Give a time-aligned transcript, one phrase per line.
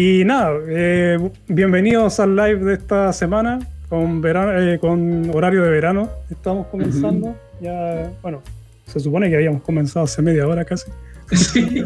[0.00, 3.58] Y nada, eh, bienvenidos al live de esta semana
[3.88, 6.08] con, verano, con horario de verano.
[6.30, 7.36] Estamos comenzando.
[7.60, 8.40] Ya, bueno,
[8.86, 10.88] se supone que habíamos comenzado hace media hora casi.
[11.32, 11.82] Sí.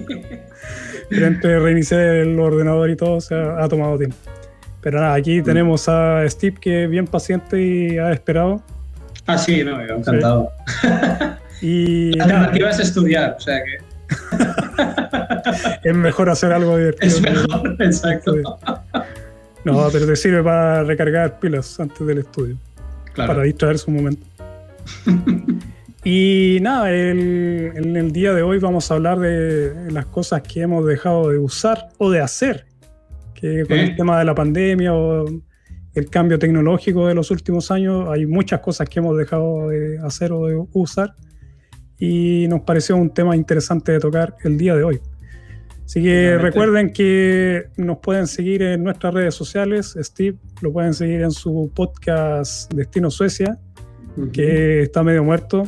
[1.11, 4.17] Entre reiniciar el ordenador y todo, se ha, tomado tiempo.
[4.83, 5.45] Pero nada, aquí mm.
[5.45, 8.63] tenemos a Steve que es bien paciente y ha esperado.
[9.27, 10.53] Ah, sí, no, encantado.
[11.63, 13.92] Y la alternativa es estudiar, o sea que.
[15.83, 17.07] es mejor hacer algo divertido.
[17.07, 18.35] Es mejor, exacto.
[19.65, 22.57] No, pero te sirve para recargar pilas antes del estudio.
[23.13, 23.35] Claro.
[23.35, 24.27] Para distraerse un momento.
[26.05, 30.85] y nada, en el día de hoy vamos a hablar de las cosas que hemos
[30.87, 32.67] dejado de usar o de hacer.
[33.35, 35.27] Que con el tema de la pandemia o
[35.95, 40.33] el cambio tecnológico de los últimos años, hay muchas cosas que hemos dejado de hacer
[40.33, 41.15] o de usar
[42.05, 45.01] y nos pareció un tema interesante de tocar el día de hoy.
[45.85, 49.97] Así que recuerden que nos pueden seguir en nuestras redes sociales.
[50.01, 53.57] Steve lo pueden seguir en su podcast Destino Suecia,
[54.33, 55.63] que está medio muerto.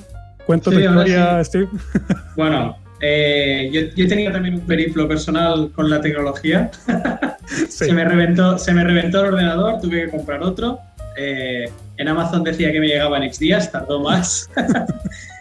[0.45, 1.69] Cuento tu historia, Steve.
[2.37, 6.69] Bueno, eh, yo, yo, tenido también un periplo personal con la tecnología.
[7.69, 10.81] se, me reventó, se me reventó el ordenador, tuve que comprar otro.
[11.17, 14.51] Eh, en Amazon decía que me llegaba en X días, tardó más.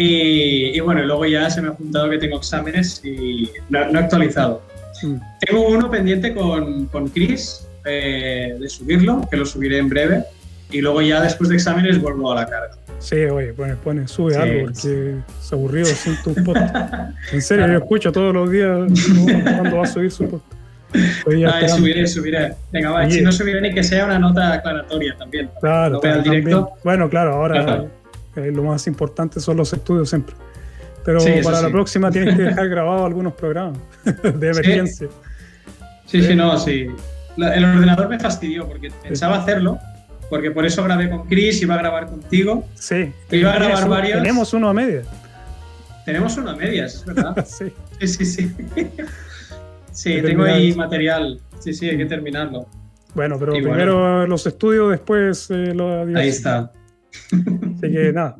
[0.00, 4.62] Y, bueno, luego ya se me ha juntado que tengo exámenes y no, he actualizado.
[5.02, 5.16] Mm.
[5.40, 10.22] Tengo uno pendiente con, con Chris eh, de subirlo, que lo subiré en breve.
[10.70, 12.76] Y luego ya después de exámenes vuelvo a la carga.
[13.00, 17.14] Sí, oye, pone, pone sube algo porque es aburrido sin tu podcast.
[17.32, 18.78] En serio, yo escucho todos los días
[19.42, 20.58] cuando va a subir su podcast.
[20.94, 22.54] Ah, subiré, subiré.
[22.72, 25.50] Venga, va, si no subiré ni que sea una nota aclaratoria también.
[25.60, 26.70] Claro, directo.
[26.84, 27.88] Bueno, claro, ahora
[28.52, 30.34] lo más importante son los estudios siempre.
[31.04, 35.08] Pero para la próxima tienes que dejar grabado algunos programas de emergencia.
[36.06, 36.86] Sí, sí, no, sí.
[37.36, 39.78] el ordenador me fastidió porque pensaba hacerlo,
[40.30, 42.66] porque por eso grabé con Chris, iba a grabar contigo.
[42.74, 43.12] Sí.
[43.30, 44.22] Iba a grabar varios.
[44.22, 45.06] Tenemos uno a medias.
[46.04, 47.46] Tenemos uno a medias, es verdad.
[47.46, 47.72] sí.
[48.00, 48.52] Sí, sí,
[49.92, 50.20] sí.
[50.22, 51.40] tengo ahí material.
[51.58, 52.66] Sí, sí, hay que terminarlo.
[53.14, 56.70] Bueno, pero primero los estudios, después eh, lo Ahí está.
[57.26, 58.36] Así que nada.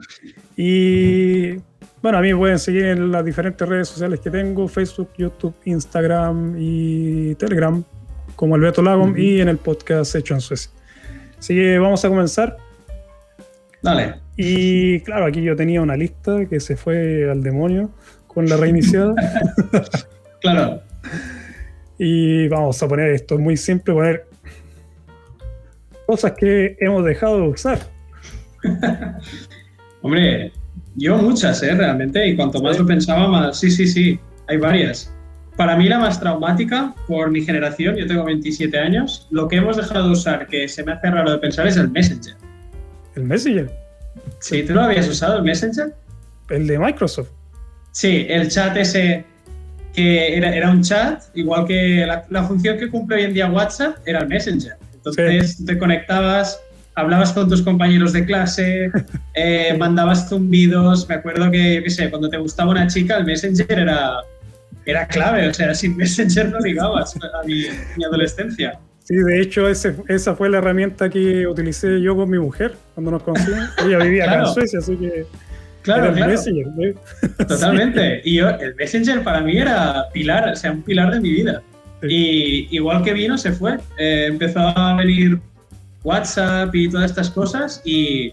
[0.57, 1.57] Y
[2.03, 5.55] bueno, a mí me pueden seguir en las diferentes redes sociales que tengo, Facebook, YouTube,
[5.65, 7.83] Instagram y Telegram,
[8.37, 10.71] como Alberto Lagom, y en el podcast Hecho en Suecia.
[11.39, 12.57] Así que vamos a comenzar.
[13.83, 14.15] Dale.
[14.37, 17.91] Y claro, aquí yo tenía una lista que se fue al demonio
[18.27, 19.15] con la reiniciada.
[20.41, 20.81] claro.
[21.99, 24.27] Y vamos a poner esto, es muy simple, poner
[26.07, 27.98] cosas que hemos dejado de usar.
[30.03, 30.53] Hombre,
[30.97, 31.75] yo muchas, ¿eh?
[31.75, 33.59] Realmente, y cuanto más lo pensaba, más.
[33.59, 35.13] Sí, sí, sí, hay varias.
[35.57, 39.77] Para mí la más traumática, por mi generación, yo tengo 27 años, lo que hemos
[39.77, 42.35] dejado de usar, que se me hace raro de pensar, es el Messenger.
[43.17, 43.71] ¿El Messenger?
[44.39, 45.95] Sí, ¿tú lo habías usado, el Messenger?
[46.49, 47.31] El de Microsoft.
[47.91, 49.25] Sí, el chat ese
[49.93, 53.97] que era, era un chat, igual que la, función que cumple hoy en día WhatsApp
[54.07, 54.77] era el Messenger.
[54.95, 56.61] Entonces te conectabas
[56.99, 58.91] hablabas con tus compañeros de clase,
[59.35, 61.09] eh, mandabas zumbidos.
[61.09, 64.17] Me acuerdo que, yo qué sé, cuando te gustaba una chica, el Messenger era,
[64.85, 65.49] era clave.
[65.49, 67.65] O sea, sin Messenger no ligabas a mi,
[68.05, 68.79] adolescencia.
[69.05, 73.13] Sí, de hecho, ese, esa fue la herramienta que utilicé yo con mi mujer cuando
[73.13, 73.71] nos conocimos.
[73.87, 75.25] Ella vivía acá en Suecia, así que.
[75.83, 76.33] Claro, claro.
[76.33, 76.67] Messenger,
[77.49, 78.21] Totalmente.
[78.25, 81.63] Y yo, el Messenger para mí era pilar, o sea, un pilar de mi vida.
[82.03, 83.79] Y igual que vino, se fue.
[83.99, 85.41] Eh, empezó a venir
[86.09, 88.33] WhatsApp y todas estas cosas y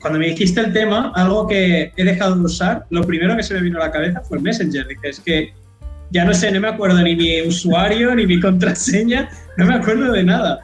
[0.00, 3.54] cuando me dijiste el tema, algo que he dejado de usar, lo primero que se
[3.54, 4.86] me vino a la cabeza fue el Messenger.
[4.86, 5.52] Dije, es que
[6.10, 10.12] ya no sé, no me acuerdo ni mi usuario, ni mi contraseña, no me acuerdo
[10.12, 10.60] de nada.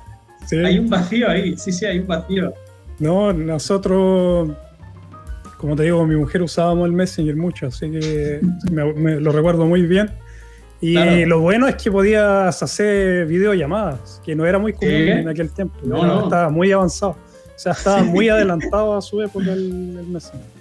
[0.64, 2.54] Hay un vacío ahí, sí, sí, hay un vacío.
[3.00, 4.50] No, nosotros,
[5.56, 8.40] como te digo, mi mujer usábamos el Messenger mucho, así que
[8.70, 10.11] me, lo recuerdo muy bien.
[10.84, 15.50] Y lo bueno es que podías hacer videollamadas, que no era muy común en aquel
[15.50, 15.76] tiempo.
[15.82, 17.12] No, Estaba muy avanzado.
[17.12, 20.54] O sea, estaba muy adelantado a su época el, el Messenger.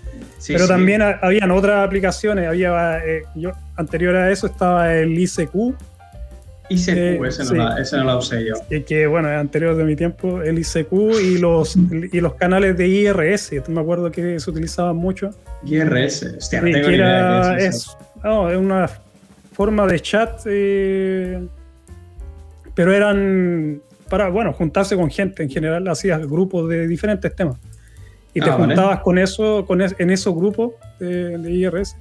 [0.48, 2.48] Pero también habían otras aplicaciones.
[2.48, 5.74] Había, eh, yo, anterior a eso estaba el ICQ.
[6.70, 8.54] ICQ, eh, ese, no la, ese, no la, usé yo.
[8.70, 11.76] Que, que, bueno, es anterior de mi tiempo, el ICQ y los,
[12.12, 13.52] y los canales de IRS.
[13.68, 15.32] Me acuerdo que se utilizaban mucho.
[15.66, 17.98] IRS, hostia, no tengo idea es, eso.
[18.24, 18.90] no, es una
[19.54, 21.48] forma de chat, eh,
[22.76, 27.58] pero eran para, bueno, juntarse con gente en general, hacías grupos de diferentes temas.
[28.34, 31.96] Y te ah, juntabas con eso, con en esos grupos de, IRS.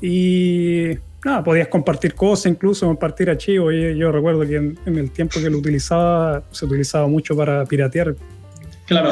[0.00, 0.90] Y
[1.24, 3.74] nada, podías compartir cosas, incluso compartir archivos.
[3.74, 8.14] Y yo recuerdo que en, el tiempo que lo utilizaba, se utilizaba mucho para piratear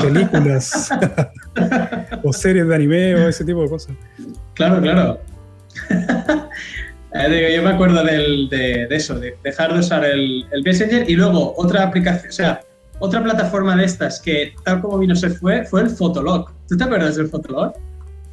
[0.02, 0.90] películas
[2.24, 3.96] o series de anime o ese tipo de cosas.
[4.54, 5.20] Claro, claro.
[7.14, 11.54] Eh, yo me acuerdo de, eso, de dejar de usar el, el, Messenger y luego
[11.56, 12.60] otra aplicación, o sea,
[12.98, 16.50] otra plataforma de estas que tal como vino se fue, fue el Fotolog.
[16.68, 17.72] ¿Tú te acuerdas del Fotolog?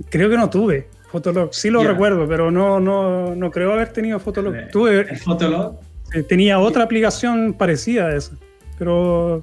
[0.09, 0.87] Creo que no tuve.
[1.09, 1.53] Fotolog.
[1.53, 4.53] Sí lo recuerdo, pero no, no, no creo haber tenido Fotolog.
[4.71, 5.75] Tuve, ¿El Fotolog?
[6.13, 8.33] Eh, tenía otra aplicación parecida a esa,
[8.77, 9.41] pero...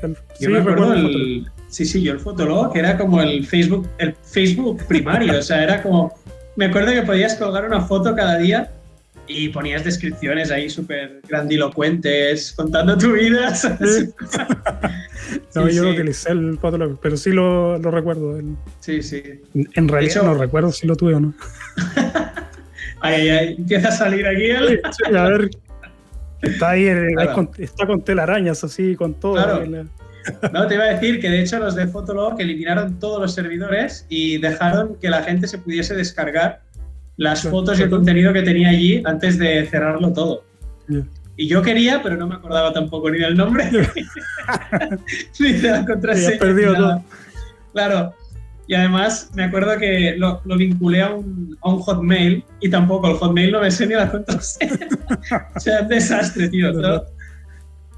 [0.00, 0.08] yo
[0.38, 4.84] sí, me acuerdo el, Sí, sí, yo el Fotolog era como el Facebook, el Facebook
[4.86, 6.12] primario, o sea, era como...
[6.56, 8.70] Me acuerdo que podías colgar una foto cada día
[9.26, 13.52] y ponías descripciones ahí súper grandilocuentes contando tu vida.
[15.54, 18.38] no, yo no utilicé el Fotolog, pero sí lo, lo recuerdo.
[18.80, 19.22] Sí, sí.
[19.54, 21.34] En realidad no recuerdo si lo tuve o no.
[23.00, 24.80] ay, ay, empieza a salir aquí el...
[24.90, 25.50] sí, a ver.
[26.42, 26.88] Está ahí,
[27.34, 29.36] con, está con telarañas así, con todo.
[30.52, 34.06] No, te iba a decir que de hecho los de Fotolog eliminaron todos los servidores
[34.08, 36.62] y dejaron que la gente se pudiese descargar
[37.16, 40.44] las fotos y el contenido que tenía allí antes de cerrarlo todo.
[41.36, 43.70] Y yo quería, pero no me acordaba tampoco ni del nombre,
[45.40, 46.38] ni de la contraseña.
[46.38, 47.04] perdido todo.
[47.72, 48.14] Claro.
[48.68, 53.16] Y además me acuerdo que lo, vinculé a un, a un, Hotmail y tampoco el
[53.16, 54.88] Hotmail no me sé ni la contraseña.
[55.56, 56.72] o sea, un desastre, tío.
[56.72, 57.06] Todo,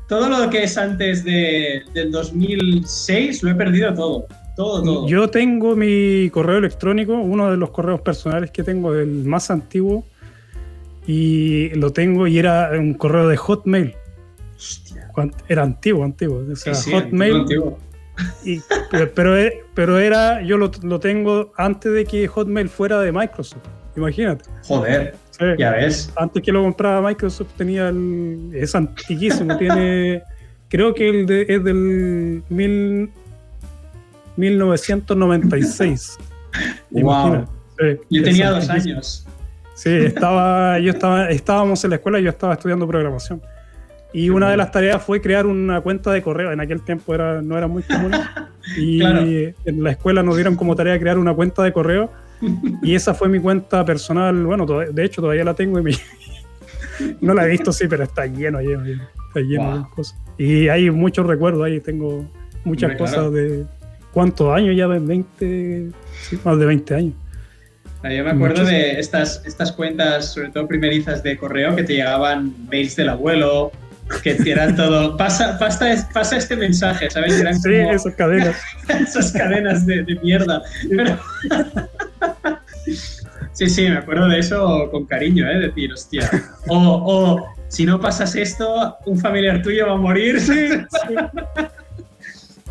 [0.09, 4.27] todo, lo que es antes de, del 2006 lo he perdido todo.
[4.57, 9.51] Todo, Yo tengo mi correo electrónico, uno de los correos personales que tengo, el más
[9.51, 10.05] antiguo,
[11.07, 13.95] y lo tengo y era un correo de Hotmail.
[14.57, 15.11] Hostia.
[15.49, 16.45] Era antiguo, antiguo.
[16.51, 17.37] O sea, Hotmail.
[17.37, 17.79] Antiguo.
[19.15, 19.35] pero,
[19.75, 20.71] pero era, yo lo,
[21.01, 23.67] tengo antes de que Hotmail fuera de Microsoft.
[23.97, 24.45] Imagínate.
[24.67, 25.17] Joder.
[25.59, 26.13] Ya ves.
[26.17, 28.51] Antes que lo compraba Microsoft tenía el.
[28.55, 29.57] Es antiquísimo.
[29.59, 30.23] tiene.
[30.69, 33.11] Creo que el de, es del mil,
[34.37, 36.19] 1996.
[36.93, 37.49] Wow.
[38.09, 39.27] yo tenía dos años.
[39.75, 43.43] Sí, estaba, yo estaba, estábamos en la escuela y yo estaba estudiando programación.
[44.13, 46.53] Y una de las tareas fue crear una cuenta de correo.
[46.53, 48.13] En aquel tiempo era, no era muy común.
[48.79, 52.11] Y en la escuela nos dieron como tarea crear una cuenta de correo.
[52.83, 54.45] Y esa fue mi cuenta personal.
[54.45, 55.97] Bueno, de hecho todavía la tengo y
[57.21, 60.19] no la he visto, sí, pero está lleno, lleno, Está lleno de cosas.
[60.37, 61.81] Y hay muchos recuerdos ahí.
[61.81, 62.25] Tengo
[62.65, 63.67] muchas cosas de,
[64.15, 64.87] ¿Cuántos años ya?
[64.87, 65.91] 20,
[66.45, 67.15] más de 20 años.
[68.05, 71.95] Ah, yo me acuerdo de estas, estas cuentas, sobre todo primerizas de correo, que te
[71.95, 73.73] llegaban mails del abuelo,
[74.23, 77.43] que eran todo, pasa, pasa, pasa este mensaje, ¿sabes?
[77.63, 78.57] sí, esas cadenas.
[78.89, 80.63] esas cadenas de, mierda.
[83.53, 85.59] sí, sí, me acuerdo de eso con cariño, ¿eh?
[85.59, 86.31] Decir, hostia.
[86.69, 90.41] O, o si no pasas esto, un familiar tuyo va a morir.
[90.41, 91.15] Sí, sí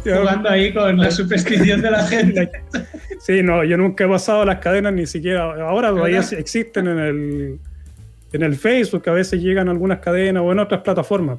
[0.12, 2.52] jugando ahí con la superstición de la gente.
[3.20, 5.44] Sí, no, yo nunca he pasado las cadenas ni siquiera.
[5.44, 7.60] Ahora todavía existen en el,
[8.34, 11.38] en el Facebook, a veces llegan algunas cadenas o en otras plataformas.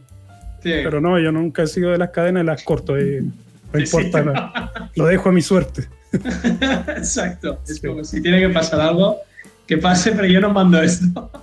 [0.63, 2.99] Pero no, yo nunca he sido de las cadenas y las corto.
[2.99, 3.21] Y
[3.73, 5.89] no importa, lo dejo a mi suerte.
[6.97, 7.61] Exacto.
[7.69, 9.19] Es como si tiene que pasar algo,
[9.67, 11.31] que pase, pero yo no mando esto.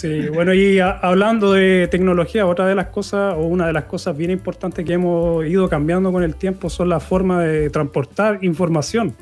[0.00, 4.16] Sí, bueno, y hablando de tecnología, otra de las cosas, o una de las cosas
[4.16, 9.14] bien importantes que hemos ido cambiando con el tiempo son la forma de transportar información.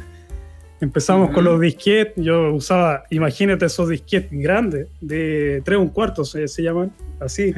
[0.81, 6.47] Empezamos con los disquetes, yo usaba, imagínate esos disquetes grandes, de 3 un cuarto se,
[6.63, 7.53] llaman, así.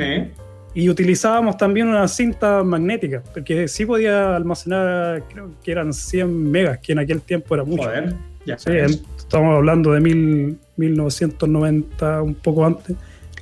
[0.72, 6.78] Y utilizábamos también una cinta magnética, porque sí podía almacenar, creo que eran 100 megas,
[6.78, 7.82] que en aquel tiempo era mucho.
[7.82, 8.14] Joder,
[8.46, 8.70] ya sí,
[9.18, 12.96] estamos hablando de mil, 1990, un poco antes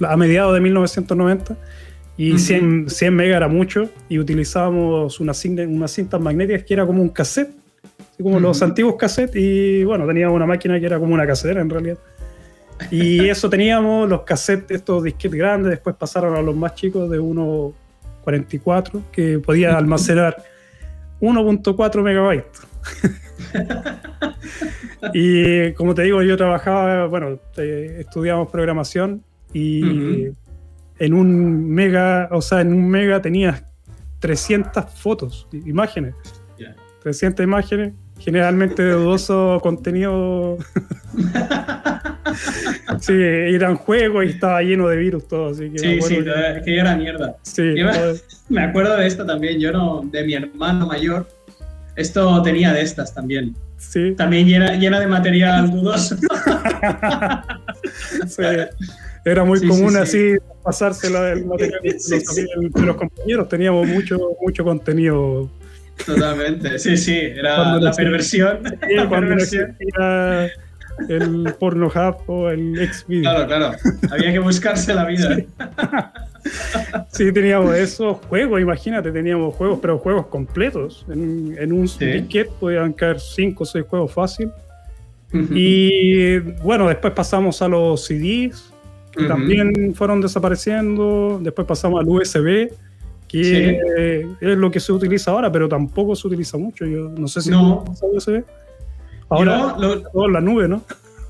[0.06, 1.56] a mediados de 1990
[2.16, 7.00] y 100, 100 megas era mucho y utilizábamos unas una cintas magnéticas que era como
[7.00, 7.50] un cassette,
[8.22, 11.70] como los antiguos cassettes y bueno, teníamos una máquina que era como una casetera en
[11.70, 11.98] realidad.
[12.90, 17.20] Y eso teníamos los cassettes, estos disquetes grandes, después pasaron a los más chicos de
[17.20, 20.36] 1.44 que podía almacenar
[21.20, 22.62] 1.4 megabytes.
[25.14, 29.22] y como te digo, yo trabajaba, bueno, estudiamos programación
[29.52, 30.28] y
[30.98, 33.64] en un mega, o sea, en un mega tenías
[34.20, 36.14] 300 fotos, imágenes.
[37.02, 40.58] 300 imágenes, generalmente de dudoso contenido.
[43.00, 45.78] sí, eran juegos y estaba lleno de virus todo, así que...
[45.78, 46.18] Sí, sí,
[46.64, 46.78] que...
[46.78, 47.36] era mierda.
[47.42, 47.74] Sí,
[48.48, 51.28] me, acuerdo de esto también, yo no, de mi hermano mayor,
[51.96, 53.54] Esto tenía de estas también.
[53.76, 54.14] Sí.
[54.16, 56.16] También llena, llena de material dudoso.
[58.26, 58.42] sí.
[59.24, 63.48] Era muy común así pasársela del material de los, compañeros.
[63.48, 65.50] Teníamos mucho, mucho contenido.
[66.04, 68.60] Totalmente, sí, sí, era la perversión.
[68.90, 69.76] la perversión
[71.08, 71.90] el porno
[72.26, 73.22] o el Xvideo.
[73.22, 73.76] Claro, claro.
[74.10, 75.38] Había que buscarse la vida.
[77.10, 77.30] Sí.
[77.30, 81.04] teníamos esos juegos, imagínate, teníamos juegos, pero juegos completos.
[81.10, 82.24] En, en un sí.
[82.58, 84.50] podían caer 5 o 6 juegos fácil.
[85.50, 88.72] Y bueno, después pasamos a los CDs,
[89.12, 91.38] que también fueron desapareciendo.
[91.42, 92.70] Después pasamos al USB,
[93.28, 96.86] que es lo que se utiliza ahora, pero tampoco se utiliza mucho.
[96.86, 97.84] Yo no sé si no.
[98.02, 98.42] USB.
[99.28, 99.76] Ahora
[100.12, 100.82] todo la nube, ¿no?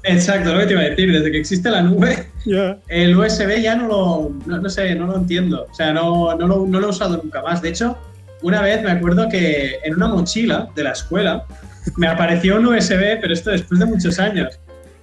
[0.05, 2.29] Exacto, lo que te iba a decir, desde que existe la nube,
[2.89, 6.67] el USB ya no lo, no, sé, no lo entiendo, o sea, no, no, lo,
[6.67, 7.61] no lo he usado nunca más.
[7.61, 7.99] De hecho,
[8.43, 11.45] una vez me acuerdo que en una mochila de la escuela
[11.97, 14.59] me apareció un USB, pero esto después de muchos años,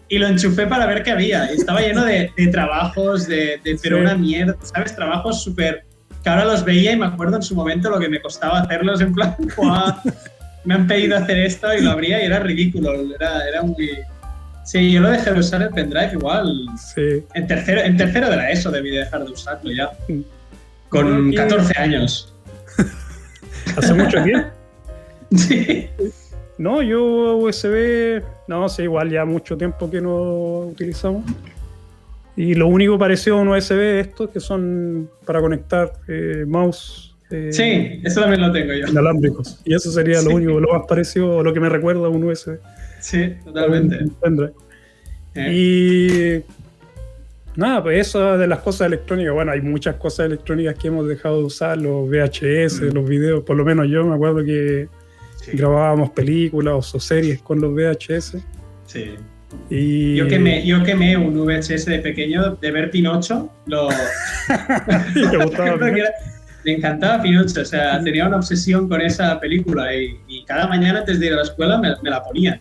[0.07, 1.51] y lo enchufé para ver qué había.
[1.51, 4.95] Y estaba lleno de, de trabajos, de, de pero una mierda, ¿sabes?
[4.95, 5.83] Trabajos súper
[6.25, 8.99] que ahora los veía y me acuerdo en su momento lo que me costaba hacerlos
[8.99, 9.35] en plan,
[10.65, 13.91] me han pedido hacer esto y lo abría y era ridículo, era, era muy...
[14.63, 16.65] Sí, yo lo dejé de usar el pendrive igual.
[16.79, 17.23] Sí.
[17.35, 19.91] En tercero, en tercero de la ESO debí dejar de usarlo ya.
[20.89, 22.33] Con 14 años.
[23.77, 24.47] ¿Hace mucho tiempo?
[25.37, 25.87] sí.
[26.57, 31.23] No, yo USB, no sé, igual ya mucho tiempo que no utilizamos.
[32.37, 37.15] Y lo único parecido a un USB es estos que son para conectar eh, mouse
[37.31, 38.87] eh, sí, eso también lo tengo yo.
[38.87, 39.59] Inalámbricos.
[39.65, 42.59] Y eso sería lo único, lo más parecido, lo que me recuerda a un USB.
[42.99, 44.05] Sí, totalmente.
[45.33, 45.53] Eh.
[45.53, 46.43] Y
[47.59, 49.33] nada, pues eso de las cosas electrónicas.
[49.33, 52.93] Bueno, hay muchas cosas electrónicas que hemos dejado de usar, los VHS, mm.
[52.93, 53.43] los videos.
[53.43, 54.87] Por lo menos yo me acuerdo que
[55.53, 58.37] grabábamos películas o series con los VHS.
[58.85, 59.15] Sí.
[59.69, 60.15] Y...
[60.15, 63.49] Yo, quemé, yo quemé un VHS de pequeño de ver Pinocho.
[63.65, 63.89] Lo...
[65.13, 65.77] ¿Te gustaba
[66.65, 71.19] me encantaba Pinocho, o sea, tenía una obsesión con esa película y, cada mañana antes
[71.19, 72.59] de ir a la escuela me, la ponía.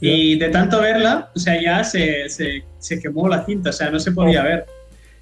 [0.00, 3.90] Y de tanto verla, o sea, ya se, se, se, quemó la cinta, o sea,
[3.90, 4.44] no se podía oh.
[4.44, 4.66] ver.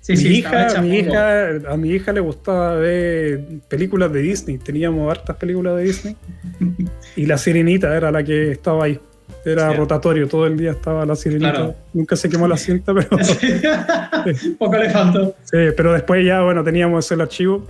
[0.01, 4.59] Sí, mi, sí, hija, mi hija, a mi hija le gustaba ver películas de Disney,
[4.59, 6.17] teníamos hartas películas de Disney
[7.17, 9.01] y La Sirenita era la que estaba ahí.
[9.45, 11.75] Era rotatorio, todo el día estaba la sirenita.
[11.93, 13.09] Nunca se quemó la cinta, pero.
[14.59, 15.37] Poco le faltó.
[15.45, 17.65] Sí, pero después ya, bueno, teníamos el archivo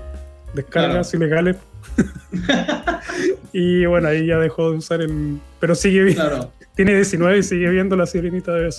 [0.56, 1.56] descargas ilegales.
[3.52, 5.38] y bueno, ahí ya dejó de usar el.
[5.60, 6.52] Pero sigue viendo.
[6.74, 8.78] Tiene 19 y sigue viendo la sirenita de vez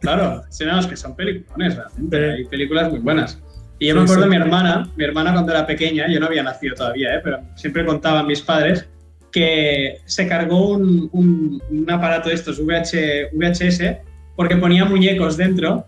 [0.00, 2.32] Claro, sí, no, es que son películas, realmente.
[2.32, 3.40] Hay películas muy buenas.
[3.78, 6.42] Y yo me acuerdo de mi hermana, mi hermana cuando era pequeña, yo no había
[6.42, 7.20] nacido todavía, ¿eh?
[7.24, 8.86] pero siempre contaban mis padres
[9.34, 13.96] que se cargó un, un, aparato de estos VH, VHS
[14.36, 15.86] porque ponía muñecos dentro,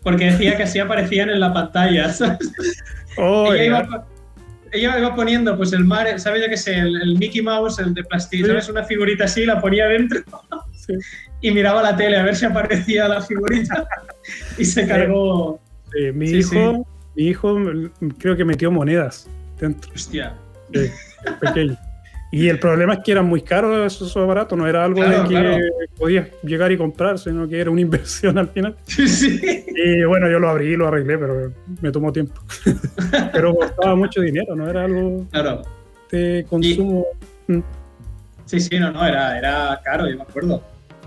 [0.00, 2.14] porque decía que así aparecían en la pantalla.
[3.16, 3.86] Oh, ella
[4.72, 6.76] iba poniendo pues el mar, ¿sabes yo qué sé?
[6.76, 8.68] El, Mickey Mouse, el de plástico, ¿sabes?
[8.68, 10.20] Una figurita así, la ponía dentro
[11.40, 13.86] y miraba la tele a ver si aparecía la figurita
[14.58, 15.60] y se cargó.
[16.12, 16.84] mi, hijo,
[17.14, 17.56] mi hijo
[18.18, 19.92] creo que metió monedas dentro.
[19.94, 20.34] Hostia.
[21.40, 21.78] pequeño.
[22.34, 25.68] Y el problema es que eran muy caros esos aparatos, no era algo de que
[25.96, 28.74] podías llegar y comprar, sino que era una inversión al final.
[28.86, 29.40] Sí, sí.
[29.68, 32.34] Y bueno, yo lo abrí y lo arreglé, pero me tomó tiempo.
[33.32, 35.62] pero costaba mucho dinero, no era algo claro.
[36.10, 37.06] de consumo.
[37.46, 37.60] Mm.
[38.46, 40.60] Sí, sí, no, no, era, era caro, yo me acuerdo.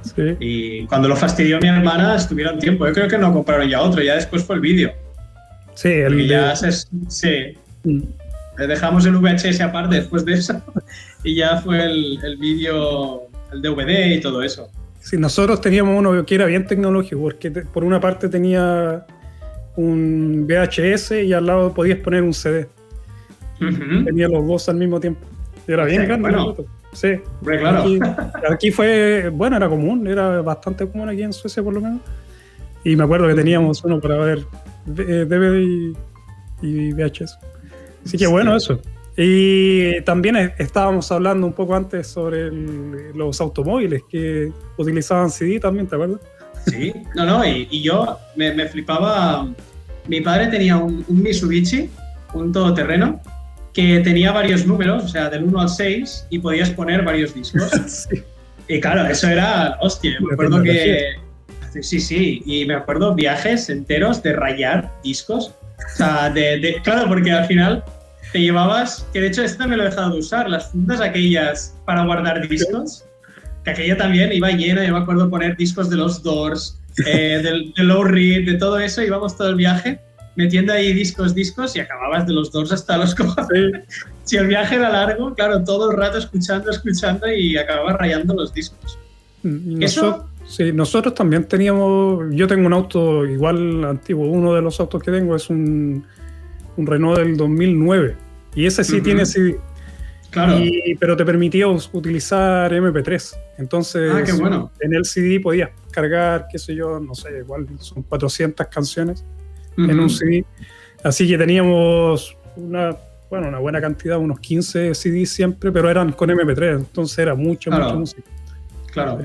[0.04, 0.38] Sí.
[0.40, 2.88] Y cuando lo fastidió mi hermana, estuvieron tiempo.
[2.88, 4.94] Yo creo que no compraron ya otro, ya después fue el vídeo.
[5.74, 6.72] Sí, el ya se,
[7.10, 7.58] sí.
[7.84, 8.04] Mm.
[8.66, 10.64] Dejamos el VHS aparte después de eso
[11.28, 14.70] y ya fue el, el vídeo, el DVD y todo eso.
[15.02, 19.06] Sí, nosotros teníamos uno que era bien tecnológico, porque por una parte tenía
[19.76, 22.70] un VHS y al lado podías poner un CD.
[23.60, 25.20] Tenía los dos al mismo tiempo.
[25.68, 26.30] Era bien grande.
[26.30, 26.56] Bueno,
[26.94, 27.20] sí.
[27.44, 27.84] claro.
[28.50, 32.00] Aquí, fue, bueno, era común, era bastante común aquí en Suecia por lo menos.
[32.86, 34.46] Y me acuerdo que teníamos uno para ver
[34.86, 35.94] DVD y,
[36.62, 37.38] y VHS.
[38.06, 38.80] Así que bueno, eso.
[39.20, 42.52] Y también estábamos hablando un poco antes sobre
[43.16, 46.20] los automóviles que utilizaban CD también, ¿te acuerdas?
[46.68, 49.48] Sí, no, no, y, yo me, flipaba.
[50.08, 51.90] Mi padre tenía un, Mitsubishi,
[52.36, 53.20] un todoterreno,
[53.74, 57.72] que tenía varios números, o sea, del 1 al 6, y podías poner varios discos.
[57.88, 58.22] sí.
[58.68, 61.16] Y claro, eso era, hostia, me acuerdo que...
[61.82, 65.54] Sí, sí, y me acuerdo viajes enteros de rayar discos.
[65.94, 67.84] O sea, de, claro, porque al final
[68.32, 71.76] te llevabas, que de hecho esta me lo he dejado de usar, las fundas aquellas
[71.86, 73.06] para guardar discos,
[73.64, 77.74] que aquella también iba llena, yo me acuerdo poner discos de los Doors, eh, del,
[77.78, 80.00] Low Reed, de todo eso, íbamos todo el viaje
[80.36, 83.84] metiendo ahí discos, discos y acababas de los Doors hasta los cojones.
[84.24, 88.54] si el viaje era largo, claro, todo el rato escuchando, escuchando y acababas rayando los
[88.54, 88.98] discos.
[89.44, 90.30] Mm, eso...
[90.48, 95.12] Sí, nosotros también teníamos, yo tengo un auto igual antiguo, uno de los autos que
[95.12, 96.06] tengo es un,
[96.78, 98.16] un Renault del 2009
[98.56, 99.60] y ese sí tiene CD.
[100.30, 100.60] Claro.
[101.00, 103.36] pero te permitía utilizar MP3.
[103.58, 104.72] Entonces, ah, qué bueno.
[104.82, 109.24] en el CD podías cargar, qué sé yo, no sé, igual son 400 canciones
[109.78, 110.46] en un CD.
[111.04, 112.96] Así que teníamos una,
[113.30, 117.72] bueno, una buena cantidad, unos 15 CDs siempre, pero eran con MP3, entonces era mucho,
[117.72, 118.30] mucha música.
[118.92, 119.20] Claro.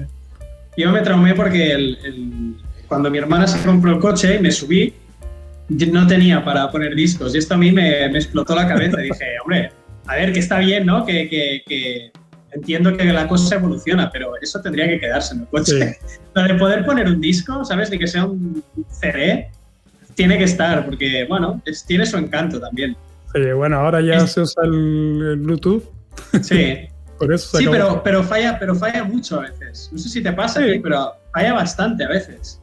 [0.76, 1.97] Yo me traumé porque
[2.87, 4.94] cuando mi hermana se compró el coche y me subí,
[5.92, 7.34] no tenía para poner discos.
[7.34, 8.98] Y esto a mí me, explotó la cabeza.
[8.98, 9.72] Dije, hombre,
[10.06, 11.04] a ver, que está bien, ¿no?
[11.04, 12.10] Que,
[12.52, 15.98] entiendo que la cosa evoluciona, pero eso tendría que quedarse en el coche.
[16.34, 17.90] Lo de poder poner un disco, ¿sabes?
[17.90, 19.50] De que sea un CD,
[20.14, 22.96] tiene que estar, porque, bueno, tiene su encanto también.
[23.34, 25.84] Oye, bueno, ahora ya se usa el, Bluetooth.
[26.42, 26.88] Sí.
[27.38, 29.88] sí, pero, pero, falla, pero falla mucho a veces.
[29.92, 32.62] No sé si te pasa, pero falla bastante a veces.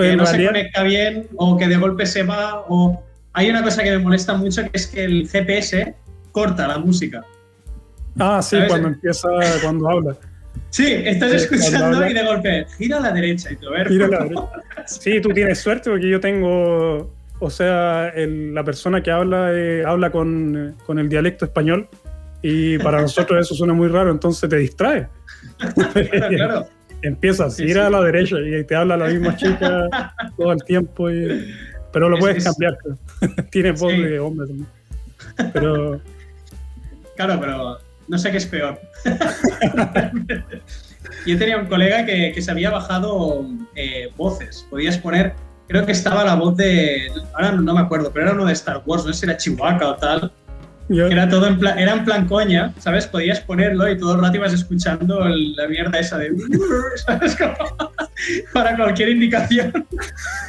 [0.00, 2.64] Que no se conecta bien o que de golpe se va.
[2.68, 5.94] O hay una cosa que me molesta mucho que es que el GPS
[6.32, 7.24] corta la música.
[8.18, 9.28] Ah, sí, cuando empieza,
[9.62, 10.16] cuando habla.
[10.70, 13.88] Sí, estás escuchando y de golpe gira a la derecha y tú, ver.
[13.88, 14.48] Gira a la derecha.
[14.86, 20.10] Sí, tú tienes suerte porque yo tengo, o sea, la persona que habla eh, habla
[20.10, 21.88] con, con, el dialecto español
[22.42, 25.08] y para nosotros eso suena muy raro, entonces te distrae.
[26.28, 26.66] claro,
[27.04, 29.88] Empiezas, a ir a la derecha y te habla la misma chica
[30.38, 31.08] todo el tiempo,
[31.92, 32.78] pero lo puedes cambiar.
[33.50, 34.68] Tiene voz de hombre también.
[35.52, 36.00] Pero...
[37.14, 38.80] Claro, pero no sé qué es peor.
[41.26, 43.46] Yo tenía un colega que, que se había bajado
[43.76, 44.66] eh, voces.
[44.70, 45.34] Podías poner,
[45.68, 48.82] creo que estaba la voz de, ahora no, me acuerdo, pero era uno de Star
[48.86, 50.32] Wars, no sé si era Chihuahua o tal.
[50.88, 53.06] Era todo en plan, era en plan coña, ¿sabes?
[53.06, 56.30] Podías ponerlo y todo el rato ibas escuchando la mierda esa de,
[57.06, 57.36] ¿sabes?
[58.52, 59.86] para cualquier indicación.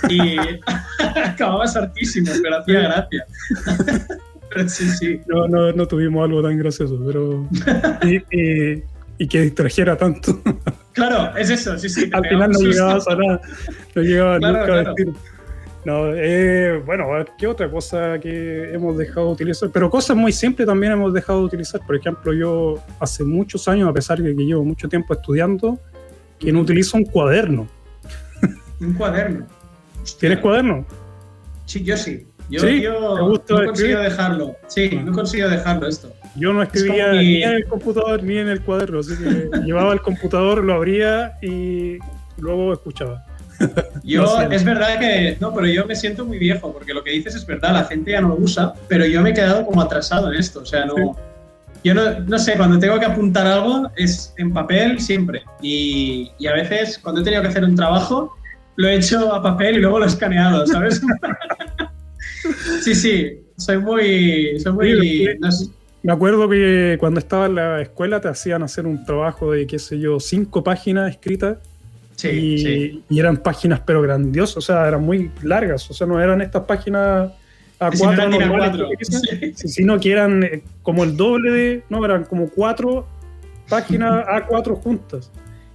[0.09, 0.35] Y
[1.23, 3.25] acababas hartísimo, pero hacía gracia.
[4.49, 5.21] Pero sí, sí.
[5.27, 7.47] No, no, no tuvimos algo tan gracioso, pero.
[8.03, 8.83] y,
[9.17, 10.41] y, que distrajera tanto.
[10.91, 12.09] Claro, es eso, sí, sí.
[12.11, 13.41] Al final no llegabas a nada,
[13.95, 15.13] no llegabas nunca a decir
[15.85, 19.69] no, eh, bueno, ¿qué otra cosa que hemos dejado de utilizar?
[19.71, 21.79] Pero cosas muy simples también hemos dejado de utilizar.
[21.85, 25.79] Por ejemplo, yo hace muchos años, a pesar de que llevo mucho tiempo estudiando,
[26.39, 27.67] que no utilizo un cuaderno.
[28.81, 29.45] ¿Un cuaderno?
[30.19, 30.85] ¿Tienes cuaderno?
[31.65, 32.27] Sí, yo sí.
[32.49, 32.61] Yo,
[33.17, 34.55] no consigo dejarlo.
[34.67, 35.03] Sí, ah.
[35.03, 36.11] no consigo dejarlo esto.
[36.35, 40.01] Yo no escribía ni en el computador ni en el cuaderno, así que llevaba el
[40.01, 41.97] computador, lo abría y
[42.37, 43.23] luego escuchaba.
[44.03, 47.35] Yo, es verdad que, no, pero yo me siento muy viejo, porque lo que dices
[47.35, 50.31] es verdad, la gente ya no lo usa, pero yo me he quedado como atrasado
[50.31, 51.17] en esto, o sea, no...
[51.83, 55.43] Yo no, no sé, cuando tengo que apuntar algo es en papel siempre.
[55.61, 58.35] Y, y, a veces, cuando he tenido que hacer un trabajo,
[58.75, 60.99] lo he hecho a papel y luego lo he escaneado, ¿sabes?
[62.81, 64.59] sí, sí, soy muy...
[64.59, 65.29] Soy muy
[66.01, 69.77] Me acuerdo que cuando estaba en la escuela te hacían hacer un trabajo de, qué
[69.77, 71.59] sé yo, cinco páginas escritas
[72.23, 76.63] y, eran páginas pero grandiosas, o sea, eran muy largas, o sea, no eran estas
[76.63, 77.31] páginas
[77.79, 78.89] a cuatro,
[79.55, 83.05] sino que eran eh, como el doble de, no, eran como cuatro
[83.69, 85.31] páginas a cuatro juntas.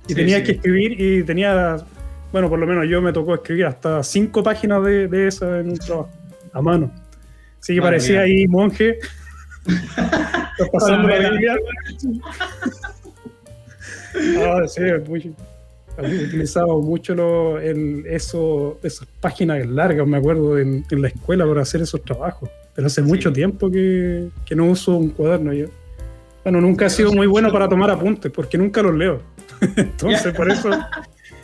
[0.08, 1.76] Y tenía que escribir y tenía,
[2.32, 5.70] bueno, por lo menos yo me tocó escribir hasta cinco páginas de, de esas en
[5.70, 6.10] un trabajo,
[6.52, 6.90] a mano.
[7.60, 8.98] Así que parecía ahí monje.
[10.72, 11.56] pasando la Biblia.
[14.46, 15.34] ah, sí, muy,
[15.98, 21.82] utilizaba mucho lo, el, eso, esas páginas largas, me acuerdo, en, la escuela para hacer
[21.82, 22.48] esos trabajos.
[22.74, 25.66] Pero hace mucho tiempo que, que, no uso un cuaderno yo.
[26.44, 29.20] Bueno, nunca he sido muy bueno para tomar apuntes, porque nunca los leo.
[29.76, 30.70] Entonces, por eso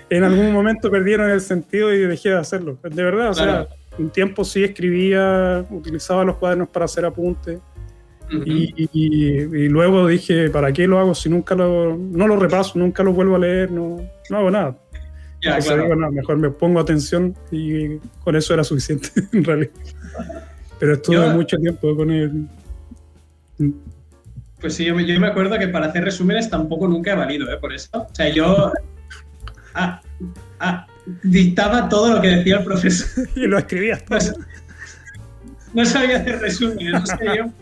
[0.09, 2.79] en algún momento perdieron el sentido y dejé de hacerlo.
[2.83, 7.59] De verdad, o sea, un tiempo sí escribía, utilizaba los cuadernos para hacer apuntes
[8.29, 13.13] y, luego dije, ¿para qué lo hago si nunca lo, no lo repaso, nunca lo
[13.13, 13.99] vuelvo a leer, no,
[14.31, 14.77] no hago nada?
[16.11, 19.71] mejor me pongo atención y con eso era suficiente en realidad.
[20.79, 22.49] Pero estuve mucho tiempo con él.
[24.61, 27.59] Pues sí, yo me, acuerdo que para hacer resúmenes tampoco nunca he valido, ¿eh?
[27.59, 27.89] Por eso.
[27.93, 28.73] O sea, yo
[29.75, 30.01] ah,
[30.59, 30.87] ah,
[31.23, 33.29] dictaba todo lo que decía el profesor.
[33.37, 34.19] y lo escribías todo.
[35.73, 37.53] No, sabía hacer resúmenes, no sé yo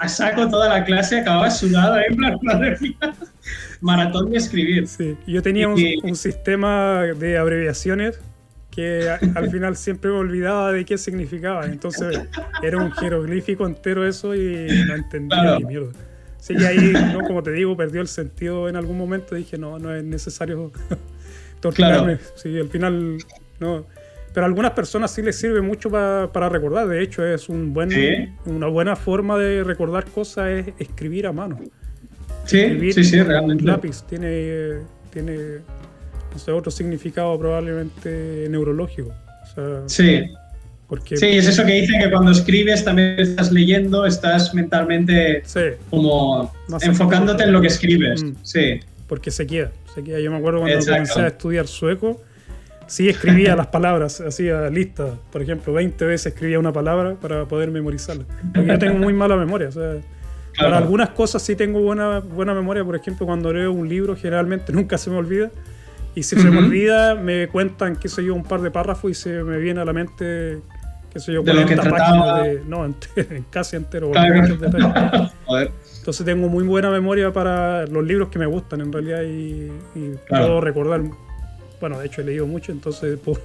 [0.00, 2.38] a saco toda la clase, acababa sudado ahí en plan,
[3.80, 4.88] maratón de escribir.
[4.88, 8.18] Sí, yo tenía un, un sistema de abreviaciones
[8.70, 11.66] que al final siempre me olvidaba de qué significaba.
[11.66, 12.18] Entonces
[12.62, 15.92] era un jeroglífico entero eso y no entendía ni mierda.
[16.38, 17.20] Sí, y ahí, ¿no?
[17.20, 19.34] como te digo, perdió el sentido en algún momento.
[19.34, 20.72] Dije, no, no es necesario
[21.60, 22.18] torturarme.
[22.36, 23.18] Sí, al final,
[23.58, 23.84] no.
[24.32, 26.86] Pero a algunas personas sí les sirve mucho para recordar.
[26.86, 31.58] De hecho, es un buen, una buena forma de recordar cosas es escribir a mano.
[32.44, 33.64] Sí, sí, sí, realmente.
[33.64, 34.78] lápiz tiene,
[35.12, 35.58] tiene
[36.48, 39.12] otro significado probablemente neurológico.
[39.86, 40.24] sí.
[40.88, 45.44] Porque, sí, es eso que dicen que cuando escribes también estás leyendo, estás mentalmente
[45.88, 48.24] como enfocándote en lo que escribes.
[48.24, 48.32] Mm.
[48.42, 48.80] Sí.
[49.06, 50.18] Porque se queda, se queda.
[50.18, 52.20] Yo me acuerdo cuando comencé a estudiar sueco,
[52.90, 55.12] sí escribía las palabras, hacía listas.
[55.30, 58.24] Por ejemplo, 20 veces escribía una palabra para poder memorizarla.
[58.52, 59.68] Porque yo tengo muy mala memoria.
[59.68, 59.94] O sea,
[60.58, 62.84] Para algunas cosas sí tengo buena, buena memoria.
[62.84, 65.50] Por ejemplo, cuando leo un libro, generalmente nunca se me olvida.
[66.16, 69.14] Y si se me olvida, me cuentan, qué sé yo, un par de párrafos y
[69.14, 70.58] se me viene a la mente,
[71.12, 72.62] qué sé yo, 40 páginas de.
[72.66, 72.92] No,
[73.50, 74.10] casi entero.
[75.98, 79.70] Entonces tengo muy buena memoria para los libros que me gustan en realidad y,
[80.28, 81.02] puedo recordar.
[81.80, 83.40] Bueno, de hecho he leído mucho, entonces puedo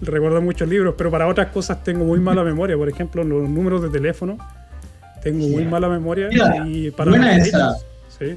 [0.00, 2.76] recordar muchos libros, pero para otras cosas tengo muy mala memoria.
[2.76, 4.38] Por ejemplo, los números de teléfono,
[5.22, 6.28] tengo muy mala memoria.
[6.66, 7.76] y para buena esa.
[8.18, 8.36] Sí.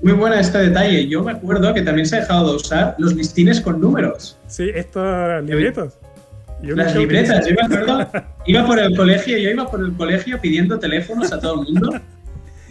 [0.00, 1.08] Muy buena este detalle.
[1.08, 4.38] Yo me acuerdo que también se ha dejado de usar los listines con números.
[4.46, 5.98] Sí, estas libretas.
[6.62, 8.10] Las libretas, yo me acuerdo,
[8.46, 12.00] iba por el colegio, yo iba por el colegio pidiendo teléfonos a todo el mundo.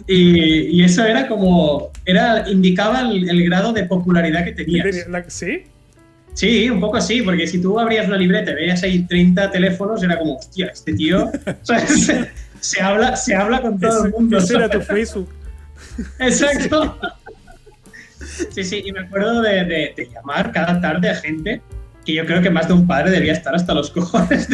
[0.06, 5.06] Y, eso era como, era, indicaba el, grado de popularidad que tenías.
[5.28, 5.64] ¿Sí?
[6.38, 10.00] Sí, un poco así, porque si tú abrías una libreta y veías ahí 30 teléfonos,
[10.04, 11.28] era como, hostia, este tío,
[12.60, 14.38] se, habla, se habla con todo el mundo.
[14.38, 15.28] Ese era tu Facebook.
[16.20, 16.96] Exacto.
[18.50, 21.60] Sí, sí, y me acuerdo de, llamar cada tarde a gente
[22.04, 24.46] que yo creo que más de un padre debía estar hasta los cojones.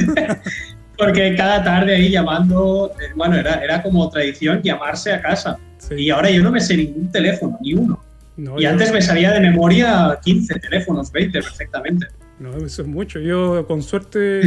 [0.96, 5.58] porque cada tarde ahí llamando, eh, bueno, era, era como tradición llamarse a casa.
[5.94, 8.02] Y ahora yo no me sé ningún teléfono, ni uno.
[8.36, 12.06] Y antes me sabía de memoria 15 teléfonos, 20 perfectamente.
[12.38, 13.20] No, eso es mucho.
[13.20, 14.42] Yo con suerte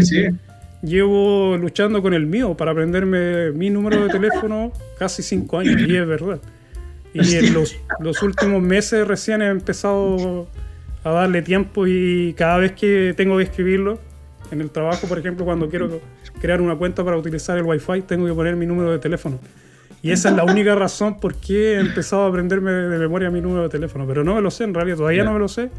[0.81, 5.95] llevo luchando con el mío para aprenderme mi número de teléfono casi 5 años, y
[5.95, 6.39] es verdad.
[7.13, 10.47] Y en los, los, últimos meses recién he empezado
[11.03, 13.99] a darle tiempo y cada vez que tengo que escribirlo,
[14.51, 15.99] en el trabajo, por ejemplo, cuando quiero
[16.39, 19.39] crear una cuenta para utilizar el Wi-Fi, tengo que poner mi número de teléfono.
[20.07, 23.41] Y esa es la única razón por qué he empezado a aprenderme de memoria mi
[23.41, 24.07] número de teléfono.
[24.07, 25.69] Pero no me lo sé, en realidad todavía no me lo sé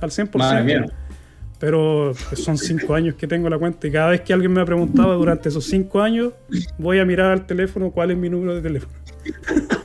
[0.00, 0.90] al 100%.
[1.58, 4.64] Pero son cinco años que tengo la cuenta y cada vez que alguien me ha
[4.64, 6.32] preguntado durante esos cinco años,
[6.78, 8.94] voy a mirar al teléfono cuál es mi número de teléfono.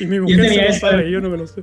[0.00, 1.62] Y mi mujer se lo sabe, yo no me lo sé.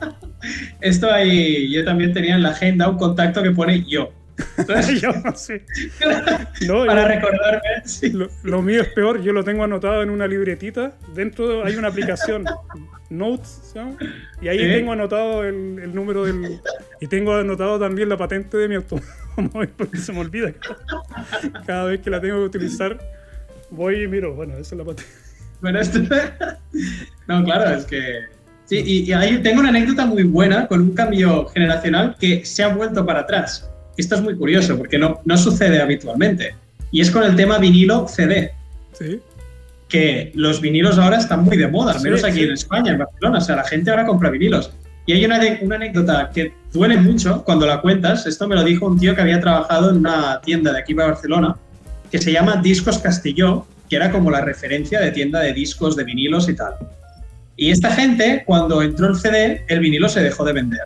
[0.80, 4.12] Esto ahí, yo también tenía en la agenda un contacto que pone yo.
[5.00, 5.54] yo, sí.
[6.00, 8.28] Para recordarme.
[8.42, 10.96] Lo, mío es peor, yo lo tengo anotado en una libretita.
[11.14, 12.44] Dentro hay una aplicación,
[13.10, 13.74] Notes,
[14.40, 16.60] y ahí tengo anotado el, número del.
[17.00, 20.52] Y tengo anotado también la patente de mi automóvil, porque se me olvida.
[21.66, 22.98] Cada vez que la tengo que utilizar,
[23.70, 25.12] voy y miro, bueno, esa es la patente.
[25.60, 25.98] Bueno, esto...
[27.28, 28.24] no, claro, es que...
[28.66, 32.68] Sí, y, ahí tengo una anécdota muy buena con un cambio generacional que se ha
[32.68, 33.70] vuelto para atrás.
[33.96, 36.54] Esto es muy curioso porque no, no sucede habitualmente.
[36.90, 38.52] Y es con el tema vinilo CD.
[38.92, 39.20] Sí.
[39.88, 43.38] Que los vinilos ahora están muy de moda, al menos aquí en España, en Barcelona.
[43.38, 44.72] O sea, la gente ahora compra vinilos.
[45.06, 48.26] Y hay una, una, anécdota que duele mucho cuando la cuentas.
[48.26, 51.04] Esto me lo dijo un tío que había trabajado en una tienda de aquí de
[51.04, 51.56] Barcelona
[52.10, 56.04] que se llama Discos Castilló que era como la referencia de tienda de discos, de
[56.04, 56.74] vinilos y tal.
[57.56, 60.82] Y esta gente, cuando entró el CD, el vinilo se dejó de vender.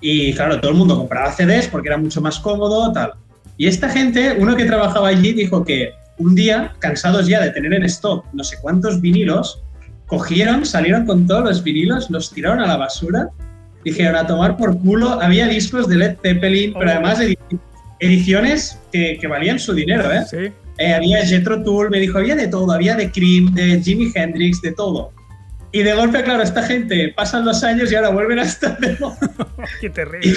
[0.00, 3.14] Y claro, todo el mundo compraba CDs porque era mucho más cómodo, tal.
[3.56, 7.72] Y esta gente, uno que trabajaba allí, dijo que un día, cansados ya de tener
[7.74, 9.62] en stock no sé cuántos vinilos,
[10.06, 13.30] cogieron, salieron con todos los vinilos, los tiraron a la basura,
[13.84, 17.20] dijeron a tomar por culo, había discos de Led Zeppelin, pero además
[18.00, 20.24] ediciones que, que valían su dinero, ¿eh?
[20.28, 20.52] Sí.
[20.78, 24.60] Eh, había Jetro Tool, me dijo, había de todo, había de Cream, de Jimi Hendrix,
[24.60, 25.12] de todo.
[25.76, 28.96] Y de golpe, claro, esta gente pasan los años y ahora vuelven a estar de
[29.82, 30.34] Qué terrible.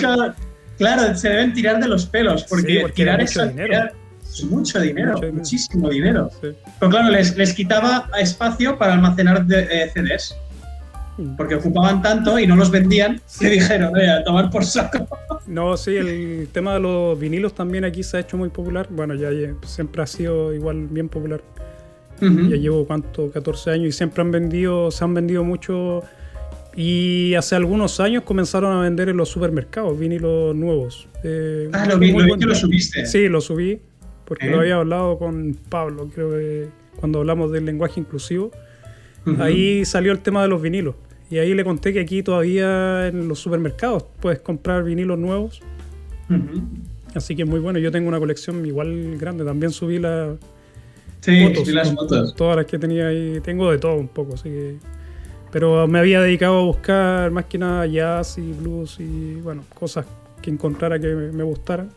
[0.77, 6.29] claro, se deben tirar de los pelos, porque, tirar eso es mucho dinero, muchísimo dinero.
[6.41, 10.35] Pero claro, les, les quitaba espacio para almacenar de, eh, CDs
[11.37, 15.07] porque ocupaban tanto y no los vendían, que dijeron, a tomar por saco.
[15.47, 18.85] No, sí, el tema de los vinilos también aquí se ha hecho muy popular.
[18.91, 19.29] Bueno, ya,
[19.65, 21.41] siempre ha sido igual bien popular.
[22.21, 26.03] Ya llevo cuánto, 14 años y siempre han vendido, se han vendido mucho.
[26.75, 31.07] Y hace algunos años comenzaron a vender en los supermercados vinilos nuevos.
[31.23, 33.05] Eh, ah, lo vi, lo que lo subiste.
[33.05, 33.79] Sí, lo subí,
[34.25, 34.59] porque lo ¿Eh?
[34.61, 36.67] había hablado con Pablo, creo que
[36.99, 38.51] cuando hablamos del lenguaje inclusivo.
[39.39, 40.95] Ahí salió el tema de los vinilos.
[41.29, 45.61] Y ahí le conté que aquí todavía en los supermercados puedes comprar vinilos nuevos.
[47.13, 47.79] Así que muy bueno.
[47.79, 49.45] Yo tengo una colección igual grande.
[49.45, 50.35] También subí la,
[51.21, 52.35] sí, fotos, las fotos.
[52.35, 53.39] Todas las que tenía ahí.
[53.41, 54.35] Tengo de todo un poco.
[54.35, 54.77] Así que.
[55.51, 60.05] Pero me había dedicado a buscar más que nada jazz y blues y bueno, cosas
[60.41, 61.89] que encontrara que me gustaran.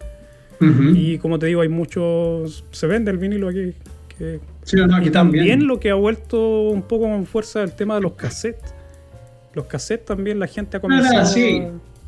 [0.95, 2.65] Y como te digo, hay muchos.
[2.71, 3.75] Se vende el vinilo aquí.
[4.17, 4.39] Que,
[5.03, 8.73] y también, lo que ha vuelto un poco con fuerza el tema de los cassettes.
[9.55, 11.63] Los cassettes también la gente ha comenzado sí.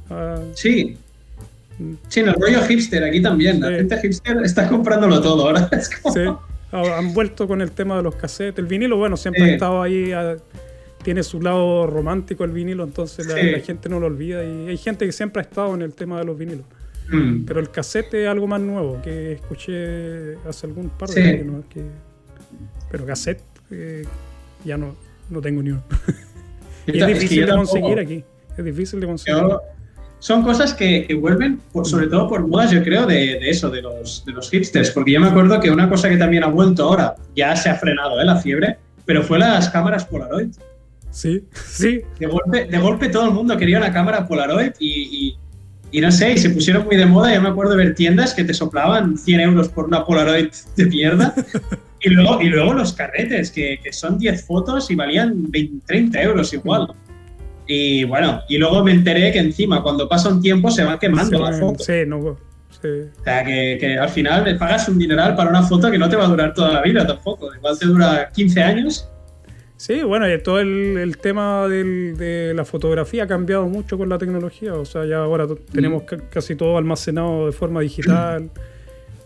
[0.08, 0.96] a, Sí.
[2.06, 3.60] Sí, en el rollo hipster aquí también.
[3.60, 5.68] La gente hipster está comprándolo todo ahora.
[6.12, 6.20] Sí,
[6.74, 8.58] han vuelto con el tema de los cassettes.
[8.58, 10.12] El vinilo, bueno, siempre ha estado ahí.
[11.02, 14.44] tiene su lado romántico el vinilo, entonces la, gente no lo olvida.
[14.44, 16.66] Y hay gente que siempre ha estado en el tema de los vinilos.
[17.08, 17.44] Mm.
[17.44, 21.64] Pero el cassette es algo más nuevo que escuché hace algún par de años.
[22.90, 24.04] pero cassette eh,
[24.64, 24.96] ya no,
[25.30, 25.82] no tengo ni uno.
[26.86, 28.24] y es difícil de conseguir aquí.
[28.56, 29.42] Es difícil de conseguir.
[30.24, 34.32] Son cosas que, vuelven, sobre todo por modas, yo creo, de, eso, de los, de
[34.32, 34.90] los hipsters.
[34.90, 37.74] Porque yo me acuerdo que una cosa que también ha vuelto ahora, ya se ha
[37.74, 38.24] frenado ¿eh?
[38.24, 40.48] la fiebre, pero fue las cámaras Polaroid.
[41.10, 42.00] Sí, sí.
[42.18, 45.36] De golpe, de golpe todo el mundo quería una cámara Polaroid y
[45.94, 47.32] y no sé, y se pusieron muy de moda.
[47.32, 50.86] Yo me acuerdo de ver tiendas que te soplaban 100 euros por una Polaroid de
[50.86, 51.32] mierda.
[52.00, 56.22] y, luego, y luego los carretes, que, que son 10 fotos y valían 20, 30
[56.22, 56.88] euros igual.
[57.66, 61.38] Y bueno, y luego me enteré que encima, cuando pasa un tiempo, se va quemando
[61.40, 61.82] la foto.
[61.82, 62.36] Sí, no.
[62.82, 62.88] Sí.
[63.18, 66.08] O sea, que, que, al final le pagas un dineral para una foto que no
[66.08, 67.54] te va a durar toda la vida tampoco.
[67.54, 69.08] Igual te dura 15 años
[69.76, 74.74] Sí, bueno, y todo el, tema de la fotografía ha cambiado mucho con la tecnología.
[74.74, 76.30] O sea, ya ahora tenemos mm.
[76.30, 78.50] casi todo almacenado de forma digital.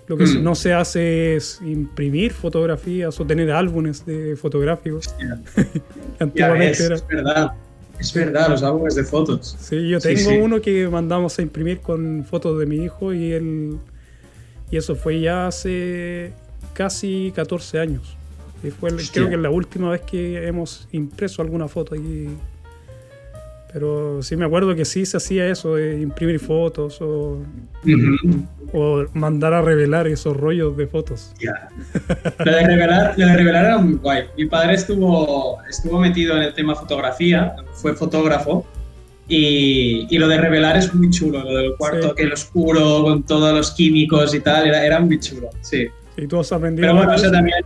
[0.06, 0.42] Lo que mm.
[0.42, 5.14] no se hace es imprimir fotografías o tener álbumes de fotográficos.
[6.18, 6.94] Antiguamente era.
[6.96, 7.52] Es verdad.
[7.98, 9.56] Es verdad, los álbumes de fotos.
[9.58, 13.78] Sí, yo tengo uno que mandamos a imprimir con fotos de mi hijo y él.
[14.70, 16.32] Y eso fue ya hace
[16.74, 18.18] casi 14 años
[18.78, 22.28] fue, creo que es la última vez que hemos impreso alguna foto aquí.
[23.72, 27.42] Pero sí me acuerdo que sí se hacía eso, de imprimir fotos o,
[28.72, 31.34] o mandar a revelar esos rollos de fotos.
[32.38, 34.24] Lo, de revelar, de revelar era muy guay.
[34.38, 38.66] Mi padre estuvo, estuvo metido en el tema fotografía, fue fotógrafo.
[39.30, 43.24] Y, y, lo de revelar es muy chulo, lo del cuarto que el oscuro con
[43.24, 45.86] todos los químicos y tal, era, era muy chulo, sí.
[46.16, 46.88] Y tú has aprendido.
[46.88, 47.62] Pero bueno, eso también,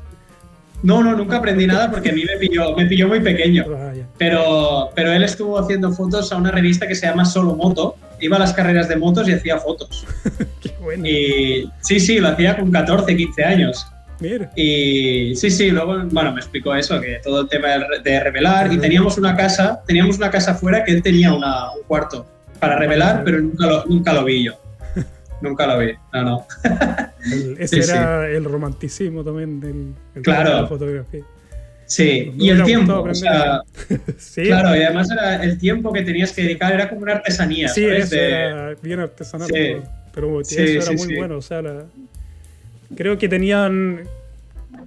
[0.83, 3.65] no, no, nunca aprendí nada porque a mí me pilló, me pilló muy pequeño.
[3.77, 7.97] Ah, pero, pero él estuvo haciendo fotos a una revista que se llama Solo Moto.
[8.21, 10.05] Iba a las carreras de motos y hacía fotos.
[10.61, 11.07] Qué bueno.
[11.07, 13.87] Y sí, sí, lo hacía con 14, 15 años.
[14.21, 14.51] Mira.
[14.55, 17.69] Y sí, sí, luego, bueno, me explicó eso, que todo el tema
[18.03, 18.73] de revelar.
[18.73, 22.27] Y teníamos una casa, teníamos una casa afuera que él tenía una, un cuarto
[22.61, 24.62] para revelar, pero nunca lo, nunca lo vi yo.
[25.43, 26.47] Nunca lo vi, no, no.
[27.59, 30.51] ese era el romanticismo también del, claro.
[30.51, 31.25] de la fotografía.
[31.85, 33.63] Sí, y el tiempo, o sea,
[34.19, 37.69] sí, claro, y además era el tiempo que tenías que dedicar era como una artesanía.
[37.69, 39.49] Sí, era bien artesanal,
[40.15, 41.61] pero, eso era muy bueno, o sea,
[42.97, 44.05] creo que tenían,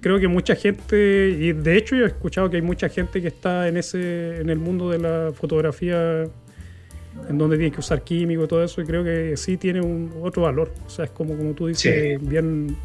[0.00, 3.28] creo que mucha gente, y de hecho yo he escuchado que hay mucha gente que
[3.28, 6.24] está en ese, en el mundo de la fotografía
[7.28, 10.12] en donde tienes que usar químico y todo eso, y creo que sí tiene un
[10.22, 10.72] otro valor.
[10.86, 12.76] O sea, es como, como tú dices, bien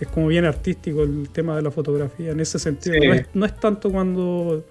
[0.00, 2.96] es como bien artístico el tema de la fotografía en ese sentido.
[3.34, 4.64] No, es, tanto cuando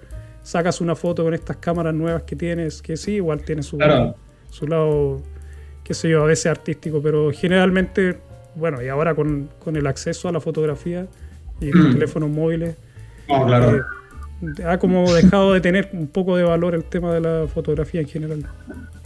[0.43, 3.80] sacas una foto con estas cámaras nuevas que tienes, que sí, igual tiene su,
[4.50, 5.21] su lado,
[5.84, 8.17] qué sé yo, a veces artístico, pero generalmente,
[8.56, 11.08] bueno, y ahora con, con el acceso a la fotografía
[11.60, 11.93] y los mm.
[11.93, 12.76] teléfonos móviles,
[13.26, 13.78] claro.
[13.78, 13.82] Eh,
[14.65, 18.08] ha como dejado de tener un poco de valor el tema de la fotografía en
[18.08, 18.45] general.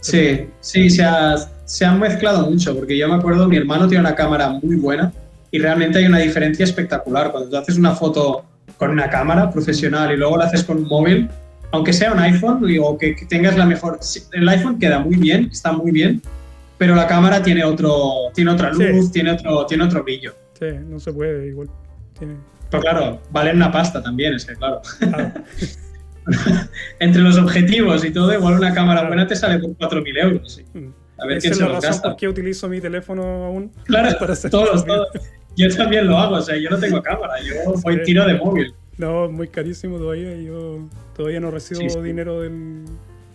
[0.00, 4.00] Sí, sí, se, ha, se han mezclado mucho, porque yo me acuerdo, mi hermano tiene
[4.00, 5.12] una cámara muy buena
[5.50, 7.30] y realmente hay una diferencia espectacular.
[7.30, 8.44] Cuando tú haces una foto
[8.76, 11.28] con una cámara profesional y luego la haces con un móvil,
[11.72, 14.00] aunque sea un iPhone o que, tengas la mejor...
[14.32, 16.22] El iPhone queda muy bien, está muy bien,
[16.78, 20.34] pero la cámara tiene, otro, tiene otra luz, tiene, otro, tiene otro brillo.
[20.58, 21.68] Sí, no se puede igual.
[22.18, 22.34] Tiene...
[22.70, 24.80] Pero claro, valen una pasta también, es que claro.
[27.00, 30.62] Entre los objetivos y todo, igual una cámara buena te sale por 4.000 euros.
[30.74, 30.88] Mm.
[31.18, 32.10] A ver quién se los gasta.
[32.10, 33.72] ¿Por qué utilizo mi teléfono aún?
[33.84, 35.08] Claro, para todos, todos.
[35.56, 38.72] Yo también lo hago, o sea, yo no tengo cámara, yo voy tiro de móvil.
[38.96, 40.36] No, muy carísimo todavía.
[40.36, 42.84] Yo todavía no recibo dinero del,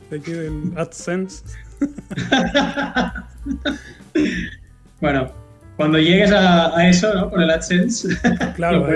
[0.10, 1.44] de aquí del AdSense.
[5.02, 5.32] bueno,
[5.76, 7.30] cuando llegues a, eso, ¿no?
[7.30, 8.08] Con el AdSense.
[8.56, 8.88] Claro,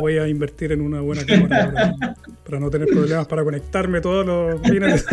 [0.00, 1.94] voy a invertir en una buena cámara
[2.44, 5.06] para, no tener problemas para conectarme todos los fines.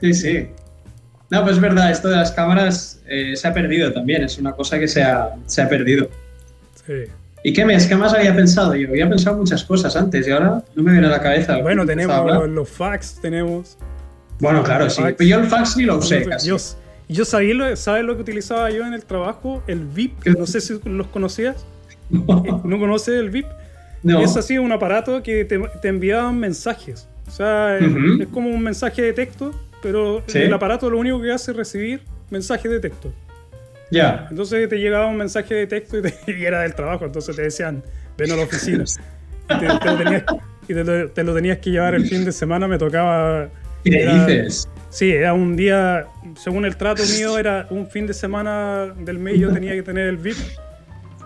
[0.00, 0.48] sí, sí.
[1.30, 4.52] No, pues es verdad, esto de las cámaras eh, se ha perdido también, es una
[4.52, 6.08] cosa que se ha, se ha perdido.
[6.86, 7.04] Sí.
[7.42, 8.88] ¿Y qué, mes, qué más había pensado yo?
[8.88, 11.58] Había pensado muchas cosas antes y ahora no me viene a la cabeza.
[11.58, 13.78] Bueno, tenemos los fax, tenemos.
[14.40, 15.02] Bueno, claro, sí.
[15.16, 16.50] Pero yo el fax ni lo usé casi.
[17.08, 19.62] Yo, sabía lo, ¿sabes lo que utilizaba yo en el trabajo?
[19.66, 20.26] El VIP.
[20.26, 21.64] No sé si los conocías.
[22.10, 23.46] No, ¿No conoces el VIP?
[24.02, 24.20] No.
[24.20, 27.08] Es así un aparato que te, te enviaban mensajes.
[27.26, 31.50] O sea, es como un mensaje de texto, pero el aparato lo único que hace
[31.50, 33.12] es recibir mensajes de texto.
[33.90, 34.26] Ya.
[34.30, 36.02] Entonces te llegaba un mensaje de texto y,
[36.44, 37.82] era del trabajo, entonces te decían,
[38.16, 38.84] ven a la oficina.
[40.68, 43.48] y, te, lo tenías, que llevar el fin de semana, me tocaba...
[43.84, 44.68] ¿Qué dices?
[44.90, 49.38] Sí, era un día, según el trato mío, era un fin de semana del mes
[49.40, 50.36] yo tenía que tener el VIP.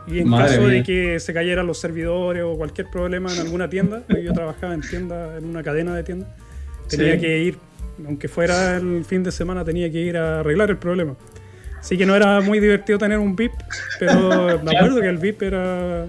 [0.08, 4.02] Y en caso de que se cayeran los servidores o cualquier problema en alguna tienda,
[4.08, 6.28] yo trabajaba en tienda, en una cadena de tiendas,
[6.88, 7.58] tenía que ir,
[8.04, 11.14] aunque fuera el fin de semana, tenía que ir a arreglar el problema.
[11.82, 13.52] Sí que no era muy divertido tener un VIP,
[14.00, 16.06] pero me acuerdo que el VIP era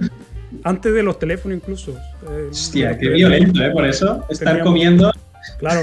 [0.63, 1.91] antes de los teléfonos incluso.
[1.91, 3.69] Eh, Hostia, qué violento, ¿eh?
[3.69, 5.11] Por eso, estar comiendo...
[5.59, 5.81] Claro.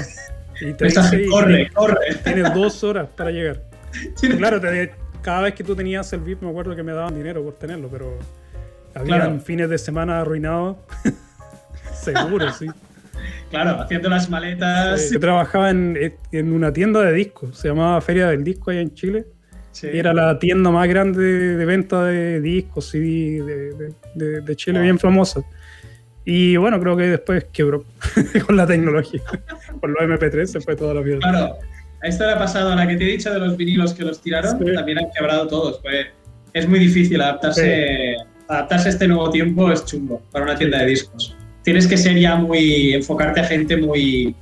[0.61, 2.15] Y te dice, corre, corre.
[2.23, 3.63] Tienes dos horas para llegar.
[4.37, 4.61] Claro,
[5.21, 7.89] cada vez que tú tenías el VIP me acuerdo que me daban dinero por tenerlo,
[7.89, 8.17] pero
[8.95, 10.77] había fines de semana arruinados.
[11.93, 12.67] Seguro, sí.
[13.49, 15.11] Claro, haciendo las maletas.
[15.11, 18.93] yo trabajaba en, en, una tienda de discos, se llamaba Feria del Disco allá en
[18.93, 19.25] Chile.
[19.83, 25.41] Era la tienda más grande de, venta de discos y de, de, Chile, bien famosa.
[26.25, 27.83] Y bueno, creo que después quebró
[28.45, 29.21] con la tecnología.
[29.79, 31.17] con los MP3 se fue toda la vida.
[31.19, 31.57] Claro,
[32.01, 34.03] a esto le ha pasado, a la que te he dicho de los vinilos que
[34.03, 35.79] los tiraron, también han quebrado todos.
[35.79, 36.07] Pues
[36.53, 38.15] es muy difícil adaptarse,
[38.47, 41.35] adaptarse a este nuevo tiempo, es chungo para una tienda de discos.
[41.63, 44.35] Tienes que ser ya muy, enfocarte a gente muy,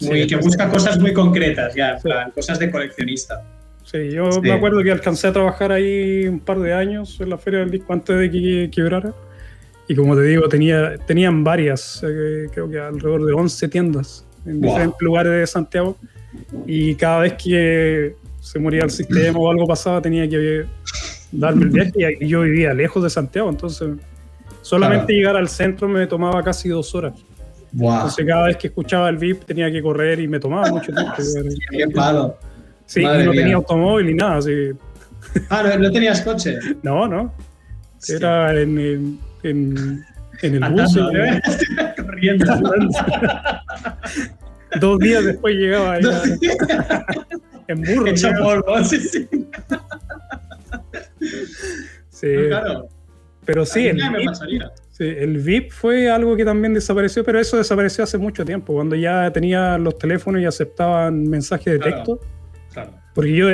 [0.00, 1.98] muy que busca cosas muy concretas, ya,
[2.34, 3.42] cosas de coleccionista.
[3.84, 7.38] Sí, yo me acuerdo que alcancé a trabajar ahí un par de años en la
[7.38, 9.12] Feria del Disco antes de que quebrara.
[9.90, 14.60] Y como te digo, tenía, tenían varias, eh, creo que alrededor de 11 tiendas en
[14.60, 15.96] diferentes lugares de Santiago.
[16.64, 20.64] Y cada vez que se moría el sistema o algo pasaba, tenía que
[21.32, 22.18] darme el viaje.
[22.20, 23.88] Y yo vivía lejos de Santiago, entonces
[24.62, 27.14] solamente llegar al centro me tomaba casi dos horas.
[27.72, 31.14] Entonces cada vez que escuchaba el VIP tenía que correr y me tomaba mucho tiempo.
[31.68, 32.36] Qué palo.
[32.86, 34.40] Sí, no tenía automóvil ni nada.
[34.40, 34.70] Sí.
[35.48, 36.60] Ah, ¿no, tenías coche?
[36.84, 37.34] No, no.
[38.08, 40.04] Era en, en, en,
[40.42, 40.96] el bus.
[41.96, 42.46] Corriendo.
[44.80, 46.04] Dos días después llegaba en
[47.82, 48.06] burro.
[48.06, 49.28] Hecho polvo, sí, sí.
[52.10, 52.28] sí.
[52.48, 52.88] claro.
[53.44, 54.30] Pero sí, el VIP,
[54.90, 58.94] sí, el VIP fue algo que también desapareció, pero eso desapareció hace mucho tiempo, cuando
[58.94, 62.20] ya tenía los teléfonos y aceptaban mensajes de texto.
[63.14, 63.48] Porque yo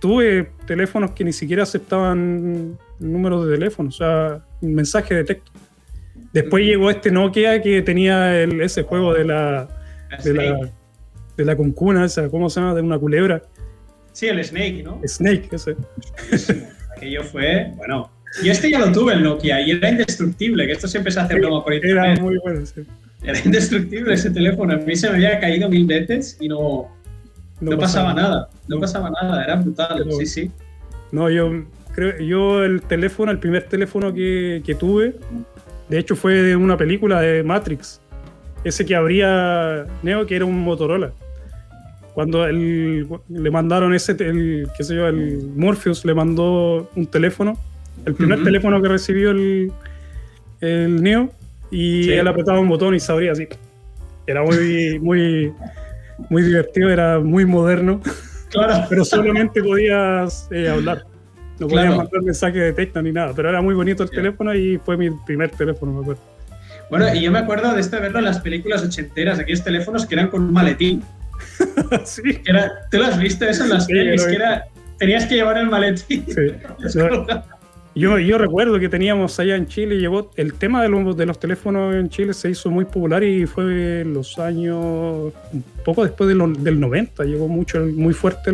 [0.00, 5.50] tuve teléfonos que ni siquiera aceptaban números de teléfono, o sea, un mensaje de texto.
[6.32, 6.66] Después mm.
[6.66, 9.68] llegó este Nokia que tenía ese juego de la,
[10.22, 10.70] de la,
[11.36, 12.74] de la concuna, esa, ¿cómo se llama?
[12.74, 13.42] De una culebra.
[14.12, 15.00] Sí, el Snake, ¿no?
[15.06, 15.76] Snake, ese.
[16.96, 18.10] Aquello fue, bueno.
[18.42, 21.34] Y este ya lo tuve el Nokia y era indestructible, que esto siempre se hace
[21.36, 22.12] broma por internet.
[22.12, 22.82] Era muy bueno, sí.
[23.22, 24.74] Era indestructible ese teléfono.
[24.74, 26.88] A mí se me había caído mil veces y no,
[27.60, 30.50] no, pasaba, nada, no, pasaba nada, era brutal, sí, sí.
[31.12, 31.64] No, yo
[31.96, 35.14] creo, yo el teléfono, el primer teléfono que, que, tuve,
[35.88, 38.00] de hecho fue de una película de Matrix,
[38.62, 41.12] ese que abría Neo, que era un Motorola.
[42.14, 47.58] Cuando le mandaron ese, el, qué sé yo, el Morpheus le mandó un teléfono,
[48.04, 49.72] el primer teléfono que recibió el,
[50.60, 51.30] el Neo,
[51.70, 53.48] y él apretaba un botón y se abría así.
[54.26, 55.52] Era muy, muy,
[56.30, 58.00] muy divertido, era muy moderno.
[58.50, 58.86] Claro.
[58.88, 61.04] pero solamente podías eh, hablar.
[61.58, 64.78] No podías mandar mensaje de texto ni nada, pero era muy bonito el teléfono y
[64.78, 66.22] fue mi primer teléfono, me acuerdo.
[66.90, 70.06] Bueno, y yo me acuerdo de esto de verlo en las películas ochenteras, aquellos teléfonos
[70.06, 71.02] que eran con un maletín.
[72.04, 72.22] sí.
[72.44, 74.24] era, ¿Tú lo has visto eso en las pelis?
[74.24, 74.66] Que era,
[74.98, 76.24] tenías que llevar el maletín.
[76.26, 76.98] Sí.
[77.96, 81.40] Yo, yo recuerdo que teníamos allá en Chile, llegó el tema de los, de los
[81.40, 86.28] teléfonos en Chile se hizo muy popular y fue en los años, un poco después
[86.28, 88.50] del 90, llegó mucho, muy fuerte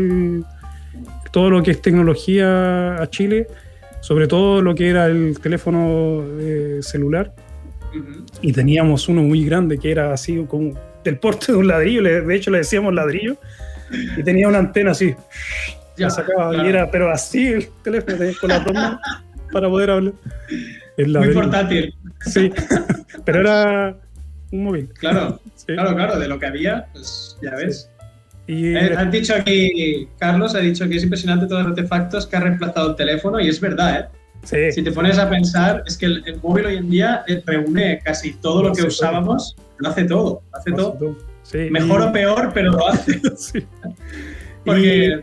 [1.32, 3.48] todo lo que es tecnología a Chile
[4.02, 7.32] sobre todo lo que era el teléfono eh, celular.
[8.40, 10.74] Y teníamos uno muy grande que era así como
[11.04, 13.36] del porte de un ladrillo, de hecho le decíamos ladrillo,
[14.16, 15.14] y tenía una antena así.
[15.94, 19.00] Ya, sacaba, y era, pero así el teléfono con la toma
[19.52, 20.14] para poder hablar.
[20.96, 21.94] Muy portátil.
[22.20, 22.50] Sí,
[23.26, 23.96] pero era
[24.50, 24.88] un móvil.
[24.98, 27.90] Claro, claro, claro, de lo que había, pues ya ves.
[28.46, 32.36] Y, eh, han dicho aquí, Carlos ha dicho que es impresionante todos los artefactos que
[32.36, 34.06] ha reemplazado el teléfono y es verdad, ¿eh?
[34.44, 34.72] Sí.
[34.72, 38.32] Si te pones a pensar, es que el, móvil hoy en día eh, reúne casi
[38.34, 41.16] todo lo que usábamos, lo hace todo, hace todo.
[41.70, 43.20] Mejor o peor, pero lo hace.
[43.36, 43.64] sí.
[44.64, 45.22] Porque.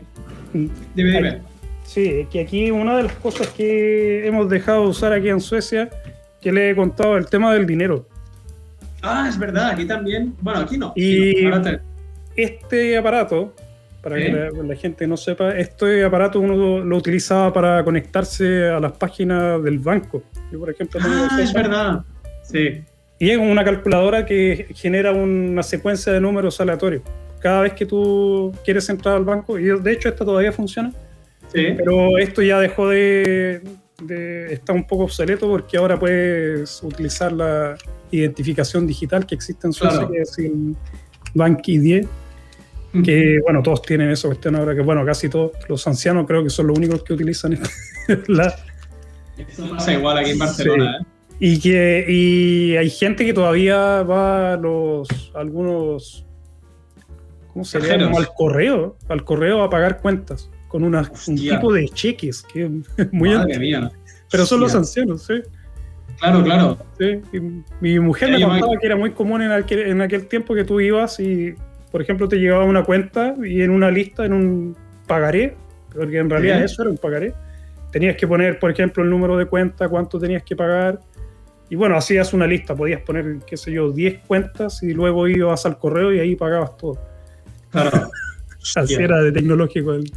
[0.52, 1.38] dime, dime.
[1.84, 5.90] Sí, que aquí una de las cosas que hemos dejado de usar aquí en Suecia,
[6.40, 8.06] que le he contado, el tema del dinero.
[9.02, 10.34] Ah, es verdad, aquí también.
[10.40, 10.92] Bueno, aquí no.
[10.94, 11.46] Y
[12.42, 13.54] este aparato,
[14.02, 18.92] para que la, gente no sepa, este aparato uno lo utilizaba para conectarse a las
[18.92, 20.22] páginas del banco.
[20.50, 22.04] Yo, por ejemplo, ah, es verdad.
[22.42, 22.82] Sí.
[23.18, 27.02] Y es una calculadora que genera una secuencia de números aleatorios.
[27.40, 30.92] Cada vez que tú quieres entrar al banco, y de hecho esta todavía funciona,
[31.52, 31.74] sí.
[31.76, 33.62] pero esto ya dejó de,
[34.02, 37.76] de, está un poco obsoleto porque ahora puedes utilizar la
[38.10, 40.74] identificación digital que existe en Suecia, que es el
[41.34, 42.06] BankID,
[43.04, 46.50] que bueno, todos tienen esa cuestión ahora, que bueno, casi todos los ancianos creo que
[46.50, 47.58] son los únicos que utilizan
[48.26, 48.54] la...
[49.38, 51.06] Eso pasa igual aquí en Barcelona, ¿eh?
[51.42, 56.26] Y que y hay gente que todavía va a los algunos
[57.50, 58.18] ¿cómo se llama?
[58.18, 61.02] al correo, al correo a pagar cuentas con un
[61.36, 63.90] tipo de cheques que es muy Madre
[64.30, 65.34] Pero son los ancianos, sí.
[66.18, 66.78] Claro, claro.
[66.98, 67.22] Sí.
[67.80, 70.78] mi mujer me contaba que era muy común en aquel, en aquel tiempo que tú
[70.78, 71.54] ibas y,
[71.90, 74.76] por ejemplo, te llegaba una cuenta y en una lista, en un
[75.06, 75.56] pagaré,
[75.94, 77.34] porque en realidad eso era un pagaré,
[77.90, 81.00] tenías que poner, por ejemplo, el número de cuenta, cuánto tenías que pagar.
[81.68, 85.66] Y bueno, hacías una lista, podías poner, qué sé yo, 10 cuentas y luego ibas
[85.66, 86.98] al correo y ahí pagabas todo.
[87.70, 88.10] Claro.
[88.76, 90.10] Así era de tecnológico el,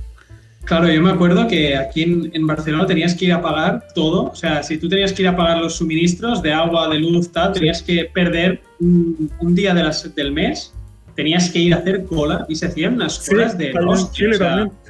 [0.65, 4.29] Claro, yo me acuerdo que aquí en, Barcelona tenías que ir a pagar todo.
[4.31, 7.31] O sea, si tú tenías que ir a pagar los suministros de agua, de luz,
[7.31, 10.73] tal, tenías que perder un, día de las, del mes,
[11.15, 14.29] tenías que ir a hacer cola y se hacían unas colas de hostia,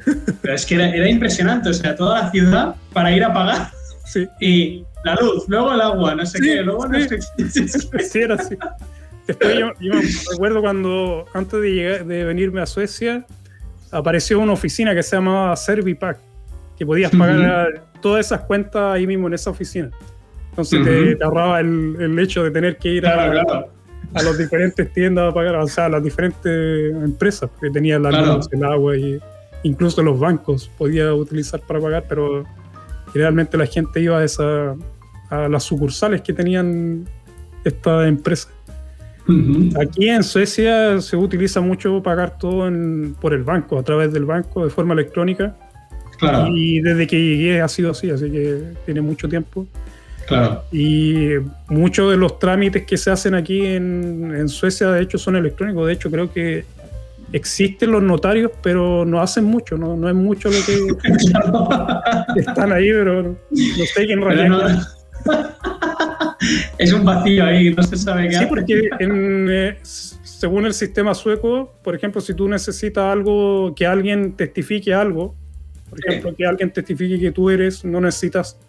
[0.41, 3.69] Pero es que era, impresionante, o sea, toda la ciudad para ir a pagar.
[4.05, 4.27] Sí.
[4.39, 7.99] Y la luz, luego el agua, no sé qué, luego no sé qué.
[8.03, 8.57] Sí, era así.
[9.27, 9.93] Después yo, yo,
[10.31, 13.25] recuerdo cuando, antes de, llegar, de venirme a Suecia,
[13.91, 16.17] apareció una oficina que se llamaba Servipack,
[16.77, 19.89] que podías pagar todas esas cuentas ahí mismo en esa oficina.
[20.49, 23.65] Entonces te, ahorraba el, hecho de tener que ir a,
[24.13, 28.11] a las diferentes tiendas a pagar, o sea, a las diferentes empresas que tenían la
[28.11, 29.19] luz, el agua y
[29.63, 32.45] incluso los bancos podía utilizar para pagar, pero
[33.11, 34.75] generalmente la gente iba a, esa,
[35.29, 37.05] a las sucursales que tenían
[37.63, 38.49] esta empresa.
[39.81, 42.69] Aquí en Suecia se utiliza mucho pagar todo
[43.21, 45.55] por el banco, a través del banco, de forma electrónica.
[46.19, 46.47] Claro.
[46.53, 49.65] Y desde que llegué ha sido así, así que tiene mucho tiempo.
[50.27, 50.63] Claro.
[50.71, 51.31] Y
[51.67, 55.87] muchos de los trámites que se hacen aquí en, Suecia, de hecho, son electrónicos.
[55.87, 56.65] De hecho, creo que
[57.31, 62.89] existen los notarios, pero no hacen mucho, no, no es mucho lo que están ahí,
[62.91, 64.79] pero no, sé quién realidad
[66.77, 68.37] es un vacío ahí, no se sabe qué.
[68.37, 74.33] Sí, porque eh, según el sistema sueco, por ejemplo, si tú necesitas algo, que alguien
[74.33, 75.35] testifique algo,
[75.89, 78.59] por ejemplo, que alguien testifique que tú eres, no necesitas,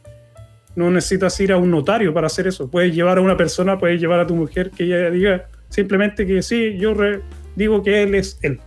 [0.77, 2.69] no necesitas ir a un notario para hacer eso.
[2.69, 6.43] Puedes llevar a una persona, puedes llevar a tu mujer que ella diga simplemente que
[6.43, 6.95] sí, yo
[7.57, 8.61] digo que él es él.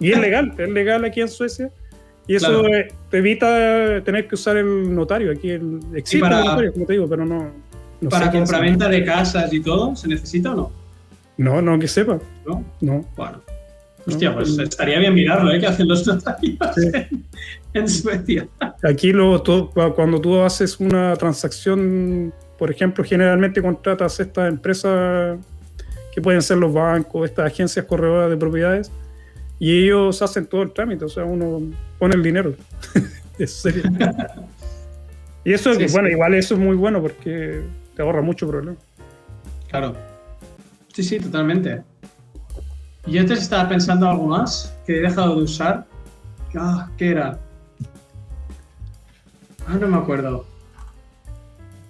[0.00, 1.70] y es legal, es legal aquí en Suecia.
[2.26, 2.62] Y eso
[3.10, 5.32] te evita tener que usar el notario.
[5.32, 5.50] Aquí
[5.94, 7.50] existe el notario, como te digo, pero no.
[8.08, 10.72] ¿Para compraventa de casas y todo se necesita o no?
[11.36, 12.18] No, no que sepa.
[12.46, 12.64] ¿No?
[12.80, 13.04] No.
[13.16, 13.42] Bueno.
[14.06, 15.60] Hostia, pues estaría bien mirarlo, ¿eh?
[15.60, 16.58] Que hacen los notarios
[17.72, 18.48] en, Suecia.
[18.82, 25.38] Aquí luego, cuando tú haces una transacción, por ejemplo, generalmente contratas estas empresas
[26.12, 28.90] que pueden ser los bancos, estas agencias corredoras de propiedades,
[29.60, 31.62] y ellos hacen todo el trámite, o sea, uno
[31.98, 32.54] pone el dinero.
[33.38, 33.68] eso
[35.44, 37.62] y eso, bueno, igual eso es muy bueno porque
[37.94, 38.76] te ahorra mucho problema.
[39.68, 39.94] Claro.
[40.92, 41.82] Sí, sí, totalmente.
[43.06, 45.86] Y antes estaba pensando algo más que he dejado de usar.
[46.54, 47.38] Ah, ¿Qué era?
[49.66, 50.44] Ah, no me acuerdo.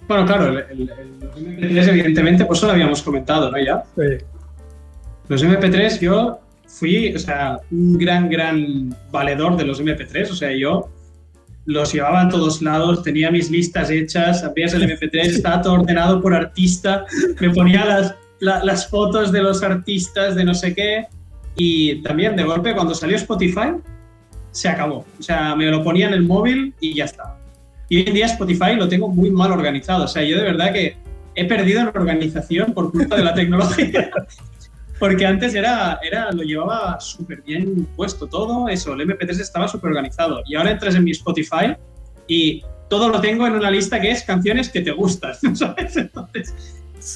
[0.07, 3.57] Bueno, claro, el, los MP3 evidentemente, pues eso lo habíamos comentado, ¿no?
[3.57, 3.83] Ya.
[3.95, 4.25] Sí.
[5.29, 10.29] Los MP3 yo fui, o sea, un gran, gran valedor de los MP3.
[10.29, 10.89] O sea, yo
[11.65, 16.21] los llevaba a todos lados, tenía mis listas hechas, abrías el MP3, estaba todo ordenado
[16.21, 17.05] por artista,
[17.39, 21.07] me ponía las, las fotos de los artistas, de no sé qué,
[21.55, 23.75] y también de golpe cuando salió Spotify,
[24.51, 25.05] se acabó.
[25.19, 27.37] O sea, me lo ponía en el móvil y ya está.
[27.89, 30.05] Y hoy en día Spotify lo tengo muy mal organizado.
[30.05, 30.95] O sea, yo de verdad que
[31.35, 34.11] he perdido la organización por culpa de la tecnología.
[34.99, 39.89] Porque antes era, era, lo llevaba súper bien puesto todo, eso, el MP3 estaba súper
[39.89, 40.41] organizado.
[40.45, 41.75] Y ahora entras en mi Spotify
[42.27, 45.97] y todo lo tengo en una lista que es canciones que te gustan, ¿sabes?
[45.97, 46.53] Entonces,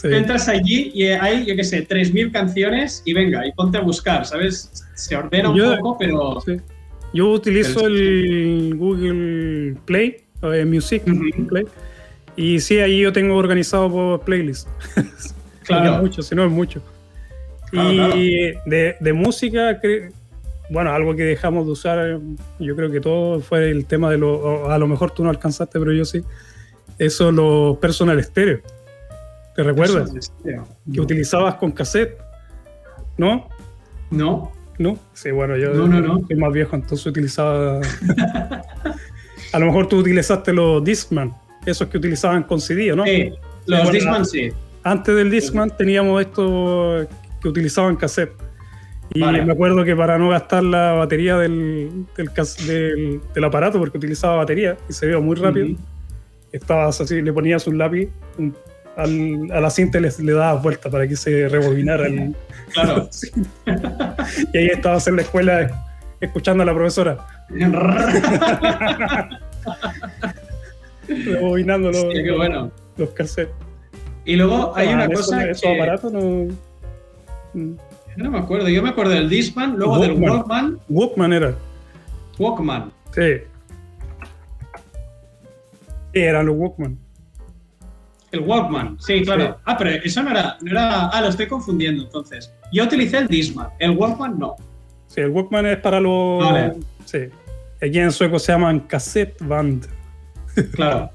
[0.03, 4.25] entras allí y hay, yo qué sé, 3.000 canciones y venga, y ponte a buscar,
[4.25, 4.85] ¿sabes?
[4.95, 6.43] Se ordena un poco, pero...
[7.13, 11.03] Yo utilizo el Google Play, eh, Music
[11.47, 11.65] Play,
[12.35, 14.67] y sí, ahí yo tengo organizado por playlist.
[15.67, 15.83] Claro.
[15.83, 16.81] no es mucho, si no es mucho.
[17.73, 19.81] y De, de, música,
[20.69, 22.19] bueno, algo que dejamos de usar,
[22.57, 25.77] yo creo que todo fue el tema de lo, a lo mejor tú no alcanzaste,
[25.77, 26.23] pero yo sí,
[26.97, 28.61] eso, los personal estéreo.
[29.57, 30.31] ¿Te recuerdas?
[30.93, 32.17] Que utilizabas con cassette,
[33.17, 33.49] ¿no?
[34.09, 34.51] No.
[34.77, 34.99] ¿No?
[35.13, 37.81] Sí, bueno, yo no, soy más viejo, entonces utilizaba...
[39.57, 41.33] a lo mejor tú utilizaste los Discman,
[41.65, 43.03] esos que utilizaban con CD, ¿no?
[43.05, 43.33] Sí,
[43.65, 44.51] los Discman sí.
[44.83, 47.07] Antes del Discman teníamos esto
[47.41, 48.33] que utilizaban cassette.
[49.15, 54.35] Y me acuerdo que para no gastar la batería del, del, del, aparato, porque utilizaba
[54.35, 55.75] batería y se veía muy rápido,
[56.51, 58.09] estabas así, le ponías un lápiz,
[58.95, 62.35] al, a la cinta le, le dabas vuelta para que se rebobinara el,
[62.73, 63.09] Claro.
[64.53, 65.87] y ahí estabas en la escuela
[66.21, 67.25] escuchando a la profesora.
[71.07, 72.05] Rebobinando los,
[72.35, 72.71] bueno.
[72.97, 73.53] los cassettes.
[74.25, 75.49] Y luego hay una cosa.
[75.49, 75.75] ¿Esos que...
[75.75, 76.47] aparatos no.?
[78.17, 78.67] No me acuerdo.
[78.67, 80.79] Yo me acuerdo del Discman, luego del Walkman.
[80.89, 81.55] Walkman era.
[82.37, 82.91] Walkman.
[83.15, 83.37] Sí.
[86.13, 86.97] Sí, eran los Walkman.
[88.31, 89.57] El Walkman, sí, claro.
[89.63, 91.07] Ah, pero eso no era, no era.
[91.07, 92.53] Ah, lo estoy confundiendo entonces.
[92.73, 94.55] Yo utilicé el Disman, el Walkman no.
[95.07, 96.43] Sí, el Walkman es para los.
[96.43, 96.73] Vale.
[97.05, 97.19] Sí.
[97.81, 99.85] Aquí en sueco se llaman cassette band.
[100.71, 101.11] Claro.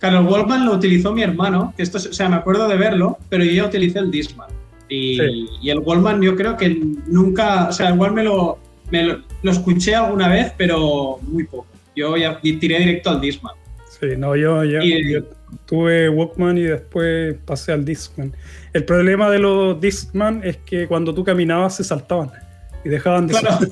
[0.00, 3.18] Claro, el Walkman lo utilizó mi hermano, que esto, o sea, me acuerdo de verlo,
[3.28, 4.48] pero yo ya utilicé el Disman.
[4.88, 5.20] Y,
[5.62, 6.70] y, el Walkman yo creo que
[7.06, 8.58] nunca, o sea, igual me lo,
[8.90, 11.66] me lo, lo, escuché alguna vez, pero muy poco.
[11.94, 13.54] Yo ya tiré directo al Disman.
[14.00, 15.20] Sí, no, yo, ya, yo
[15.66, 18.32] tuve Walkman y después pasé al Discman.
[18.72, 22.30] El problema de los Discman es que cuando tú caminabas se saltaban
[22.84, 23.58] y dejaban de claro.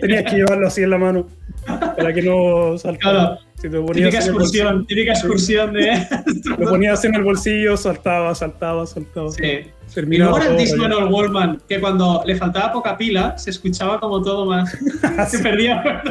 [0.00, 1.26] Tenías que llevarlo así en la mano
[1.66, 3.38] para que no saltara.
[3.60, 6.06] Si típica excursión, típica excursión de...
[6.58, 9.30] Lo ponías en el bolsillo, saltaba, saltaba, saltaba.
[9.30, 9.42] Sí.
[9.96, 13.50] y luego era el Discman o el Wallman, que cuando le faltaba poca pila, se
[13.50, 14.70] escuchaba como todo más...
[15.28, 16.02] se perdía.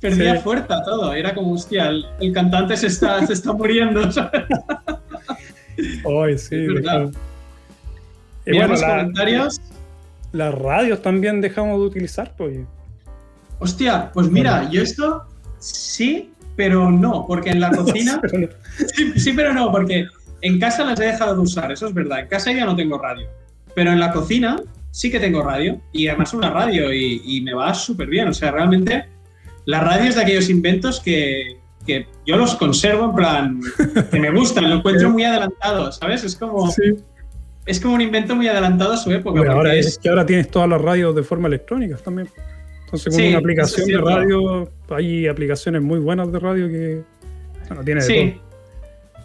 [0.00, 4.08] Perdía fuerza todo, era como, hostia, el, el cantante se está, se está muriendo.
[6.24, 6.66] Ay, sí.
[8.46, 9.60] Y bueno, la, comentarios.
[10.32, 12.58] Las radios también dejamos de utilizar, pues.
[13.58, 15.24] Hostia, pues mira, yo esto
[15.58, 18.20] sí, pero no, porque en la cocina.
[18.94, 20.06] sí, sí, pero no, porque
[20.40, 22.20] en casa las he dejado de usar, eso es verdad.
[22.20, 23.28] En casa ya no tengo radio.
[23.74, 24.56] Pero en la cocina
[24.90, 25.80] sí que tengo radio.
[25.92, 28.28] Y además una radio y, y me va súper bien.
[28.28, 29.06] O sea, realmente
[29.64, 33.60] la radio es de aquellos inventos que, que, yo los conservo en plan,
[34.10, 36.24] que me gustan, lo encuentro muy adelantado, ¿sabes?
[36.24, 36.96] Es como, sí.
[37.66, 39.38] Es como un invento muy adelantado a su época.
[39.38, 39.86] Bueno, ahora es...
[39.86, 39.98] es...
[39.98, 42.28] que ahora tienes todas las radios de forma electrónica también.
[42.84, 47.02] Entonces, con sí, una aplicación de radio, hay aplicaciones muy buenas de radio que
[47.68, 48.36] bueno, tiene sí.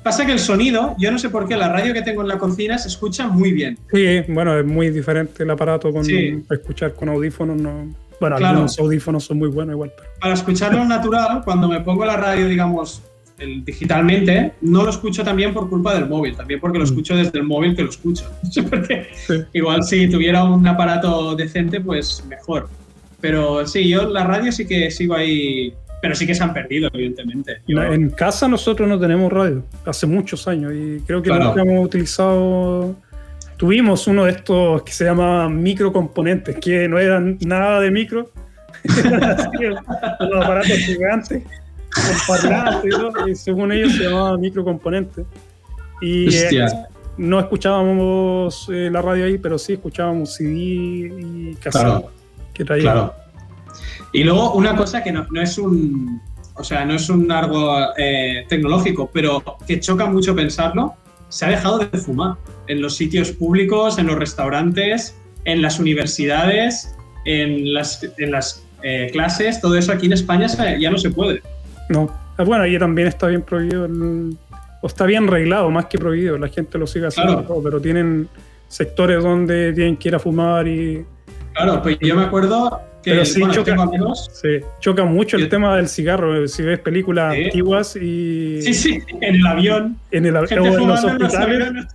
[0.03, 2.37] Pasa que el sonido, yo no sé por qué la radio que tengo en la
[2.37, 3.77] cocina se escucha muy bien.
[3.91, 6.43] Sí, bueno, es muy diferente el aparato con sí.
[6.49, 8.47] escuchar con audífonos, no, bueno, claro.
[8.47, 9.91] algunos audífonos son muy buenos igual.
[9.97, 10.09] Pero...
[10.21, 13.01] Para escucharlo natural, cuando me pongo la radio, digamos,
[13.39, 16.87] el, digitalmente, no lo escucho también por culpa del móvil, también porque lo mm.
[16.87, 18.29] escucho desde el móvil que lo escucho.
[18.69, 19.35] porque sí.
[19.53, 22.69] Igual si tuviera un aparato decente, pues mejor.
[23.21, 26.89] Pero sí, yo la radio sí que sigo ahí, pero sí que se han perdido,
[26.93, 27.61] evidentemente.
[27.67, 27.81] Yo...
[27.83, 31.45] En casa nosotros no tenemos radio, hace muchos años, y creo que claro.
[31.45, 32.95] nunca hemos utilizado
[33.57, 38.29] tuvimos uno de estos que se llama microcomponentes, que no eran nada de micro,
[38.83, 41.43] los aparatos gigantes,
[42.43, 43.27] ¿no?
[43.27, 45.25] y según ellos se llamaba microcomponentes.
[46.01, 46.67] Y eh,
[47.17, 52.11] no escuchábamos eh, la radio ahí, pero sí escuchábamos CD y cassette claro.
[52.53, 52.83] que traía.
[52.83, 53.13] Claro.
[54.13, 56.21] Y luego una cosa que no, no, es un,
[56.55, 60.95] o sea, no es un algo eh, tecnológico, pero que choca mucho pensarlo,
[61.29, 62.35] se ha dejado de fumar
[62.67, 69.09] en los sitios públicos, en los restaurantes, en las universidades, en las, en las eh,
[69.11, 70.47] clases, todo eso aquí en España
[70.79, 71.41] ya no se puede.
[71.89, 73.87] No, ah, bueno, ahí también está bien prohibido,
[74.81, 78.27] o está bien reglado, más que prohibido, la gente lo sigue haciendo, pero tienen
[78.67, 81.05] sectores donde tienen que ir a fumar y...
[81.53, 83.75] Claro, pues yo me acuerdo que pero sí, choca,
[84.33, 88.61] sí, choca mucho el tema del cigarro, si ves películas antiguas y...
[88.61, 89.97] Sí, sí, en el avión.
[90.11, 91.87] En, el, avión en los hospitales.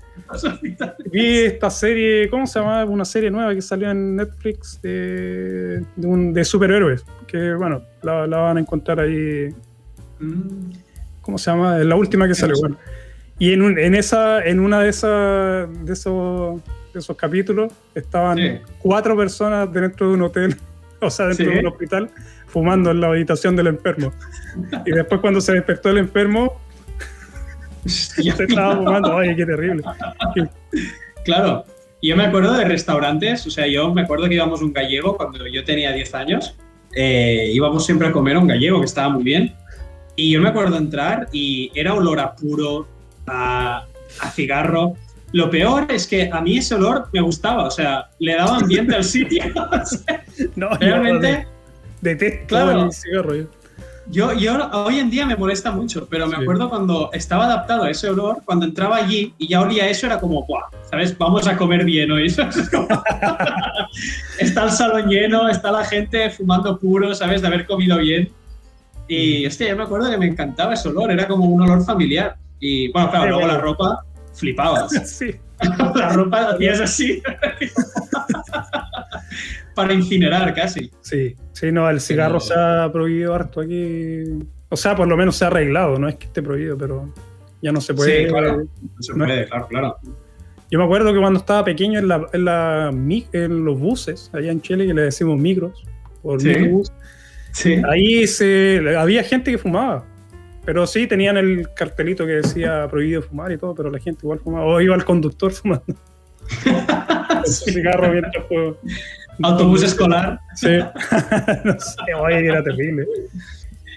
[1.10, 2.84] Vi esta serie, ¿cómo se llama?
[2.84, 7.04] Una serie nueva que salió en Netflix de, de, superhéroes.
[7.26, 9.48] Que bueno, la, van a encontrar ahí.
[11.20, 11.78] ¿Cómo se llama?
[11.78, 12.56] La última que salió.
[12.60, 12.76] Bueno.
[13.38, 16.60] Y en, en, esa, en una de, esas, de, esos,
[16.92, 20.56] de esos capítulos estaban cuatro personas dentro de un hotel,
[21.00, 22.10] o sea, dentro de un hospital,
[22.46, 24.12] fumando en la habitación del enfermo.
[24.84, 26.60] Y después cuando se despertó el enfermo,
[27.86, 29.82] se estaba fumando, ay, qué terrible.
[31.24, 31.64] Claro,
[32.02, 35.16] yo me acuerdo de restaurantes, o sea, yo me acuerdo que íbamos a un gallego
[35.16, 36.56] cuando yo tenía 10 años,
[36.94, 39.54] eh, íbamos siempre a comer a un gallego que estaba muy bien.
[40.16, 42.86] Y yo me acuerdo entrar y era olor a puro,
[43.26, 43.84] a,
[44.34, 44.94] cigarro.
[45.32, 48.94] Lo peor es que a mí ese olor me gustaba, o sea, le daba ambiente
[48.94, 49.42] al sitio.
[50.56, 51.46] no, realmente.
[52.02, 53.34] detesto claro, el cigarro.
[54.10, 57.90] Yo, yo hoy en día me molesta mucho, pero me acuerdo cuando estaba adaptado a
[57.90, 60.64] ese olor, cuando entraba allí y ya olía eso, era como, ¡guau!
[60.90, 61.16] ¿Sabes?
[61.16, 62.26] Vamos a comer bien hoy.
[64.38, 67.42] está el salón lleno, está la gente fumando puro, ¿sabes?
[67.42, 68.30] De haber comido bien.
[69.08, 72.36] Y, hostia, yo me acuerdo que me encantaba ese olor, era como un olor familiar.
[72.60, 74.92] Y, bueno, claro, luego la ropa, flipabas.
[75.06, 75.34] Sí.
[75.94, 77.22] la ropa hacías así.
[79.74, 80.90] Para incinerar casi.
[81.00, 81.36] Sí.
[81.52, 84.24] Sí, no, el cigarro se ha prohibido harto aquí.
[84.68, 87.12] O sea, por lo menos se ha arreglado, no es que esté prohibido, pero
[87.62, 88.24] ya no se puede.
[88.24, 88.64] Sí, claro,
[88.98, 89.96] se puede, claro, claro.
[90.70, 92.90] Yo me acuerdo que cuando estaba pequeño en, la, en, la,
[93.32, 95.84] en los buses, allá en Chile, que le decimos micros,
[96.22, 96.54] por sí.
[97.52, 97.80] Sí.
[97.88, 100.04] ahí se, había gente que fumaba.
[100.64, 104.38] Pero sí, tenían el cartelito que decía prohibido fumar y todo, pero la gente igual
[104.38, 104.64] fumaba.
[104.66, 105.84] O iba el conductor fumando.
[107.44, 108.74] el cigarro mientras fue
[109.42, 110.38] Autobús escolar.
[110.54, 110.78] Sí.
[111.64, 113.06] no sé, oye, era terrible.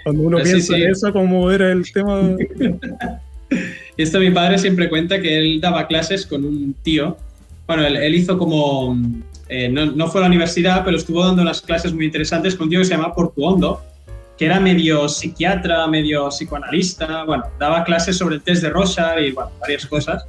[0.04, 2.36] Cuando uno piensa en eso, como era el tema.
[3.98, 7.18] y esto mi padre siempre cuenta que él daba clases con un tío.
[7.68, 8.98] Bueno, él, hizo como.
[9.48, 12.70] Eh, no, fue a la universidad, pero estuvo dando unas clases muy interesantes con un
[12.72, 13.84] tío que se llama Portuondo,
[14.38, 17.24] que era medio psiquiatra, medio psicoanalista.
[17.24, 20.26] Bueno, daba clases sobre el test de Rosa y varias cosas.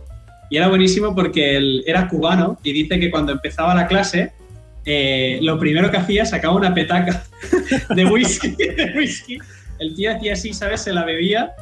[0.51, 4.33] Y era buenísimo porque él era cubano y dice que cuando empezaba la clase
[4.89, 7.25] eh, lo primero que hacía, sacaba una petaca
[7.95, 9.39] de whisky, de whisky.
[9.81, 10.83] El tío hacía así, ¿sabes?
[10.83, 11.53] Se la bebía.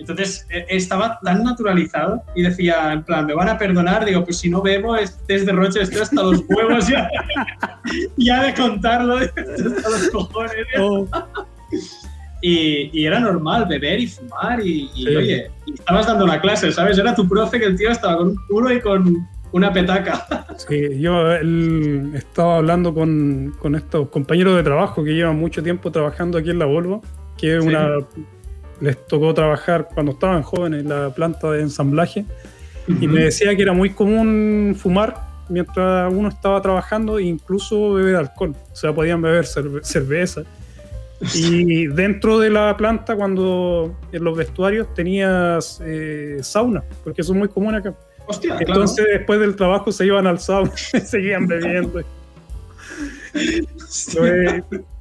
[0.00, 4.04] Entonces e, estaba tan naturalizado y decía, en plan, me van a perdonar.
[4.04, 7.08] Digo, pues si no bebo, este es derroche, estoy hasta los huevos ya,
[8.16, 10.66] ya de contarlo, hasta los cojones.
[10.78, 11.06] Oh.
[12.42, 16.96] Y, era normal beber y fumar y, oye, estabas dando una clase, ¿sabes?
[16.96, 20.46] Era tu profe que el tío estaba con un puro y con, una petaca.
[20.68, 21.32] Sí, yo
[22.14, 26.58] estaba hablando con, con, estos compañeros de trabajo que llevan mucho tiempo trabajando aquí en
[26.58, 27.02] la Volvo,
[27.38, 27.96] que una,
[28.80, 32.24] les tocó trabajar cuando estaban jóvenes en la planta de ensamblaje,
[32.88, 35.14] y me decía que era muy común fumar
[35.48, 40.44] mientras uno estaba trabajando e incluso beber alcohol, o sea, podían beber cerveza.
[41.34, 47.38] Y dentro de la planta, cuando en los vestuarios tenías eh, sauna, porque eso es
[47.38, 47.94] muy común acá.
[48.60, 52.00] Entonces después del trabajo se iban al sauna y seguían bebiendo.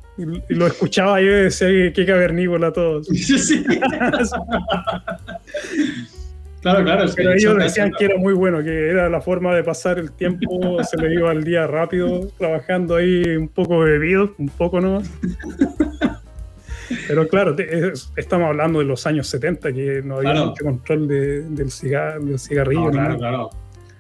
[0.50, 3.08] y lo escuchaba yo y decía que cavernícola todos.
[3.18, 3.64] Sí.
[6.62, 7.06] claro, claro.
[7.16, 10.84] Pero ellos decían que era muy bueno, que era la forma de pasar el tiempo,
[10.84, 15.02] se le iba al día rápido, trabajando ahí un poco bebido, un poco no
[17.08, 17.56] pero claro,
[18.16, 22.90] estamos hablando de los años 70, que no había mucho control del, cigarro, del cigarrillo.
[22.92, 23.50] claro, claro.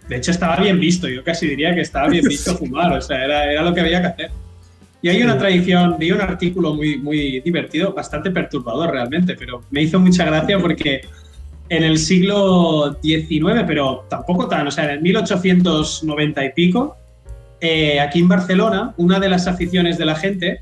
[0.08, 1.08] De hecho, estaba bien visto.
[1.08, 2.92] Yo casi diría que estaba bien visto fumar.
[2.98, 4.32] O sea, era, era, lo que había que hacer.
[5.02, 9.84] Y hay una tradición, vi un artículo muy, muy divertido, bastante perturbador realmente, pero me
[9.84, 11.02] hizo mucha gracia porque
[11.70, 16.98] en el siglo XIX, pero tampoco tan, o sea, en el 1890 y pico,
[17.62, 20.60] eh, aquí en Barcelona, una de las aficiones de la gente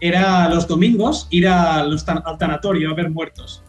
[0.00, 3.62] era los domingos ir a al tanatorio a ver muertos.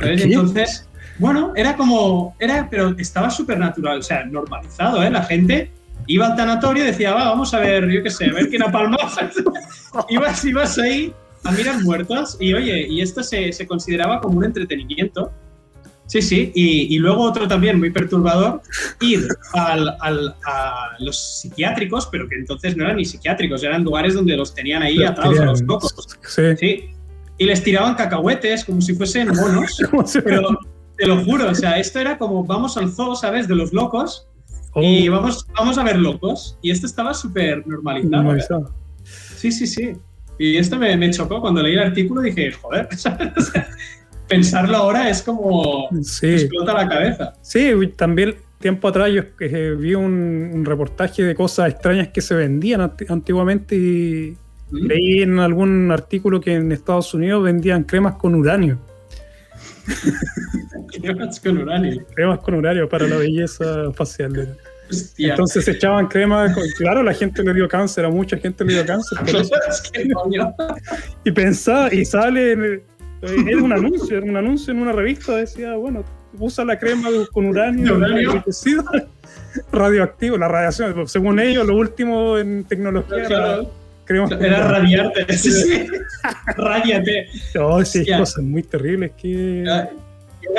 [0.00, 5.10] Entonces, bueno, era como, era, pero estaba súper natural, o sea, normalizado, ¿eh?
[5.10, 5.70] La gente
[6.12, 8.62] iba al tanatorio y decía, va, vamos a ver, yo qué sé, a ver quién
[8.62, 9.08] ha palmado.
[10.08, 14.44] ibas, ibas ahí a mirar muertos y oye, y esto se, se consideraba como un
[14.44, 15.30] entretenimiento.
[16.06, 18.62] Sí, sí, y, luego otro también muy perturbador,
[19.00, 24.36] ir al, a los psiquiátricos, pero que entonces no eran ni psiquiátricos, eran lugares donde
[24.36, 25.94] los tenían ahí atados a los locos.
[26.26, 26.90] Sí.
[27.38, 29.80] Y les tiraban cacahuetes como si fuesen monos,
[30.24, 30.58] pero
[30.96, 33.46] te lo juro, o sea, esto era como vamos al zoo, ¿sabes?
[33.46, 34.26] De los locos,
[34.76, 35.12] y oh.
[35.12, 38.72] vamos, vamos a ver locos, y esto estaba súper normalizado.
[39.04, 39.92] Sí, sí, sí.
[40.38, 42.88] Y esto me, me, chocó cuando leí el artículo, dije, joder,
[44.28, 47.34] pensarlo ahora es como explota la cabeza.
[47.42, 52.92] Sí, también tiempo atrás yo eh, vi un, reportaje de cosas extrañas que se vendían
[53.08, 54.36] antiguamente y
[54.70, 54.86] ¿Mm?
[54.86, 58.78] leí en algún artículo que en Estados Unidos vendían cremas con uranio.
[61.00, 62.06] cremas con uranio.
[62.14, 64.56] Cremas con uranio para la belleza facial.
[65.18, 68.86] Entonces se echaban crema, claro, la gente le dio cáncer, a mucha gente le dio
[68.86, 69.18] cáncer.
[71.24, 72.82] y pensaba, y sale
[73.22, 76.04] era un anuncio, era un anuncio en una revista, decía, bueno,
[76.38, 77.98] usa la crema con uranio,
[79.72, 83.60] radioactivo, la radiación, según ellos, lo último en tecnología era,
[84.14, 85.86] era radiarte, sí, sí.
[86.56, 87.28] Radiate.
[87.58, 89.64] Oh, sí, cosas muy terribles que...
[89.64, 89.90] Ya,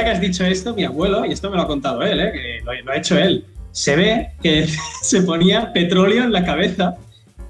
[0.03, 2.31] que has dicho esto, mi abuelo, y esto me lo ha contado él, ¿eh?
[2.31, 4.67] que lo, ha hecho él, se ve que
[5.01, 6.95] se ponía petróleo en la cabeza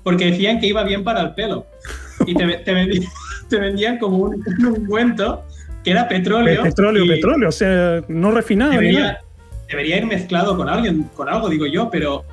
[0.03, 1.67] porque decían que iba bien para el pelo.
[2.25, 3.01] Y te, te,
[3.49, 5.43] te vendían como un, ungüento
[5.83, 6.63] que era petróleo.
[6.63, 8.71] Petróleo, petróleo, o sea, no refinado.
[8.71, 9.19] Debería,
[9.69, 12.23] debería, ir mezclado con alguien, con algo, digo yo, pero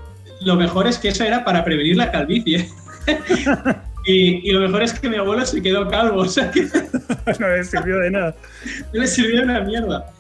[0.41, 2.69] lo mejor es que eso era para prevenir la calvicie.
[4.05, 6.67] y, lo mejor es que mi abuelo se quedó calvo, o sea que...
[7.39, 8.37] no le sirvió de nada.
[8.93, 10.11] No le sirvió de una mierda.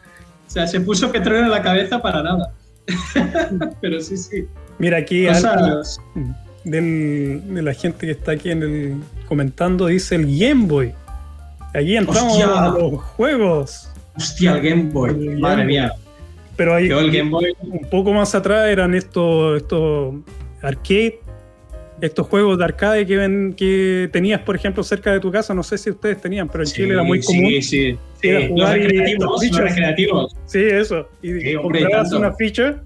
[0.47, 2.55] O sea, se puso petróleo en la cabeza para nada.
[3.80, 4.47] pero sí, sí.
[4.78, 5.26] Mira, aquí
[6.64, 10.95] de la gente que está aquí en el comentando dice el Game Boy.
[11.74, 13.91] Allí entramos a los juegos.
[14.16, 15.36] Hostia, el Game Boy.
[15.39, 15.93] Madre mía.
[16.57, 20.14] Pero ahí un poco más atrás eran estos, estos
[20.61, 21.20] arcade,
[22.01, 25.55] estos juegos de arcade que, ven, que tenías, por ejemplo, cerca de tu casa.
[25.55, 27.47] No sé si ustedes tenían, pero en Chile era muy común.
[27.61, 28.49] Sí, sí.
[28.55, 31.09] los recreativos, Sí, eso.
[31.23, 32.83] Y comprabas una ficha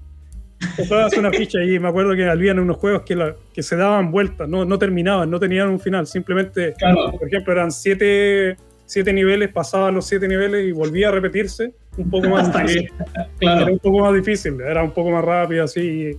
[0.77, 4.49] Comprabas una ficha y me acuerdo que habían unos juegos que, que se daban vueltas,
[4.49, 6.75] no, no terminaban, no tenían un final, simplemente,
[7.19, 12.11] por ejemplo, eran siete, siete niveles, pasaban los siete niveles y volvía a repetirse un
[12.11, 12.93] poco más difícil.
[13.41, 16.13] Era un poco más difícil, era un poco más rápido así.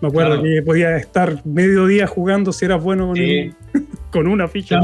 [0.00, 3.12] Me acuerdo que podía estar medio día jugando si eras bueno
[4.10, 4.80] con, una ficha.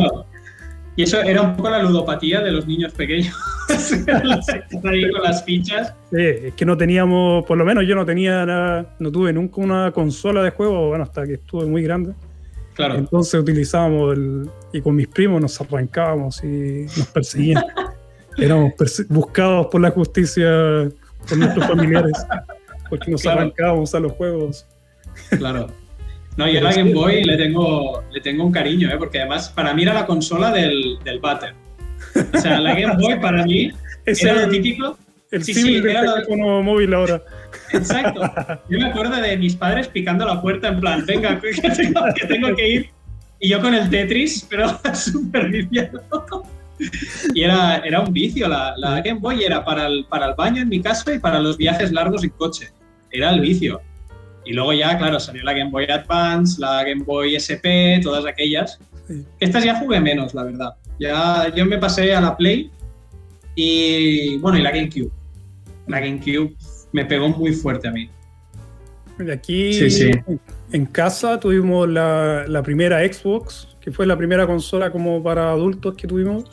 [0.97, 3.35] Y eso era un poco la ludopatía de los niños pequeños.
[4.85, 5.95] ahí con las fichas.
[6.11, 9.61] Sí, es que no teníamos, por lo menos yo no tenía, nada, no tuve nunca
[9.61, 12.13] una consola de juego, bueno, hasta que estuve muy grande.
[12.75, 12.97] Claro.
[12.97, 17.65] Entonces utilizábamos el, y con mis primos nos arrancábamos y nos perseguían.
[18.39, 18.73] Éramos
[19.09, 20.91] buscados por la justicia
[21.29, 22.13] por nuestros familiares,
[22.89, 24.67] porque nos arrancábamos a los juegos.
[25.31, 25.69] Claro.
[26.35, 28.97] No, y a la Game Boy le tengo, le tengo un cariño, ¿eh?
[28.97, 31.55] porque además para mí era la consola del, del váter.
[32.35, 33.71] O sea, la Game Boy para mí
[34.07, 34.99] era lo típico.
[35.31, 37.23] El sí, sí, era teléfono móvil ahora.
[37.73, 38.21] Exacto.
[38.69, 42.27] Yo me acuerdo de mis padres picando la puerta en plan, venga, que tengo que,
[42.27, 42.91] tengo que ir.
[43.41, 46.03] Y yo con el Tetris, pero súper viciado.
[47.35, 48.49] Y era, era un vicio.
[48.49, 51.41] La, la, Game Boy era para el, para el baño en mi casa y para
[51.41, 52.71] los viajes largos en coche.
[53.11, 53.81] Era el vicio.
[54.45, 58.78] Y luego ya, claro, salió la Game Boy Advance, la Game Boy SP, todas aquellas.
[59.38, 60.74] Estas ya jugué menos, la verdad.
[60.99, 62.70] Ya yo me pasé a la Play
[63.55, 65.11] y bueno, y la GameCube.
[65.86, 66.55] La GameCube
[66.93, 68.09] me pegó muy fuerte a mí.
[69.32, 69.78] Aquí
[70.72, 75.95] en casa tuvimos la, la, primera Xbox, que fue la primera consola como para adultos
[75.95, 76.45] que tuvimos.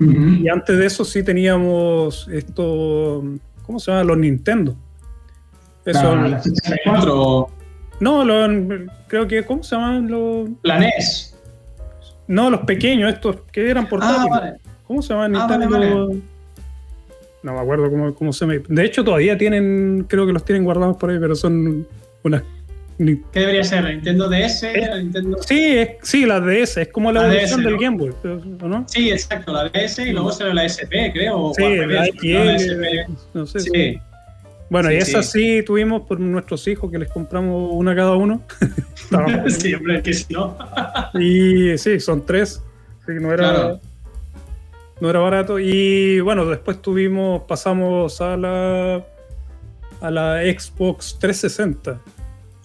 [0.00, 3.22] Y antes de eso sí teníamos esto,
[3.64, 4.02] ¿cómo se llama?
[4.04, 4.76] Los Nintendo.
[5.84, 7.48] Eso, la, 64.
[8.00, 8.24] No,
[9.08, 10.48] creo que, ¿cómo se llaman los?
[10.62, 11.36] La NES.
[12.28, 14.30] No, los pequeños, estos que eran portátiles.
[14.32, 14.52] Ah,
[14.86, 15.36] ¿Cómo se llaman?
[15.36, 16.10] Ah, Nintendo.
[17.42, 18.60] No me acuerdo cómo, cómo se me.
[18.60, 21.86] De hecho, todavía tienen, creo que los tienen guardados por ahí, pero son
[22.22, 22.42] unas
[22.98, 23.84] ¿Qué debería ser?
[23.84, 24.62] ¿La Nintendo DS?
[24.62, 25.42] ¿La Nintendo...
[25.42, 28.12] Sí, es, sí, la DS, es como la, versión del Game Boy,
[28.60, 28.84] ¿no?
[28.88, 31.52] Sí, exacto, la DS y luego será la SP, creo.
[31.56, 33.60] Sí, la XL, no sé.
[33.60, 34.00] Sí.
[34.72, 35.62] Bueno, y esa sí.
[35.66, 38.42] tuvimos por nuestros hijos, que les compramos una cada uno.
[39.48, 40.56] sí, hombre, que si no.
[41.20, 42.62] y sí, son tres.
[43.02, 43.78] Así que no era,
[44.98, 45.58] no era barato.
[45.58, 49.04] Y bueno, después tuvimos, pasamos a la,
[50.00, 52.00] a la Xbox 360.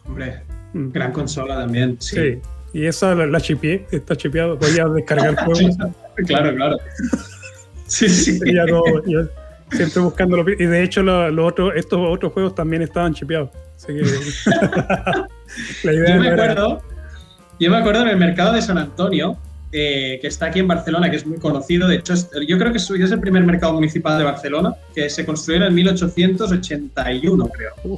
[0.06, 0.92] Hombre, mm.
[0.92, 1.98] gran consola también.
[2.00, 2.40] Sí.
[2.72, 5.76] Y esa la, la chipié, está chipeado, voy a descargar juegos.
[6.26, 6.78] claro, claro.
[7.86, 8.40] Sí, sí.
[8.46, 8.64] Ya
[9.72, 13.50] Siempre buscando Y de hecho, lo, estos otros juegos también estaban chipeados.
[13.76, 14.04] Así que.
[15.84, 16.82] la idea yo, me acuerdo,
[17.60, 19.38] yo me acuerdo en el mercado de San Antonio,
[19.72, 21.88] eh, que está aquí en Barcelona, que es muy conocido.
[21.88, 22.14] De hecho,
[22.48, 27.50] yo creo que es, el primer mercado municipal de Barcelona, que se construyó en 1881,
[27.50, 27.98] creo.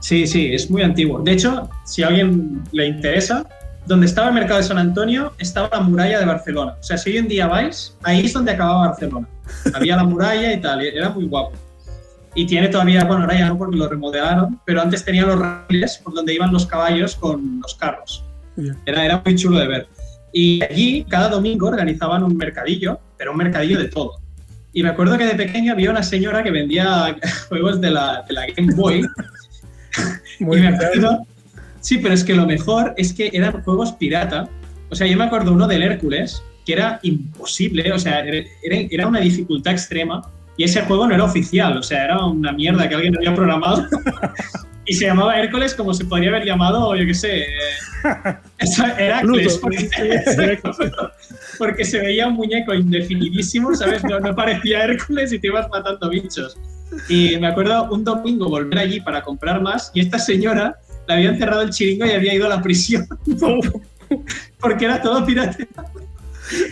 [0.00, 1.20] Sí, sí, es muy antiguo.
[1.22, 3.46] De hecho, si a alguien le interesa,
[3.86, 6.76] donde estaba el mercado de San Antonio estaba la muralla de Barcelona.
[6.80, 9.28] O sea, si hoy en día vais, ahí es donde acababa Barcelona.
[9.72, 11.52] Había la muralla y tal, era muy guapo.
[12.34, 15.98] Y tiene todavía, bueno, ahora ya no porque lo remodelaron, pero antes tenía los raíles
[15.98, 18.24] por donde iban los caballos con los carros.
[18.86, 19.88] Era, era muy chulo de ver.
[20.32, 24.18] Y allí, cada domingo, organizaban un mercadillo, pero un mercadillo de todo.
[24.72, 27.16] Y me acuerdo que de pequeño había una señora que vendía
[27.48, 29.02] juegos de la, de la Game Boy.
[30.40, 31.24] Muy y me acuerdo,
[31.84, 34.48] Sí, pero es que lo mejor es que eran juegos pirata.
[34.88, 38.24] O sea, yo me acuerdo uno del Hércules, que era imposible, o sea,
[38.62, 40.22] era, una dificultad extrema
[40.56, 43.86] y ese juego no era oficial, o sea, era una mierda que alguien había programado
[44.86, 47.46] y se llamaba Hércules como se podría haber llamado, yo qué sé,
[48.58, 49.60] Hércules,
[51.58, 54.04] porque, se veía un muñeco indefinidísimo, ¿sabes?
[54.04, 56.56] No, no parecía Hércules y te ibas matando bichos.
[57.08, 60.76] Y me acuerdo un domingo volver allí para comprar más y esta señora
[61.08, 63.06] le habían cerrado el chiringo y había ido a la prisión.
[64.60, 65.56] porque era todo pirata.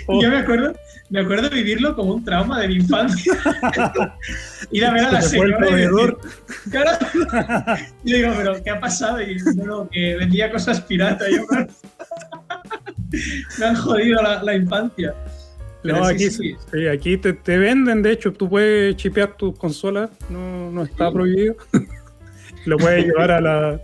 [0.09, 0.75] Yo me acuerdo,
[1.11, 3.35] me acuerdo vivirlo como un trauma de mi infancia.
[4.70, 5.59] Ir a ver a la señora.
[5.68, 6.16] Y decir,
[8.05, 9.20] y digo, pero ¿qué ha pasado?
[9.20, 11.29] Y bueno, que vendía cosas piratas.
[11.31, 11.45] Yo,
[13.59, 15.14] me han jodido la, infancia.
[15.85, 16.57] no, aquí, sí,
[16.91, 21.57] aquí te, te, venden, de hecho, tú puedes chipear tus consolas, no, no está prohibido.
[22.64, 23.81] Lo puedes llevar a la,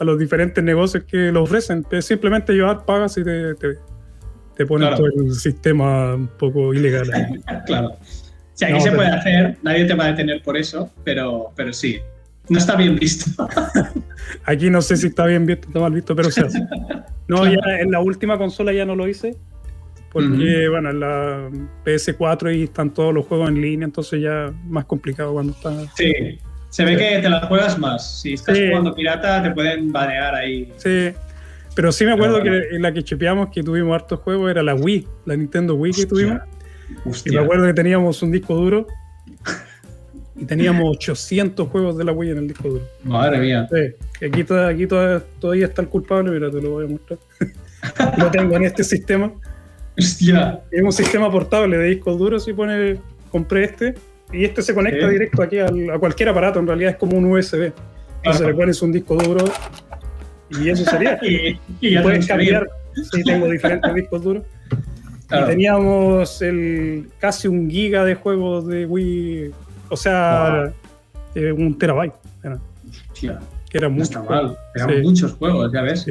[0.00, 1.84] a los diferentes negocios que lo ofrecen.
[1.90, 3.76] Es simplemente llevar, pagas y te, te,
[4.66, 7.10] ponen todo el sistema un poco ilegal.
[7.66, 7.96] claro.
[8.54, 12.00] Si aquí se puede hacer, nadie te va a detener por eso, pero, pero sí,
[12.48, 13.48] no está bien visto.
[14.44, 16.60] aquí no sé si está bien visto o mal visto, pero se hace.
[17.28, 19.36] No, ya en la última consola ya no lo hice,
[20.12, 21.48] porque, bueno, en la
[21.84, 25.72] PS4 y están todos los juegos en línea, entonces ya más complicado cuando está...
[25.96, 26.12] Sí,
[26.68, 28.20] se ve que te la juegas más.
[28.20, 30.70] Si estás jugando pirata, te pueden banear ahí.
[30.76, 31.12] Sí.
[31.74, 34.74] Pero sí me acuerdo que en la que chipeamos que tuvimos hartos juegos era la
[34.74, 36.40] Wii, la Nintendo Wii que tuvimos.
[37.24, 38.86] Y me acuerdo que teníamos un disco duro
[40.36, 42.84] y teníamos 800 juegos de la Wii en el disco duro.
[43.04, 43.68] Madre mía.
[43.72, 44.26] Sí.
[44.26, 47.18] Aquí, aquí todavía, está el culpable, mira, te lo voy a mostrar.
[48.18, 49.32] lo tengo en este sistema.
[49.98, 50.60] Hostia.
[50.70, 52.98] Es un sistema portable de discos duros y pone,
[53.30, 53.94] compré este
[54.32, 55.68] y este se conecta directo aquí a
[55.98, 57.72] cualquier aparato, en realidad es como un USB.
[58.18, 59.44] Entonces le pones un disco duro
[60.60, 61.18] y eso sería.
[61.22, 62.68] y, y, puedes cambiar.
[63.12, 64.44] Sí, tengo diferentes discos duros.
[65.30, 69.50] Y teníamos el, casi un giga de juegos de Wii,
[69.88, 70.70] o sea,
[71.34, 72.14] eh, un terabyte.
[72.42, 72.58] Era.
[73.70, 74.22] Que era mucho.
[74.24, 76.06] mal, eran muchos juegos, ya ves.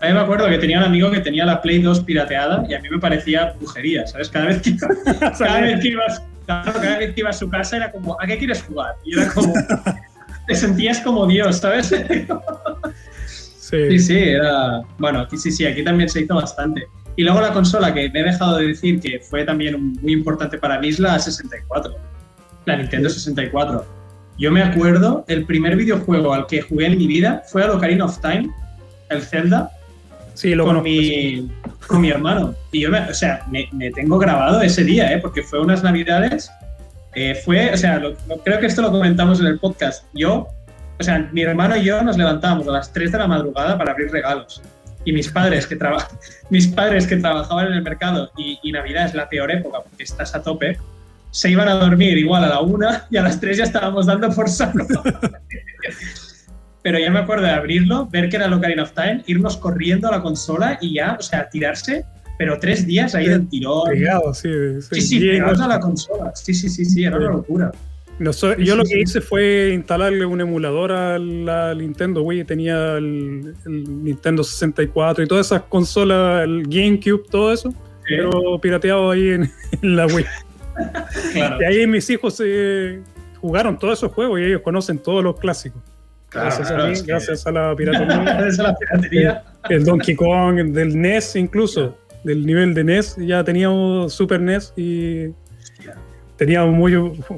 [0.00, 2.74] A mí me acuerdo que tenía un amigo que tenía la Play 2 pirateada y
[2.74, 4.28] a mí me parecía brujería, ¿sabes?
[4.28, 4.76] Cada vez que,
[5.38, 8.38] cada vez que ibas cada vez que iba a su casa era como, ¿a qué
[8.38, 8.94] quieres jugar?
[9.04, 9.52] Y era como,
[10.46, 11.92] te sentías como Dios, ¿sabes?
[13.72, 13.88] Sí.
[13.88, 14.82] sí, sí, era.
[14.98, 16.86] Bueno, aquí sí, sí, aquí también se hizo bastante.
[17.16, 20.58] Y luego la consola que me he dejado de decir que fue también muy importante
[20.58, 21.94] para mí es la 64,
[22.66, 23.84] la Nintendo 64.
[24.38, 28.04] Yo me acuerdo, el primer videojuego al que jugué en mi vida fue a Ocarina
[28.04, 28.50] of Time,
[29.10, 29.70] el Zelda,
[30.34, 31.50] Sí, lo con mi,
[31.86, 32.54] con mi hermano.
[32.70, 35.18] Y yo, me, o sea, me, tengo grabado ese día, ¿eh?
[35.18, 36.50] porque fue unas navidades.
[37.14, 38.00] Eh, fue, o sea,
[38.42, 40.04] creo que esto lo comentamos en el podcast.
[40.14, 40.48] Yo,
[40.98, 43.92] o sea, mi hermano y yo nos levantábamos a las 3 de la madrugada para
[43.92, 44.62] abrir regalos.
[45.04, 45.78] Y mis padres que,
[46.50, 50.04] mis padres que trabajaban en el mercado y, y Navidad es la peor época porque
[50.04, 50.78] estás a tope,
[51.32, 54.30] se iban a dormir igual a la una y a las 3 ya estábamos dando
[54.30, 54.86] por saco.
[56.82, 60.08] pero ya me acuerdo de abrirlo, ver que era el Ocarina of Time, irnos corriendo
[60.08, 62.04] a la consola y ya, o sea, tirarse,
[62.38, 63.88] pero tres días ahí del tirón.
[63.88, 64.50] Pegado, sí.
[64.80, 66.32] Sí, sí, sí pegados a la consola.
[66.34, 67.72] Sí, sí, sí, sí, era una locura.
[68.58, 74.44] Yo lo que hice fue instalarle un emulador a la Nintendo Wii, tenía el, Nintendo
[74.44, 77.74] 64 y todas esas consolas, el GameCube, todo eso,
[78.06, 79.50] pero pirateado ahí en,
[79.82, 80.26] la Wii.
[81.32, 81.58] claro.
[81.60, 83.00] Y ahí mis hijos eh,
[83.40, 85.82] jugaron todos esos juegos y ellos conocen todos los clásicos.
[86.30, 89.44] Gracias a mí, gracias a la piratería.
[89.68, 95.28] El, Donkey Kong, del NES incluso, del nivel de NES, ya teníamos Super NES y
[96.44, 96.92] teníamos muy,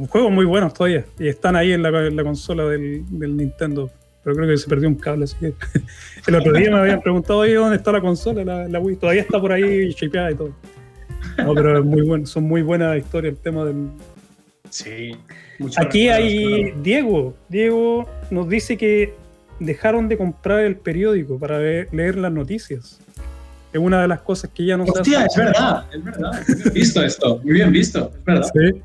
[0.08, 1.04] juegos muy buenos todavía.
[1.18, 3.90] Y están ahí en la, consola del, Nintendo.
[4.22, 5.52] Pero creo que se perdió un cable, así que
[6.26, 8.96] el otro día me habían preguntado ahí dónde está la consola, la, Wii.
[8.96, 10.54] Todavía está por ahí chipeada y todo.
[11.36, 13.90] No, pero es muy bueno, son muy buenas historias el tema del,
[14.70, 15.16] Sí.
[15.76, 17.34] Aquí hay Diego.
[17.48, 19.14] Diego nos dice que
[19.60, 22.98] dejaron de comprar el periódico para leer las noticias.
[23.72, 26.42] Es una de las cosas que ya no Hostia, es verdad, es verdad.
[26.66, 28.50] He visto esto, muy bien visto, es verdad.
[28.52, 28.82] Sí.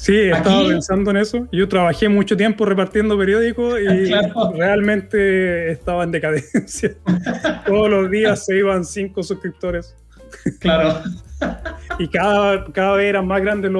[0.00, 1.46] Sí, estaba pensando en eso.
[1.52, 4.10] Yo trabajé mucho tiempo repartiendo periódicos y
[4.56, 6.94] realmente estaba en decadencia.
[7.66, 9.94] Todos los días se iban cinco suscriptores.
[10.58, 11.02] Claro.
[11.98, 13.70] y cada, cada vez eran más grandes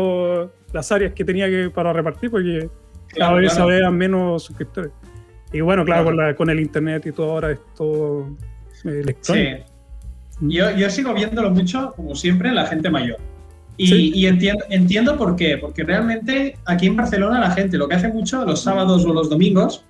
[0.75, 2.69] las áreas que tenía que, para repartir porque
[3.17, 4.93] cada vez había menos suscriptores.
[5.55, 8.29] Y bueno, claro, Con, el internet y todo ahora es todo
[8.85, 9.65] eh, electrónico.
[10.39, 10.49] Sí.
[10.51, 13.17] Yo, yo sigo viéndolo mucho, como siempre, la gente mayor.
[13.83, 18.09] Y, entiendo, entiendo por qué, porque realmente aquí en Barcelona la gente lo que hace
[18.09, 19.85] mucho los sábados o los domingos,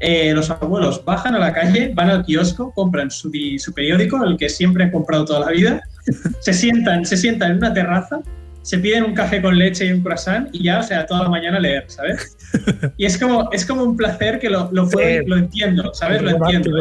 [0.00, 4.36] eh, los abuelos bajan a la calle, van al kiosco, compran su, su, periódico, el
[4.36, 5.80] que siempre han comprado toda la vida,
[6.40, 8.20] se sientan, se sientan en una terraza,
[8.62, 11.28] se piden un café con leche y un croissant y ya, o sea, toda la
[11.28, 12.36] mañana leer, ¿sabes?
[12.96, 14.88] Y es como, es como un placer que lo, lo,
[15.26, 16.22] lo entiendo, ¿sabes?
[16.22, 16.80] Lo entiendo.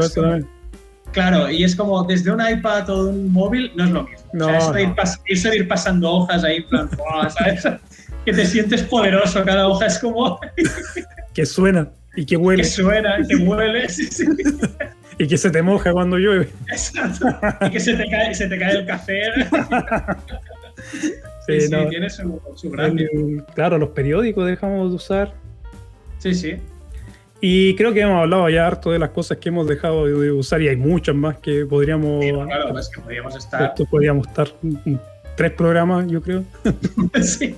[1.15, 4.25] Claro, y es como desde un iPad o un móvil no es lo mismo.
[4.33, 6.89] No, o sea, eso, de ir pasando hojas ahí, en plan,
[7.29, 7.63] ¿sabes?
[8.25, 10.37] que te sientes poderoso, cada hoja es como...
[11.33, 12.63] que suena y que huele.
[12.63, 14.25] Que suena, que huele, sí, sí.
[15.17, 16.49] y que se te moja cuando llueve.
[16.69, 17.27] Exacto.
[17.61, 19.21] Y que se te cae, se te cae el café.
[21.47, 23.07] sí, sí, tiene su, su gracia.
[23.53, 25.33] claro, los periódicos dejamos de usar.
[26.17, 26.57] Sí, sí.
[27.47, 30.63] Y creo que hemos hablado ya harto de las cosas que hemos dejado de usar
[30.63, 32.25] y hay muchas más que podríamos.
[32.25, 33.61] claro, es que podríamos estar.
[33.65, 34.47] Esto podríamos estar
[35.35, 36.43] tres programas, yo creo.
[37.21, 37.55] sí.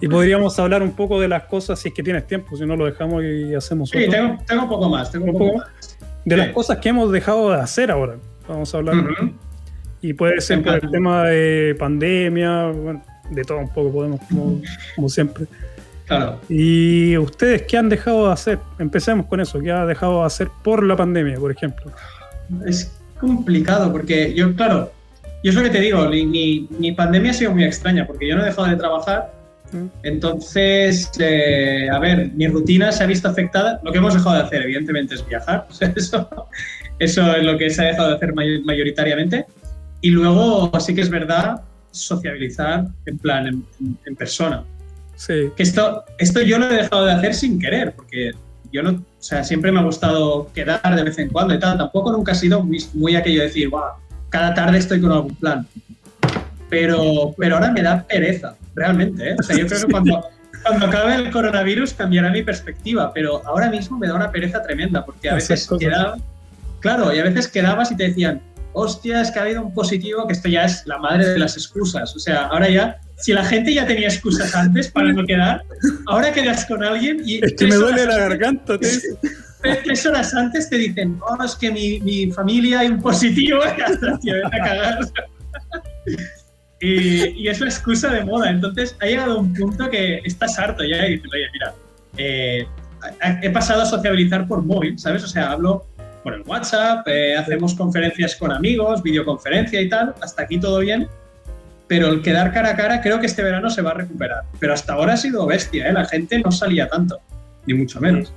[0.00, 2.74] Y podríamos hablar un poco de las cosas si es que tienes tiempo, si no
[2.74, 5.12] lo dejamos y hacemos Sí, tengo, tengo, un poco más.
[5.12, 5.96] Tengo un, poco, más.
[6.24, 8.16] De las cosas que hemos dejado de hacer ahora.
[8.48, 8.96] Vamos a hablar.
[10.02, 14.60] Y puede ser por el tema de pandemia, bueno, de todo un poco podemos, como,
[14.96, 15.46] como siempre.
[16.06, 16.40] Claro.
[16.48, 18.58] ¿Y ustedes qué han dejado de hacer?
[18.78, 19.60] Empecemos con eso.
[19.60, 21.90] ¿Qué ha dejado de hacer por la pandemia, por ejemplo?
[22.64, 24.92] Es complicado porque yo, claro,
[25.42, 28.36] yo es lo que te digo, mi, mi pandemia ha sido muy extraña porque yo
[28.36, 29.32] no he dejado de trabajar.
[29.72, 29.86] Mm.
[30.04, 33.80] Entonces, eh, a ver, mi rutina se ha visto afectada.
[33.82, 35.66] Lo que hemos dejado de hacer, evidentemente, es viajar.
[35.96, 36.28] eso,
[37.00, 39.46] eso es lo que se ha dejado de hacer mayoritariamente.
[40.02, 43.64] Y luego, sí que es verdad, sociabilizar en plan, en,
[44.04, 44.64] en persona.
[45.16, 45.50] Sí.
[45.56, 48.32] Que esto, esto yo lo he dejado de hacer sin querer, porque
[48.72, 51.78] yo no, o sea, siempre me ha gustado quedar de vez en cuando y tal.
[51.78, 53.92] Tampoco nunca ha sido muy, aquello de decir, wow,
[54.28, 55.66] cada tarde estoy con algún plan.
[56.68, 59.30] Pero, pero ahora me da pereza, realmente.
[59.30, 59.36] ¿eh?
[59.38, 60.24] O sea, yo creo que cuando,
[60.62, 65.04] cuando acabe el coronavirus cambiará mi perspectiva, pero ahora mismo me da una pereza tremenda,
[65.04, 66.16] porque a veces quedaba,
[66.80, 68.42] claro, y a veces quedabas y te decían,
[68.72, 71.56] hostia, es que ha habido un positivo, que esto ya es la madre de las
[71.56, 72.14] excusas.
[72.14, 75.62] O sea, ahora ya si la gente ya tenía excusas antes para no quedar,
[76.06, 77.44] ahora quedas con alguien y...
[77.44, 78.78] Es que me duele la garganta.
[78.78, 83.80] Tres, horas antes te dicen, oh, es que mi, mi familia hay un positivo, y
[83.80, 84.98] hasta, tío, a cagar.
[86.80, 88.50] Y, y, es la excusa de moda.
[88.50, 91.74] Entonces ha llegado un punto que estás harto ya y dices, oye, mira,
[92.18, 92.66] eh,
[93.42, 95.24] he pasado a sociabilizar por móvil, ¿sabes?
[95.24, 95.86] O sea, hablo
[96.22, 101.08] por el WhatsApp, eh, hacemos conferencias con amigos, videoconferencia y tal, hasta aquí todo bien
[101.88, 104.44] pero el quedar cara a cara creo que este verano se va a recuperar.
[104.58, 105.92] Pero hasta ahora ha sido bestia, ¿eh?
[105.92, 107.18] la gente no salía tanto,
[107.66, 108.32] ni mucho menos.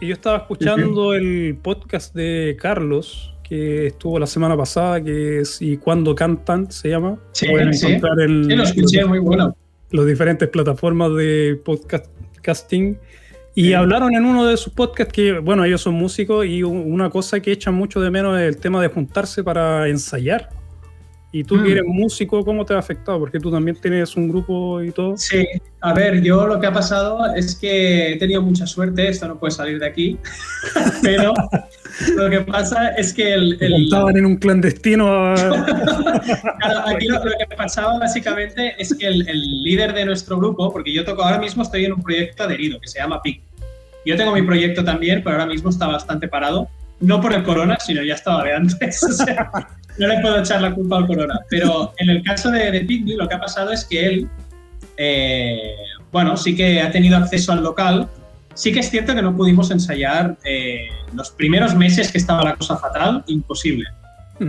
[0.00, 5.60] Y yo estaba escuchando el podcast de Carlos, que estuvo la semana pasada, que es
[5.62, 7.18] Y cuando cantan, se llama.
[7.32, 9.56] Sí, Pueden encontrar en sí, lo escuché, muy bueno.
[9.90, 12.98] Las diferentes plataformas de podcasting.
[13.54, 17.40] Y hablaron en uno de sus podcasts que, bueno, ellos son músicos y una cosa
[17.40, 20.50] que echan mucho de menos es el tema de juntarse para ensayar.
[21.32, 21.72] Y tú que mm.
[21.72, 23.20] eres músico, ¿cómo te ha afectado?
[23.20, 25.16] Porque tú también tienes un grupo y todo.
[25.16, 25.46] Sí,
[25.80, 29.38] a ver, yo lo que ha pasado es que he tenido mucha suerte, esto no
[29.38, 30.18] puede salir de aquí,
[31.02, 31.32] pero
[32.16, 33.56] lo que pasa es que el...
[33.60, 33.84] el...
[33.84, 35.34] Estaban en un clandestino.
[35.34, 41.04] aquí lo, que pasaba básicamente es que el, el, líder de nuestro grupo, porque yo
[41.04, 43.40] toco ahora mismo, estoy en un proyecto adherido que se llama PIC.
[44.04, 46.68] Yo tengo mi proyecto también, pero ahora mismo está bastante parado.
[47.00, 49.02] No por el corona, sino ya estaba de antes.
[49.10, 49.50] O sea,
[50.00, 51.40] no le puedo echar la culpa al corona.
[51.50, 54.28] Pero en el caso de, de lo que ha pasado es que él,
[54.96, 55.74] eh,
[56.10, 58.08] bueno, sí que ha tenido acceso al local.
[58.54, 62.56] Sí que es cierto que no pudimos ensayar eh, los primeros meses que estaba la
[62.56, 63.88] cosa fatal, imposible.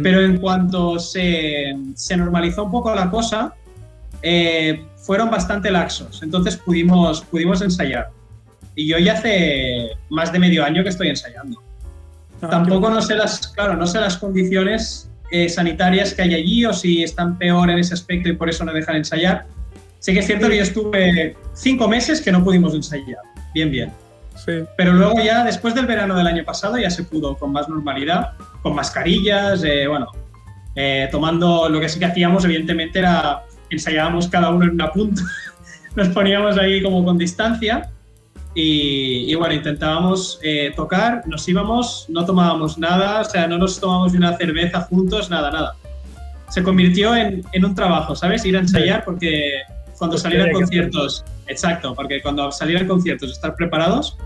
[0.01, 3.53] Pero en cuanto se, se, normalizó un poco la cosa,
[4.21, 6.23] eh, fueron bastante laxos.
[6.23, 8.09] Entonces pudimos, pudimos ensayar.
[8.73, 11.61] Y yo ya hace más de medio año que estoy ensayando.
[12.41, 16.65] Ah, Tampoco no sé las, claro, no sé las condiciones eh, sanitarias que hay allí
[16.65, 19.47] o si están peor en ese aspecto y por eso no dejan ensayar.
[19.99, 23.19] Sí que es cierto que yo estuve cinco meses que no pudimos ensayar.
[23.53, 23.91] Bien, bien.
[24.35, 24.53] Sí.
[24.75, 28.31] Pero luego ya, después del verano del año pasado, ya se pudo con más normalidad,
[28.61, 30.07] con mascarillas, eh, bueno,
[30.75, 35.21] eh, tomando lo que sí que hacíamos, evidentemente, era ensayábamos cada uno en una punta,
[35.95, 37.89] nos poníamos ahí como con distancia
[38.53, 44.13] y, bueno, intentábamos eh, tocar, nos íbamos, no tomábamos nada, o sea, no nos tomábamos
[44.13, 45.75] una cerveza juntos, nada, nada.
[46.49, 48.45] Se convirtió en, en un trabajo, ¿sabes?
[48.45, 49.61] Ir a ensayar porque
[49.97, 54.17] cuando salieran conciertos, exacto, porque cuando salieran conciertos estar preparados,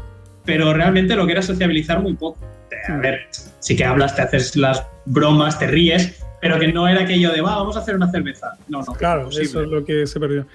[0.46, 2.40] pero realmente lo que era sociabilizar muy poco.
[2.88, 3.28] A ver,
[3.60, 7.42] sí que hablas, te haces las bromas, te ríes, pero que no era aquello de,
[7.42, 8.58] Va, vamos a hacer una cerveza.
[8.70, 8.94] No, no.
[8.94, 10.46] Claro, eso es lo que se perdió.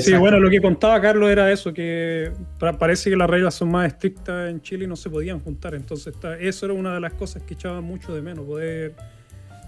[0.00, 2.32] Sí, bueno, lo que contaba Carlos era eso, que
[2.78, 5.74] parece que las reglas son más estrictas en Chile y no se podían juntar.
[5.74, 8.94] Entonces, eso era una de las cosas que echaba mucho de menos, poder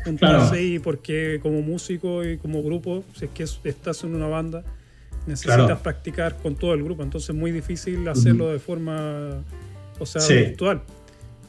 [0.05, 4.63] juntarse y porque como músico y como grupo, si es que estás en una banda,
[5.27, 7.03] necesitas practicar con todo el grupo.
[7.03, 9.43] Entonces, es muy difícil hacerlo de forma,
[9.99, 10.83] o sea, virtual.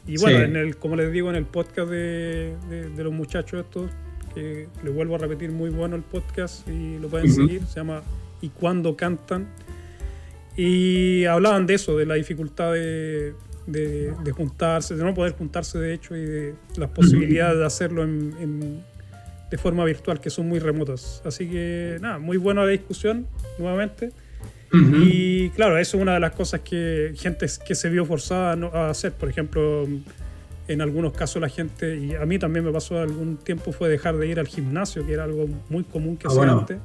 [0.07, 3.89] Y bueno, en el, como les digo en el podcast de, de, los muchachos estos,
[4.36, 8.03] que les vuelvo a repetir, muy bueno el podcast y lo pueden seguir, se llama
[8.46, 9.48] Y cuando cantan.
[10.56, 13.34] Y hablaban de eso, de la dificultad de,
[13.68, 18.84] de, juntarse, de no poder juntarse de hecho y de las posibilidades de hacerlo en,
[19.50, 21.22] de forma virtual, que son muy remotas.
[21.26, 23.28] Así que nada, muy buena la discusión
[23.58, 24.12] nuevamente.
[24.72, 28.89] Y claro, eso es una de las cosas que gente que se vio forzada a
[28.89, 29.14] hacer.
[29.14, 29.88] Por ejemplo,
[30.68, 34.18] en algunos casos la gente, y a mí también me pasó algún tiempo, fue dejar
[34.18, 36.78] de ir al gimnasio, que era algo muy común que ah, hacía antes.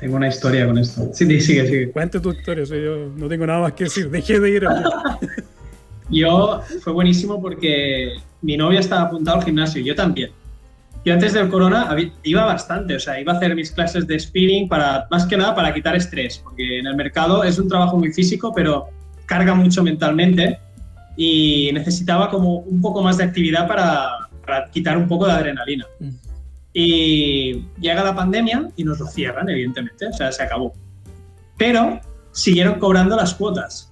[0.00, 1.10] Tengo una historia con esto.
[1.12, 1.90] Sí, sigue, sigue.
[1.90, 4.10] Cuente tu historia, yo no tengo nada más que decir.
[4.10, 4.84] Dejé de ir al
[6.10, 10.30] Yo, fue buenísimo porque mi novia estaba apuntado al gimnasio, yo también.
[11.04, 14.68] Yo antes del corona iba bastante, o sea, iba a hacer mis clases de spinning
[14.68, 18.12] para, más que nada para quitar estrés, porque en el mercado es un trabajo muy
[18.12, 18.86] físico, pero
[19.26, 20.58] carga mucho mentalmente
[21.16, 24.08] y necesitaba como un poco más de actividad para,
[24.46, 25.86] para quitar un poco de adrenalina.
[26.00, 26.23] Mm.
[26.76, 30.74] Y llega la pandemia y nos lo cierran, evidentemente, o sea, se acabó.
[31.56, 32.00] Pero
[32.32, 33.90] siguieron cobrando las cuotas.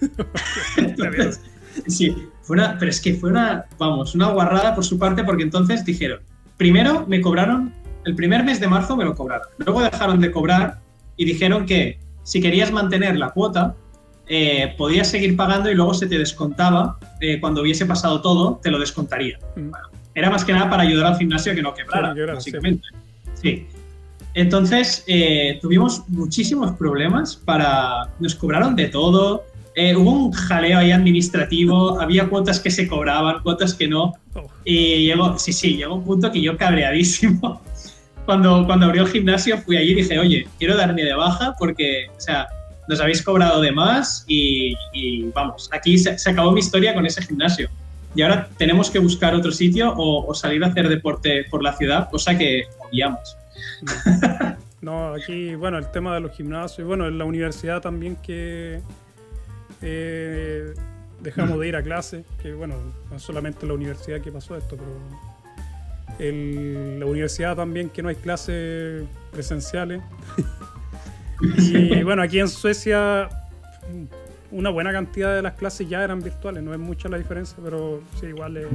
[1.88, 5.42] sí, fue una, pero es que fue una, vamos, una guarrada por su parte porque
[5.42, 6.20] entonces dijeron,
[6.56, 7.74] primero me cobraron,
[8.04, 10.78] el primer mes de marzo me lo cobraron, luego dejaron de cobrar
[11.16, 13.74] y dijeron que si querías mantener la cuota,
[14.28, 18.70] eh, podías seguir pagando y luego se te descontaba, eh, cuando hubiese pasado todo, te
[18.70, 19.38] lo descontaría.
[19.56, 19.70] Mm.
[20.14, 22.86] Era más que nada para ayudar al gimnasio a que no quebrara, básicamente.
[23.34, 23.66] Sí.
[24.34, 28.08] Entonces, eh, tuvimos muchísimos problemas para...
[28.20, 29.44] Nos cobraron de todo,
[29.74, 34.14] eh, hubo un jaleo ahí administrativo, había cuotas que se cobraban, cuotas que no.
[34.34, 34.50] Oh.
[34.64, 37.62] Y llegó, sí, sí, llegó un punto que yo cabreadísimo.
[38.26, 42.08] Cuando, cuando abrió el gimnasio fui allí y dije, oye, quiero darme de baja porque,
[42.14, 42.46] o sea,
[42.86, 44.74] nos habéis cobrado de más y,
[45.34, 47.70] vamos, aquí se, acabó mi historia con ese gimnasio.
[48.14, 52.10] Y ahora tenemos que buscar otro sitio o, salir a hacer deporte por la ciudad,
[52.10, 53.36] cosa que odiamos.
[54.80, 58.80] No, aquí, bueno, el tema de los gimnasios, bueno, en la universidad también que
[59.82, 60.72] eh,
[61.20, 62.76] dejamos de ir a clase, que bueno,
[63.10, 64.90] no es solamente la universidad que pasó esto, pero
[66.18, 70.00] la universidad también que no hay clases presenciales.
[71.58, 73.28] y bueno, aquí en Suecia
[74.50, 78.00] una buena cantidad de las clases ya eran virtuales, no es mucha la diferencia, pero
[78.18, 78.66] sí, igual es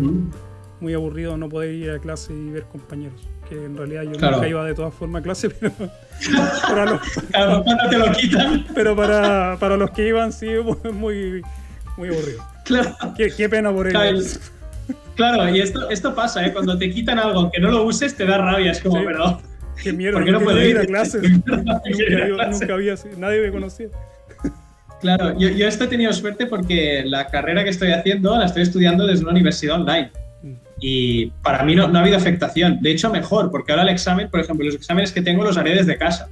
[0.79, 3.27] muy aburrido no poder ir a clase y ver compañeros.
[3.49, 5.73] Que en realidad yo nunca iba de todas formas a clase, pero
[6.61, 7.01] para los,
[7.89, 8.65] te lo quitan.
[8.73, 10.47] Pero para, para, los que iban sí
[10.83, 11.41] es muy,
[11.97, 12.45] muy aburrido.
[12.65, 12.95] Claro.
[13.17, 14.39] Qué, pena por ellos.
[15.15, 16.53] Claro, y esto, esto pasa, ¿eh?
[16.53, 19.41] cuando te quitan algo que no lo uses te da rabia, es como, pero...
[19.81, 21.19] Qué mierda, ¿por qué no puedo ir a clase?
[21.19, 23.87] nunca había, nadie me conocía.
[25.03, 28.63] Claro, yo, yo esto he tenido suerte porque la carrera que estoy haciendo la estoy
[28.63, 30.11] estudiando desde una universidad online.
[30.79, 32.79] Y para mí no, no, ha habido afectación.
[32.81, 35.75] De hecho, mejor, porque ahora el examen, por ejemplo, los exámenes que tengo los haré
[35.75, 36.29] desde casa.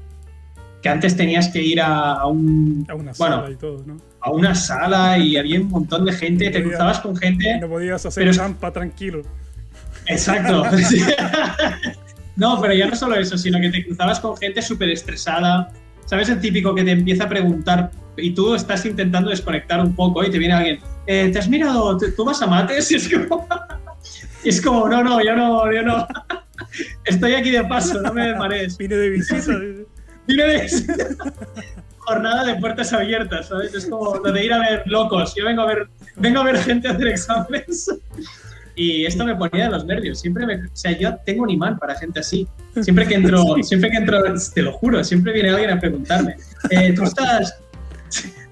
[0.82, 2.86] Que antes tenías que ir a, un.
[2.90, 3.98] A una sala y todo, ¿no?
[4.22, 7.60] A una sala y había un montón de gente, te cruzabas con gente.
[7.60, 8.34] No podías hacer pero...
[8.34, 9.22] champa tranquilo.
[10.08, 10.64] Exacto.
[12.38, 15.74] no, pero ya no solo eso, sino que te cruzabas con gente súper estresada.
[16.06, 20.24] ¿Sabes el típico que te empieza a preguntar y tú estás intentando desconectar un poco
[20.24, 21.98] y te viene alguien, eh, ¿te has mirado?
[21.98, 22.92] ¿Tú vas a mates?
[22.92, 23.48] Y es como.
[24.44, 26.08] Y es como, no, no, yo no, yo no.
[27.06, 28.78] Estoy aquí de paso, no me marees.
[28.80, 29.54] Vine de visita.
[30.28, 31.06] Vine de visita.
[32.00, 33.74] Jornada de puertas abiertas, ¿sabes?
[33.76, 35.36] Es como lo de ir a ver locos.
[35.36, 37.88] Yo vengo a ver, vengo a ver gente hacer exámenes.
[38.76, 40.20] Y esto me ponía de los nervios.
[40.20, 42.48] Siempre me, o sea, yo tengo un imán para gente así.
[42.82, 44.24] Siempre que entro, siempre que entro,
[44.54, 46.36] te lo juro, siempre viene alguien a preguntarme,
[46.70, 47.60] eh, ¿tú estás,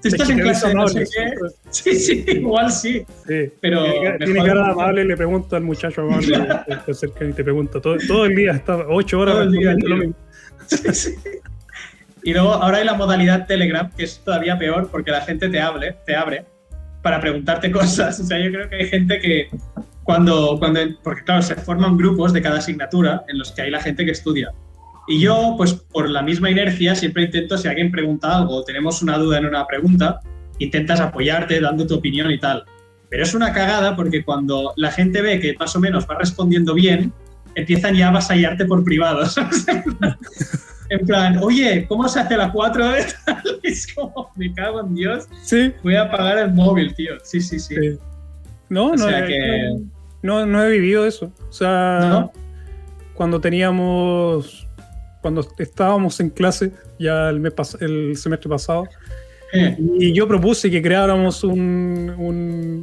[0.02, 1.34] ¿tú estás en clase no sé qué?
[1.70, 3.04] Sí, sí, igual sí.
[3.26, 3.52] sí.
[3.60, 3.84] Pero
[4.18, 6.36] tiene, cara de amable, le pregunto al muchacho amable
[7.20, 10.14] y te pregunta todo, todo el día, hasta ocho horas todo el día, lo mismo.
[10.66, 11.16] Sí, sí.
[12.22, 15.60] Y luego ahora hay la modalidad Telegram, que es todavía peor porque la gente te,
[15.60, 16.44] hable, te abre
[17.02, 18.20] para preguntarte cosas.
[18.20, 19.48] O sea, yo creo que hay gente que
[20.04, 23.80] cuando, cuando, porque claro, se forman grupos de cada asignatura en los que hay la
[23.80, 24.52] gente que estudia.
[25.10, 29.02] Y yo, pues por la misma inercia, siempre intento, si alguien pregunta algo o tenemos
[29.02, 30.20] una duda en una pregunta,
[30.60, 32.64] intentas apoyarte dando tu opinión y tal.
[33.08, 36.74] Pero es una cagada porque cuando la gente ve que más o menos va respondiendo
[36.74, 37.12] bien,
[37.56, 39.24] empiezan ya a vasallarte por privado.
[40.90, 43.06] en plan, oye, ¿cómo se hace la 4 de
[43.64, 45.26] Es como, me cago en Dios.
[45.42, 45.72] Sí.
[45.82, 47.14] Voy a apagar el móvil, tío.
[47.24, 47.74] Sí, sí, sí.
[48.68, 49.06] No, no,
[50.22, 51.32] no, no, he vivido eso.
[51.48, 52.30] O sea,
[53.14, 54.68] cuando teníamos,
[55.20, 58.88] cuando estábamos en clase, ya el, mes el semestre pasado,
[59.52, 59.76] eh.
[59.98, 62.14] y yo propuse que creáramos un,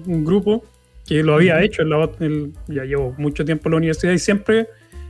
[0.06, 0.64] un, grupo
[1.06, 1.84] que lo había hecho,
[2.20, 4.68] en ya llevo mucho tiempo en la universidad y siempre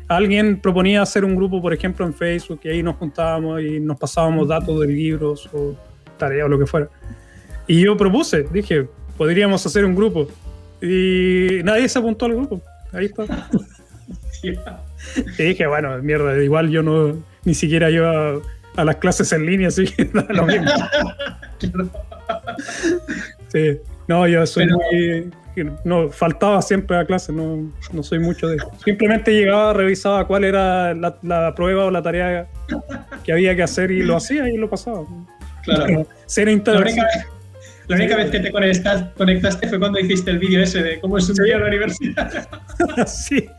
[0.08, 3.98] alguien proponía hacer un grupo, por ejemplo, en Facebook, y ahí nos juntábamos y nos
[3.98, 5.76] pasábamos datos de libros o
[6.18, 6.90] tareas o lo que fuera.
[7.68, 8.88] Y yo propuse, dije,
[9.18, 10.28] podríamos hacer un grupo.
[10.82, 12.62] Y nadie se apuntó al grupo.
[12.94, 13.50] Ahí está.
[15.38, 18.40] y dije, bueno, mierda, igual yo no, ni siquiera iba
[18.76, 20.72] a, las clases en línea, así que lo mismo.
[23.48, 25.32] sí, no, yo soy muy
[25.84, 28.72] no faltaba siempre a clase, no, no soy mucho de eso.
[28.84, 32.48] Simplemente llegaba, revisaba cuál era la, prueba o la tarea
[33.24, 35.06] que había que hacer y lo hacía y lo pasaba.
[35.64, 36.08] Claro.
[36.26, 37.08] Ser la única,
[37.88, 41.30] la única vez que te conectaste fue cuando hiciste el vídeo ese de cómo es
[41.30, 42.50] un día en la universidad.
[43.08, 43.50] sí.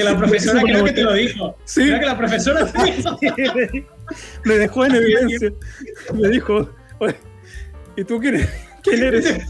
[0.00, 1.56] Que la profesora creo que te lo dijo.
[1.66, 1.82] Sí.
[1.82, 3.18] Creo que la profesora te dijo.
[4.44, 5.52] Me dejó en evidencia.
[6.14, 6.70] Me dijo,
[7.96, 8.48] ¿y tú quién eres?
[8.82, 9.40] ¿Quién eres?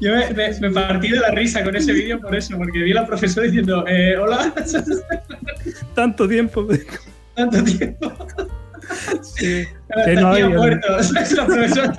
[0.00, 0.12] Yo
[0.60, 3.46] me, partí de la risa con ese vídeo por eso, porque vi a la profesora
[3.46, 4.52] diciendo, eh, hola.
[5.94, 6.68] Tanto tiempo.
[7.34, 8.14] Tanto tiempo.
[9.22, 9.66] Sí.
[10.04, 10.88] Que no había muerto.
[10.88, 11.94] la.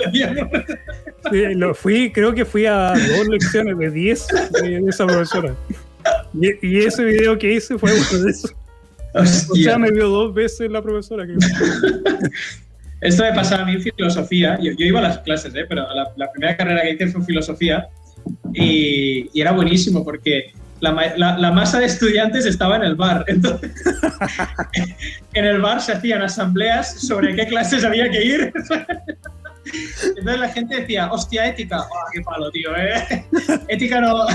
[1.32, 4.28] Sí, lo fui, creo que fui a dos lecciones de 10
[4.62, 5.56] de esa profesora.
[6.34, 8.56] Y, ese video que hice fue uno de esos.
[9.14, 11.26] O sea, me vio dos veces la profesora.
[11.26, 11.36] Que...
[13.02, 14.58] Esto me pasaba a mí en filosofía.
[14.62, 15.66] Yo, iba a las clases, ¿eh?
[15.68, 15.86] pero
[16.16, 17.90] la, primera carrera que hice fue filosofía
[18.54, 20.54] y, era buenísimo porque
[20.92, 23.24] la, masa de estudiantes estaba en el bar.
[23.28, 23.72] Entonces,
[25.34, 28.54] en el bar se hacían asambleas sobre qué clases había que ir.
[30.18, 31.82] Entonces la gente decía, hostia, ética.
[31.82, 33.26] Oh, qué palo, tío, ¿eh?
[33.70, 34.26] Ética no,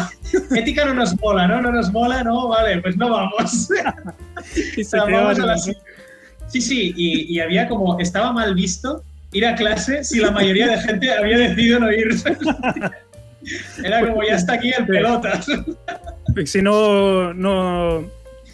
[0.56, 1.60] ética no nos mola, ¿no?
[1.60, 3.68] No nos mola, no, vale, pues no vamos.
[4.76, 9.02] Y se vamos a la, Sí, sí, y, había como, estaba mal visto
[9.32, 12.08] ir a clase si la mayoría de gente había decidido no ir.
[13.84, 15.40] Era como, ya está aquí el pelota.
[16.46, 18.04] Si no, no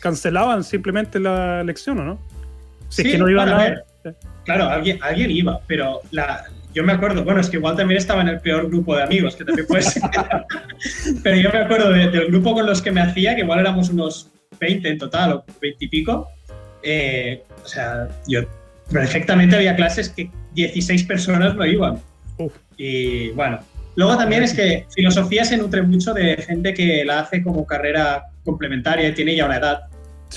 [0.01, 2.19] cancelaban simplemente la lección, ¿o no?
[2.89, 3.85] Si es que no iban a ver.
[4.45, 6.45] Claro, alguien, alguien iba, pero la,
[6.75, 9.37] yo me acuerdo, bueno, es que igual también estaba en el peor grupo de amigos,
[9.37, 10.03] que también puede ser.
[11.23, 14.31] pero yo me acuerdo del grupo con los que me hacía, que igual éramos unos
[14.59, 16.29] 20 en total, o 20 y pico.
[16.83, 18.41] Eh, o sea, yo
[18.91, 21.99] perfectamente había clases que 16 personas no iban.
[22.77, 23.61] Y bueno,
[23.97, 28.25] luego también es que filosofía se nutre mucho de gente que la hace como carrera
[28.45, 29.81] complementaria y tiene ya una edad.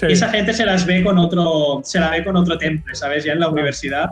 [0.02, 3.24] Y esa gente se las ve con otro, se la ve con otro temple, ¿sabes?
[3.24, 4.10] Ya en la universidad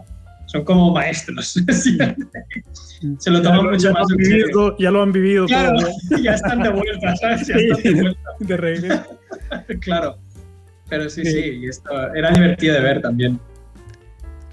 [0.48, 1.54] son como maestros.
[3.20, 5.46] se lo toman mucho más vivido, Ya lo han vivido.
[5.46, 5.78] Claro,
[6.22, 7.48] ya están de vuelta, ¿sabes?
[7.48, 8.22] Ya están de vuelta.
[8.40, 9.04] De regreso.
[9.82, 10.18] claro.
[10.88, 13.40] Pero sí, sí, y esto era divertido de ver también.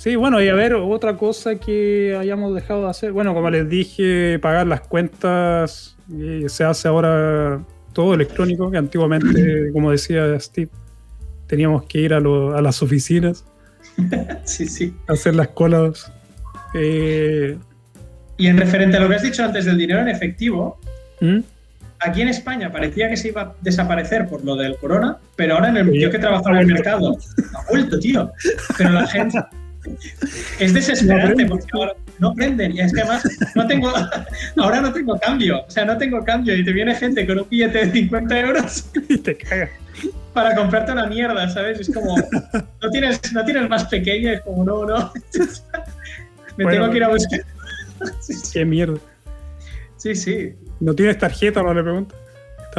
[0.03, 3.12] Sí, bueno, y a ver, otra cosa que hayamos dejado de hacer.
[3.12, 9.70] Bueno, como les dije, pagar las cuentas eh, se hace ahora todo electrónico, que antiguamente,
[9.73, 10.73] como decía Steve,
[11.47, 13.45] teníamos que ir a, las oficinas.
[14.45, 14.93] sí, sí.
[15.07, 16.12] hacer las colas.
[16.74, 17.57] Eh,
[18.39, 20.81] y en referente a lo que has dicho antes del dinero en efectivo,
[21.20, 21.43] ¿Mm?
[22.01, 25.69] aquí en España parecía que se iba a desaparecer por lo del corona, pero ahora
[25.69, 27.16] en el yo que trabajaba en el mercado,
[27.55, 28.33] ha vuelto, tío.
[28.77, 29.39] Pero la gente
[30.59, 33.92] es desesperante porque ahora no prenden y es que además no tengo,
[34.56, 37.48] ahora no tengo cambio, o sea, no tengo cambio y te viene gente con un
[37.48, 39.68] billete de 50 euros y te caga.
[40.32, 41.80] Para comprarte una mierda, ¿sabes?
[41.80, 45.12] Es como, no tienes, no tienes más pequeña, es como, no, no.
[46.56, 47.40] Me tengo que ir a buscar.
[48.52, 48.98] Qué mierda.
[49.96, 50.54] Sí, sí.
[50.80, 51.62] ¿No tienes tarjeta?
[51.62, 52.14] No le pregunto.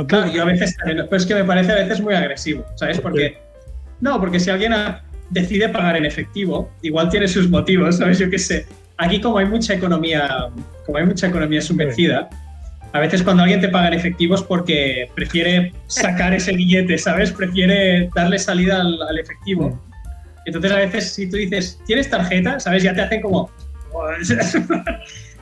[0.08, 3.00] Claro, yo a veces, pero es que me parece a veces muy agresivo, ¿sabes?
[3.00, 3.38] Porque,
[4.02, 4.74] no, porque si alguien
[5.34, 8.20] decide pagar en efectivo, igual tiene sus motivos, ¿sabes?
[8.20, 8.66] Yo qué sé.
[8.98, 10.50] Aquí como hay mucha economía,
[10.86, 12.30] como hay mucha economía subvencida,
[12.94, 17.32] a veces cuando alguien te paga en efectivo es porque prefiere sacar ese billete, ¿sabes?
[17.32, 19.82] Prefiere darle salida al, efectivo.
[20.46, 22.60] Entonces a veces si tú dices, ¿tienes tarjeta?
[22.60, 22.84] ¿Sabes?
[22.84, 23.50] Ya te hacen como...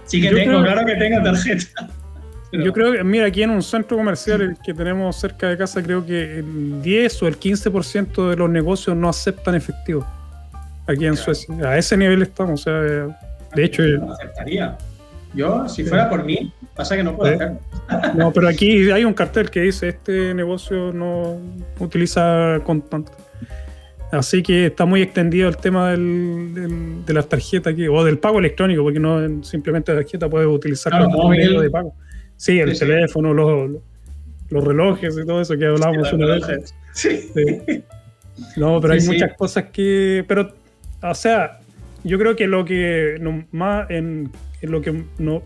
[0.05, 1.89] sí que tengo, claro que tengo tarjeta.
[2.51, 6.05] Yo creo que, mira, aquí en un centro comercial que tenemos cerca de casa, creo
[6.05, 10.05] que el 10 o el 15% de los negocios no aceptan efectivo.
[10.87, 11.55] Aquí en Suecia.
[11.63, 12.61] A ese nivel estamos.
[12.61, 12.81] O sea,
[13.55, 13.83] de hecho.
[13.83, 14.77] No aceptaría.
[15.33, 17.59] Yo, si fuera por mí, pasa que no puedo hacerlo.
[18.15, 21.37] No, pero aquí hay un cartel que dice: este negocio no
[21.79, 23.11] utiliza contante.
[24.11, 28.39] Así que está muy extendido el tema del, de las tarjetas aquí, o del pago
[28.39, 31.95] electrónico, porque no simplemente la tarjeta puede utilizar como medio de pago.
[32.41, 33.69] Sí, el teléfono, Los,
[34.49, 36.73] los, relojes y todo eso que hablábamos una vez.
[36.91, 37.29] Sí.
[38.57, 40.25] No, pero hay muchas cosas que.
[40.27, 40.51] Pero,
[41.03, 41.59] o sea,
[42.03, 44.31] yo creo que lo que más en,
[44.63, 45.43] lo que no,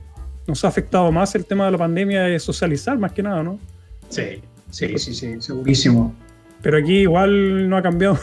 [0.48, 3.60] nos ha afectado más el tema de la pandemia es socializar más que nada, ¿no?
[4.08, 6.16] Sí, sí, sí, sí, segurísimo.
[6.62, 8.18] Pero aquí igual no ha cambiado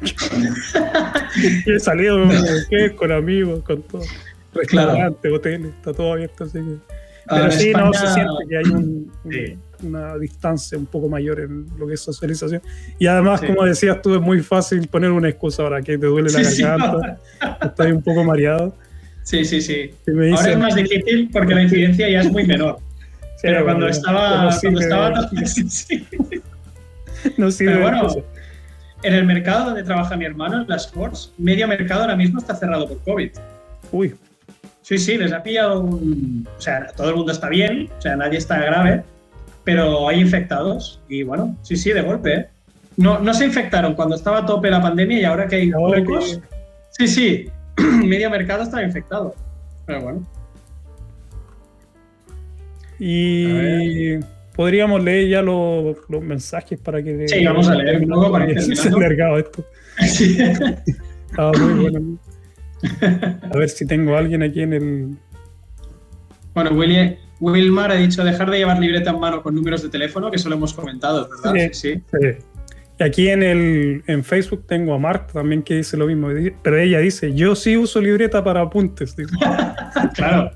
[0.00, 0.16] mucho.
[1.66, 2.18] He salido
[2.96, 4.02] con amigos, con todo.
[4.52, 6.96] Restaurantes, hoteles, está todo abierto, así que.
[7.28, 8.64] Pero sí, no se siente que hay
[9.82, 12.62] una distancia un poco mayor en lo que es socialización.
[12.98, 16.30] Y además, como decías tú, es muy fácil poner una excusa ahora que te duele
[16.30, 17.18] la garganta,
[17.62, 18.74] estás un poco mareado.
[19.22, 19.90] Sí, sí, sí.
[20.06, 22.78] ahora es más difícil porque la incidencia ya es muy menor.
[23.42, 24.56] pero cuando estaba.
[24.60, 25.10] Cuando estaba
[27.36, 28.24] no sirve pero bueno,
[29.02, 32.54] en el mercado donde trabaja mi hermano, en las Sports, medio mercado ahora mismo está
[32.54, 33.30] cerrado por COVID.
[33.90, 34.14] Uy.
[34.86, 36.46] Sí, sí, les ha pillado un...
[36.56, 39.02] O sea, todo el mundo está bien, o sea, nadie está grave,
[39.64, 42.34] pero hay infectados y bueno, sí, sí, de golpe.
[42.34, 42.48] ¿eh?
[42.96, 46.40] No, no se infectaron cuando estaba a tope la pandemia y ahora que hay pocos...
[46.90, 47.50] Sí, sí,
[48.04, 49.34] medio mercado está infectado,
[49.86, 50.24] pero bueno.
[53.00, 54.18] Y
[54.54, 57.26] podríamos leer ya los, los, mensajes para que...
[57.26, 59.64] Sí, vamos a leer un poco para que se esto.
[60.06, 60.38] Sí.
[61.28, 62.18] Estaba muy bueno.
[63.52, 65.16] A ver si tengo a alguien aquí en el.
[66.54, 66.70] Bueno,
[67.40, 70.48] Wilmar ha dicho dejar de llevar libreta en mano con números de teléfono, que eso
[70.48, 71.70] lo hemos comentado, ¿verdad?
[71.72, 72.02] Sí.
[72.10, 72.36] sí.
[72.98, 76.28] Y aquí en, el, en Facebook tengo a Marta también que dice lo mismo,
[76.62, 79.14] pero ella dice, yo sí uso libreta para apuntes.
[80.14, 80.50] claro.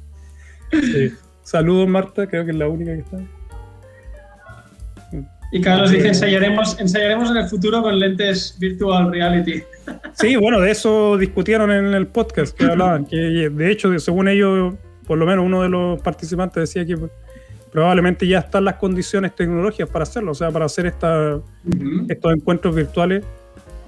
[1.42, 3.18] Saludos Marta, creo que es la única que está.
[5.52, 9.62] Y Carlos dice, ensayaremos, ensayaremos en el futuro con lentes virtual reality.
[10.12, 14.74] Sí, bueno, de eso discutieron en el podcast que hablaban, que de hecho, según ellos,
[15.06, 16.96] por lo menos uno de los participantes decía que
[17.72, 21.40] probablemente ya están las condiciones tecnológicas para hacerlo, o sea, para hacer esta,
[22.08, 23.24] estos encuentros virtuales.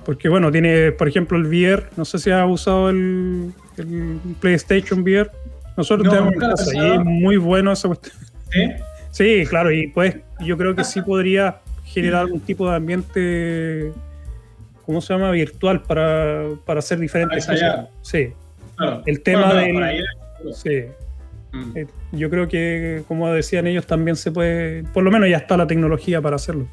[0.04, 3.52] Porque bueno, tiene, por ejemplo, el VR, no sé si ha usado el,
[4.40, 5.30] PlayStation VR.
[5.76, 8.16] Nosotros tenemos casa y es muy bueno esa cuestión.
[8.50, 8.68] ¿Sí?
[9.12, 13.92] Sí, claro, y pues yo creo que sí podría generar algún tipo de ambiente,
[14.86, 15.30] ¿cómo se llama?
[15.30, 17.88] Virtual para, para hacer diferentes cosas.
[18.00, 18.32] Sí.
[19.06, 20.02] El tema de...
[20.54, 20.84] Sí.
[21.52, 21.76] Mm.
[21.76, 25.58] Eh, yo creo que, como decían ellos, también se puede, por lo menos ya está
[25.58, 26.66] la tecnología para hacerlo.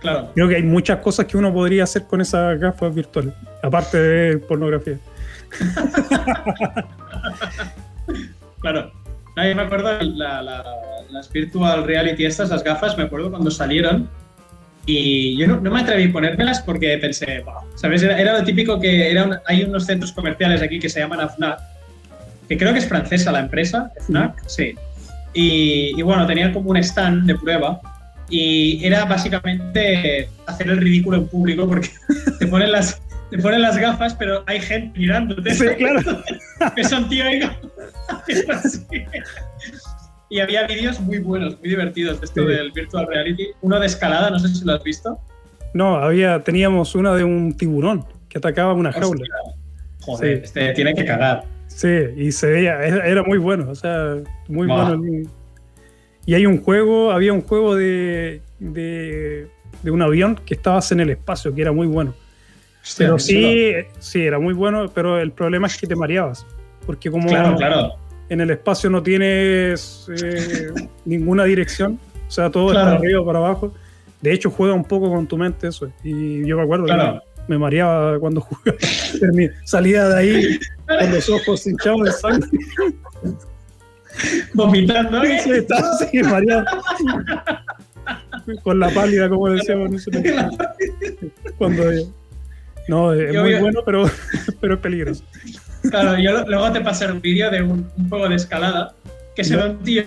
[0.00, 0.30] Claro.
[0.34, 4.38] Creo que hay muchas cosas que uno podría hacer con esas gafas virtuales, aparte de
[4.38, 4.96] pornografía.
[8.60, 9.05] claro.
[9.36, 10.42] Nadie me acuerdo la,
[11.10, 14.08] las virtual reality estas, las gafas, me acuerdo cuando salieron
[14.86, 17.44] y yo no, me atreví a ponérmelas porque pensé,
[17.74, 18.02] ¿sabes?
[18.02, 21.58] Era, lo típico que era hay unos centros comerciales aquí que se llaman AFNAC,
[22.48, 24.74] que creo que es francesa la empresa, AFNAC, sí.
[25.34, 27.80] Y, y bueno, tenían como un stand de prueba
[28.30, 31.90] y era básicamente hacer el ridículo en público porque
[32.38, 35.54] te ponen las, te ponen las gafas, pero hay gente mirándote.
[35.54, 36.22] Sí, claro.
[36.76, 37.24] que son tío,
[40.28, 43.48] y había vídeos muy buenos, muy divertidos de esto del virtual reality.
[43.60, 45.18] Uno de escalada, no sé si lo has visto.
[45.74, 49.24] No, había, teníamos una de un tiburón que atacaba una jaula.
[50.00, 51.44] Joder, este tiene que cagar.
[51.66, 54.16] Sí, y se veía, era muy bueno, o sea,
[54.48, 55.02] muy bueno.
[56.24, 59.48] Y hay un juego, había un juego de, de,
[59.82, 62.14] de, un avión que estabas en el espacio, que era muy bueno.
[62.96, 66.46] Pero sí, sí, era muy bueno, pero el problema es que te mareabas.
[66.86, 70.68] Porque como claro, claro en el espacio no tienes eh,
[71.04, 73.72] ninguna dirección, o sea, todo está arriba para abajo.
[74.20, 75.90] De hecho, juega un poco con tu mente eso.
[76.02, 78.76] Y yo me acuerdo que me, mareaba cuando jugaba.
[79.64, 82.50] Salía de ahí con los ojos hinchados de sangre.
[84.54, 85.22] Vomitando.
[85.22, 85.38] ¿eh?
[85.44, 86.64] Sí, está así, mareado.
[88.64, 90.08] Con la pálida, como decíamos.
[91.58, 91.84] Cuando,
[92.88, 94.04] no, es Yo muy a- bueno, pero,
[94.60, 95.24] pero es peligroso.
[95.90, 98.92] Claro, yo luego te pasaré un vídeo de un, un juego de escalada
[99.36, 100.04] que se ve un tío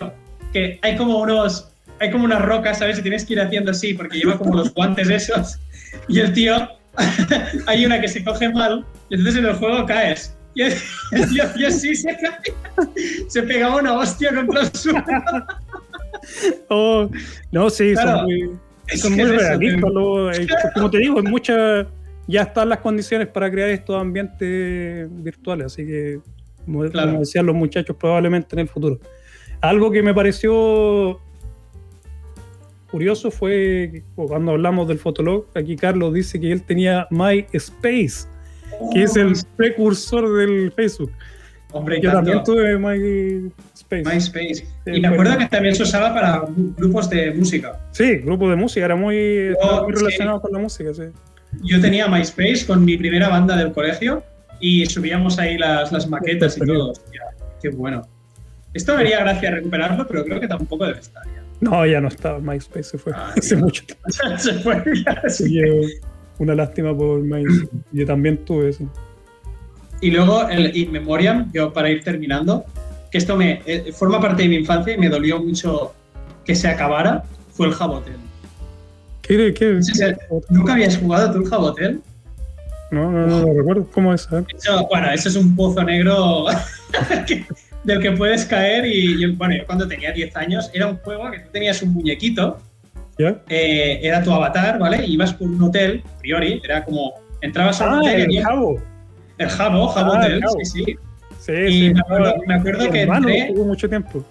[0.51, 1.65] que hay como unos.
[2.01, 2.97] Hay como unas rocas, ¿sabes?
[2.99, 5.59] Y tienes que ir haciendo así porque lleva como los guantes esos.
[6.07, 6.55] Y el tío.
[7.67, 10.35] hay una que se coge mal y entonces en el juego caes.
[10.55, 10.73] Y el,
[11.11, 12.17] el tío así, se,
[13.27, 15.03] se pegaba una hostia contra el suelo.
[16.69, 17.09] Oh,
[17.51, 18.19] no, sí, Claro.
[18.19, 18.49] son muy,
[18.97, 20.39] son muy realistas.
[20.39, 21.85] eh, como te digo, en muchas
[22.29, 26.19] ya están las condiciones para crear estos ambientes virtuales, así que,
[26.63, 27.07] como, Claro.
[27.09, 28.99] como decían los muchachos, probablemente en el futuro.
[29.61, 31.19] Algo que me pareció
[32.91, 38.27] curioso fue cuando hablamos del Fotolog, aquí Carlos dice que él tenía MySpace,
[38.93, 41.11] que es el precursor del Facebook.
[41.71, 44.03] Hombre, Yo también tuve MySpace.
[44.03, 44.55] MySpace.
[44.55, 46.43] Sí, Y me acuerdo que también se usaba para
[46.77, 47.79] grupos de música.
[47.91, 49.99] Sí, grupo de música, era muy, estaba muy sí.
[49.99, 51.03] relacionado con la música, sí.
[51.63, 54.23] Yo tenía MySpace con mi primera banda del colegio
[54.59, 56.91] y subíamos ahí las, las maquetas y todo.
[56.91, 57.21] Hostia,
[57.61, 58.07] qué bueno.
[58.73, 61.43] Esto me haría gracia recuperarlo, pero creo que tampoco debe estar ya.
[61.61, 64.09] No, ya no estaba, MySpace se fue Ah, hace mucho tiempo.
[64.37, 65.53] Se fue ya, sí.
[65.55, 65.99] que
[66.37, 67.69] una lástima por MySpace.
[67.91, 68.89] Yo también tuve eso.
[70.01, 72.63] Y luego el In Memoriam, yo para ir terminando,
[73.11, 75.93] que esto me eh, forma parte de mi infancia y me dolió mucho
[76.45, 78.15] que se acabara, fue el Jabotel.
[79.29, 80.03] ¿Qué, qué, Sí, sí.
[80.49, 82.01] ¿Nunca habías jugado tú el Jabotel?
[82.91, 83.87] No, no, no, lo recuerdo.
[83.93, 84.27] ¿Cómo es?
[84.57, 86.45] Eso, bueno, eso es un pozo negro
[87.27, 87.45] que-
[87.83, 91.29] del que puedes caer y yo, bueno, yo cuando tenía 10 años era un juego
[91.29, 92.57] que tú tenías un muñequito,
[93.47, 95.05] eh, era tu avatar, ¿vale?
[95.05, 98.21] Y ibas por un hotel, a priori, era como, entrabas a un Ah, hotel y
[98.21, 98.81] el había- Jabo.
[99.37, 100.57] el Jabo, Jabo Ah, Hotel, Jabo.
[100.63, 100.95] sí, sí.
[101.39, 101.93] Sí, Y sí.
[101.93, 104.25] me acuerdo, me acuerdo Mi que hermano entré, jugó mucho tiempo.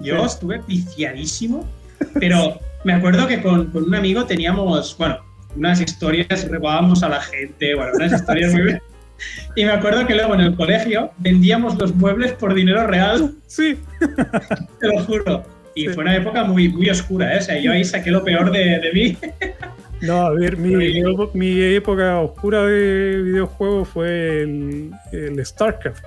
[0.00, 0.26] yo Sí.
[0.26, 1.68] estuve viciadísimo,
[2.20, 5.18] pero me acuerdo que con, con un amigo teníamos, bueno,
[5.56, 8.78] unas historias, robábamos a la gente, bueno, unas historias muy...
[9.56, 13.78] Y me acuerdo que luego en el colegio vendíamos los muebles por dinero real, Sí.
[14.80, 15.42] te lo juro.
[15.74, 15.94] Y Sí.
[15.94, 17.38] fue una época muy, muy oscura, ¿eh?
[17.38, 19.16] O sea, yo ahí saqué lo peor de, de mí.
[20.02, 21.02] No, a ver, mi, mi-
[21.34, 26.04] mi época oscura de videojuegos fue el, el StarCraft.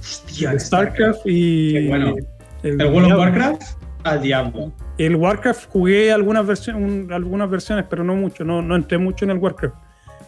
[0.00, 2.14] Hostia, el StarCraft y Qué bueno.
[2.62, 3.18] el, El World of.
[3.18, 3.62] Warcraft
[4.04, 4.72] al diablo.
[4.98, 9.32] El Warcraft jugué algunas, versiones algunas versiones, pero no mucho, no, no entré mucho en
[9.32, 9.74] el Warcraft.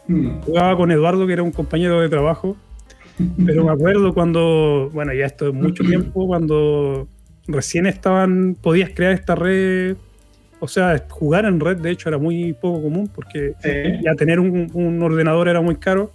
[0.09, 0.41] Hmm.
[0.41, 2.57] Jugaba con Eduardo, que era un compañero de trabajo,
[3.47, 7.07] pero me acuerdo cuando, bueno, ya esto es mucho tiempo, cuando
[7.47, 9.97] recién estaban, podías crear esta red,
[10.59, 14.41] o sea, jugar en red de hecho era muy poco común porque Sí, ya tener
[14.41, 16.13] un, un ordenador era muy caro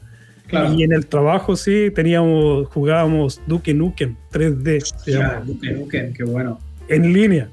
[0.47, 0.73] claro.
[0.73, 6.13] y en el trabajo sí teníamos, jugábamos Duke Nukem 3D, se Hostia, llama, Duke Nukem,
[6.13, 6.59] qué bueno.
[6.95, 7.49] En línea.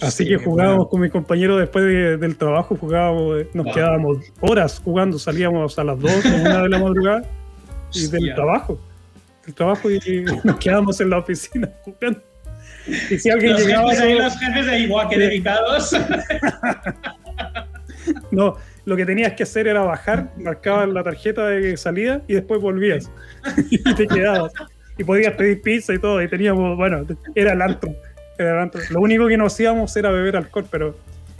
[0.00, 0.88] Así Sí, que jugábamos bueno.
[0.88, 3.74] con mis compañeros después de- del trabajo, jugábamos, eh, nos Wow.
[3.74, 7.22] quedábamos horas jugando, salíamos a las 2 o una de la madrugada
[7.92, 8.34] y del Hostia.
[8.34, 8.80] trabajo.
[9.44, 12.20] Del trabajo y nos quedábamos en la oficina jugando.
[13.10, 14.66] Y si alguien Los llegaba, jefes, ahí, todo- los jefes
[15.10, 15.20] qué Sí.
[15.20, 15.92] dedicados.
[18.30, 18.56] no,
[18.86, 23.10] lo que tenías que hacer era bajar, marcabas la tarjeta de salida y después volvías.
[23.70, 24.52] y te quedabas.
[24.98, 26.22] Y podías pedir pizza y todo.
[26.22, 27.90] Y teníamos, bueno, era el antro.
[28.42, 28.70] Era.
[28.90, 30.96] Lo único que no hacíamos era beber alcohol, pero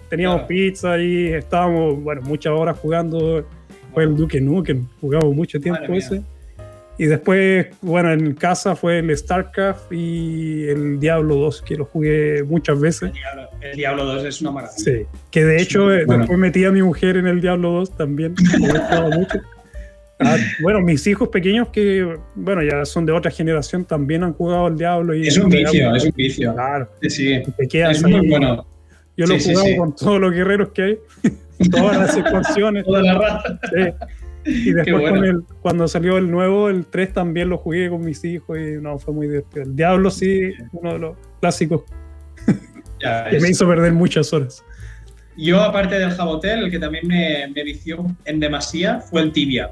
[0.08, 0.48] teníamos Claro.
[0.48, 3.46] pizza y estábamos, bueno, muchas horas jugando.
[3.94, 5.98] Fue el Duke Nukem, jugamos mucho tiempo Madre mía.
[6.06, 6.22] ese.
[6.98, 12.44] Y después, bueno, en casa fue el StarCraft y el Diablo 2, que lo jugué
[12.44, 13.12] muchas El veces.
[13.12, 14.76] Diablo, el Diablo 2 es una maravilla.
[14.78, 16.20] Sí, que de hecho eh, Bueno.
[16.24, 18.34] después metí a mi mujer en el Diablo 2 también.
[18.60, 19.38] me gustaba mucho.
[20.20, 24.66] Ah, bueno, mis hijos pequeños que, bueno, ya son de otra generación, también han jugado
[24.66, 25.14] al Diablo.
[25.14, 26.52] Y Es un vicio, es un vicio.
[26.54, 27.42] Claro, Sí, sí.
[27.56, 28.12] te quedas Es ahí.
[28.12, 28.66] muy bueno.
[29.16, 29.76] Yo lo he Sí, sí, jugado sí.
[29.76, 30.98] con todos los guerreros que hay,
[31.70, 32.84] todas las expansiones.
[32.84, 33.60] Toda la raza.
[33.72, 34.06] sí.
[34.46, 35.16] Y después bueno.
[35.16, 38.80] con el, cuando salió el nuevo, el 3 también lo jugué con mis hijos y
[38.80, 39.62] no, fue muy divertido.
[39.64, 41.82] El Diablo sí, uno de los clásicos
[43.02, 44.64] Ya que me hizo perder muchas horas.
[45.36, 49.70] Yo, aparte del Jabotel, el que también me, me vició en demasía fue el Tibia.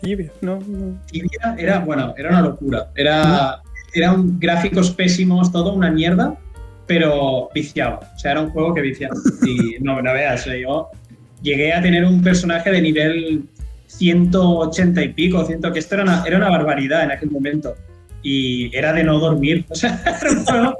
[0.00, 0.98] Tibia, no, no.
[1.06, 2.88] Tibia era, bueno, era una locura.
[2.94, 3.62] Era,
[3.94, 6.36] eran gráficos pésimos, todo una mierda,
[6.86, 8.00] pero viciaba.
[8.14, 9.14] O sea, era un juego que viciaba.
[9.46, 10.90] Y no, no veas, yo
[11.42, 13.44] llegué a tener un personaje de nivel
[13.86, 17.74] 180 y pico, 100, que esto era una, era una barbaridad en aquel momento.
[18.22, 19.64] Y era de no dormir.
[19.68, 20.76] O sea, era un juego,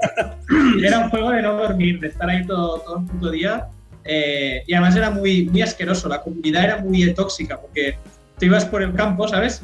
[0.83, 3.67] era un juego de no dormir, de estar ahí todo, todo el puto día.
[4.03, 7.97] Eh, y además era muy, muy asqueroso, la comunidad era muy tóxica, porque
[8.39, 9.61] tú ibas por el campo, ¿sabes?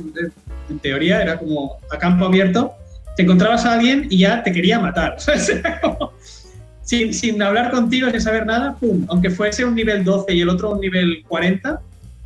[0.69, 2.75] En teoría era como a campo abierto
[3.15, 5.17] te encontrabas a alguien y ya te quería matar.
[6.81, 10.49] sin, sin, hablar contigo, sin saber nada, pum, aunque fuese un nivel 12 y el
[10.49, 11.81] otro un nivel 40,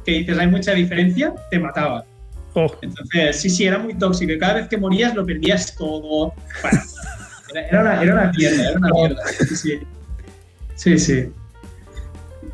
[0.05, 2.05] que dices hay mucha diferencia, te mataba.
[2.53, 2.71] Oh.
[2.81, 4.33] Entonces, sí, sí, era muy tóxico.
[4.39, 6.33] Cada vez que morías lo perdías todo.
[7.53, 9.21] era, una, era, una, mierda, era una mierda.
[9.27, 9.79] Sí,
[10.75, 10.97] sí.
[10.97, 11.29] sí.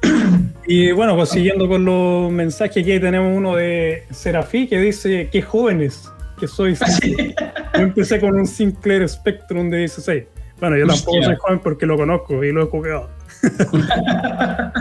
[0.66, 5.42] Y bueno, pues siguiendo con los mensajes, aquí tenemos uno de Serafí que dice: Qué
[5.42, 6.10] jóvenes
[6.40, 6.80] que sois.
[7.76, 10.24] Yo empecé con un Sinclair Spectrum de 16.
[10.60, 13.10] Bueno, yo tampoco soy joven porque lo conozco y lo he jugado.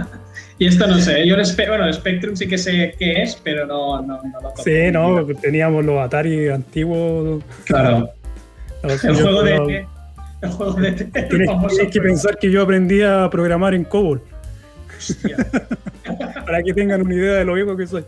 [0.59, 3.67] y esto no sé, yo el, bueno, el Spectrum sí que sé qué es, pero
[3.67, 7.43] no, no, no lo Sí, no, teníamos los Atari antiguos.
[7.65, 8.11] Claro.
[8.85, 9.87] el, juego de,
[10.43, 10.93] el juego de.
[10.93, 11.51] Tienes,
[11.91, 14.23] que pensar que yo aprendí a programar en COBOL.
[16.47, 18.05] Para que tengan una idea de lo viejo que soy.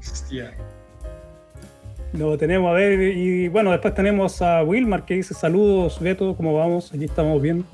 [0.00, 0.54] Hostia.
[2.12, 6.54] Lo tenemos, a ver, y bueno, después tenemos a Wilmar que dice saludos, Beto, ¿cómo
[6.54, 6.92] vamos?
[6.92, 7.64] Aquí estamos bien.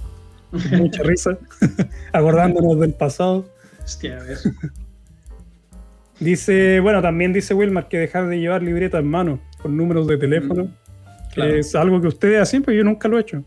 [0.73, 1.39] Mucha risa,
[2.13, 3.47] acordándonos del pasado.
[3.83, 4.39] Hostia, a ver.
[6.19, 10.17] Dice, bueno, también dice Wilmar que dejar de llevar libreta en mano con números de
[10.19, 10.69] teléfono,
[11.35, 13.43] que es algo que ustedes hacen, pero yo nunca lo he hecho.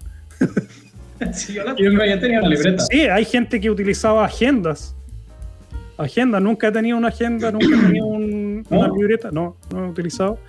[1.33, 2.83] sí, yo, la, ya tenía una libreta.
[2.89, 4.95] Sí, hay gente que utilizaba agendas.
[5.97, 10.39] Agenda, nunca he tenido una agenda, nunca he tenido una libreta, no, no he utilizado.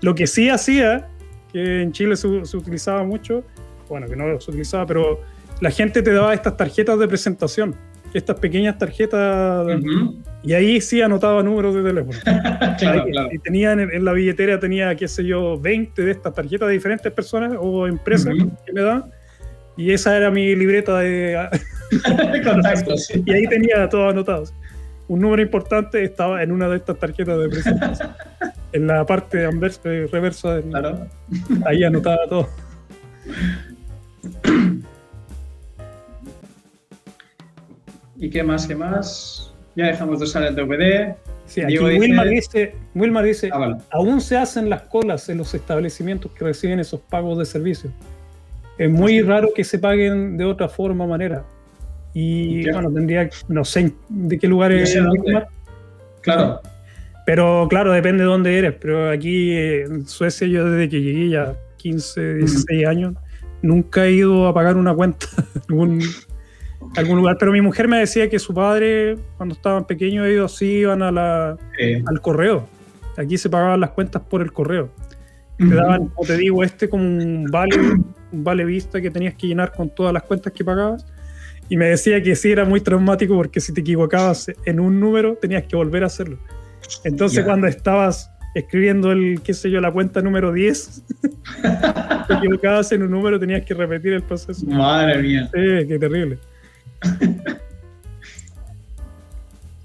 [0.00, 1.08] Lo que sí hacía,
[1.52, 3.44] que en Chile se, utilizaba mucho,
[3.88, 5.20] bueno, que no se utilizaba, pero
[5.60, 7.76] la gente te daba estas tarjetas de presentación,
[8.12, 9.66] estas pequeñas tarjetas,
[10.42, 12.18] y ahí sí anotaba números de teléfono.
[12.78, 13.28] claro, claro.
[13.32, 17.12] Y tenía en, la billetera, tenía, qué sé yo, 20 de estas tarjetas de diferentes
[17.12, 18.34] personas o empresas
[18.64, 19.10] que me daban,
[19.76, 21.48] y esa era mi libreta de,
[22.44, 23.10] contactos.
[23.14, 24.44] y ahí tenía todo anotado.
[25.08, 28.10] Un número importante estaba en una de estas tarjetas de presentación
[28.72, 31.06] en la parte anversa, reversa, claro.
[31.64, 32.48] ahí anotaba todo.
[38.18, 38.66] ¿Y qué más?
[38.66, 39.52] ¿Qué más?
[39.74, 41.14] Ya dejamos de usar el DVD.
[41.44, 46.32] Sí, aquí Wilmar dice, Wilmar dice ah, aún se hacen las colas en los establecimientos
[46.32, 47.92] que reciben esos pagos de servicio.
[48.78, 51.44] Es muy raro que se paguen de otra forma o manera.
[52.12, 54.96] Y bueno, tendría, no sé de qué lugar es.
[56.22, 56.60] Claro.
[57.26, 58.74] Pero claro, depende de dónde eres.
[58.80, 63.14] Pero aquí en Suecia, yo desde que llegué ya 15, 16 años,
[63.62, 65.26] nunca he ido a pagar una cuenta
[65.68, 66.00] en
[66.96, 67.36] algún, lugar.
[67.38, 71.10] Pero mi mujer me decía que su padre, cuando estaban pequeños, ellos sí iban a
[71.10, 71.56] la,
[72.06, 72.68] al correo.
[73.16, 74.90] Aquí se pagaban las cuentas por el correo.
[75.58, 77.76] Te daban, como te digo, este como un vale,
[78.32, 81.06] un vale vista que tenías que llenar con todas las cuentas que pagabas.
[81.68, 85.36] Y me decía que sí era muy traumático porque si te equivocabas en un número
[85.36, 86.38] tenías que volver a hacerlo.
[87.04, 91.02] Entonces, cuando estabas escribiendo el, qué sé yo, la cuenta número 10,
[92.28, 94.64] te equivocabas en un número, tenías que repetir el proceso.
[94.66, 95.50] Madre mía.
[95.52, 96.38] Sí, qué terrible.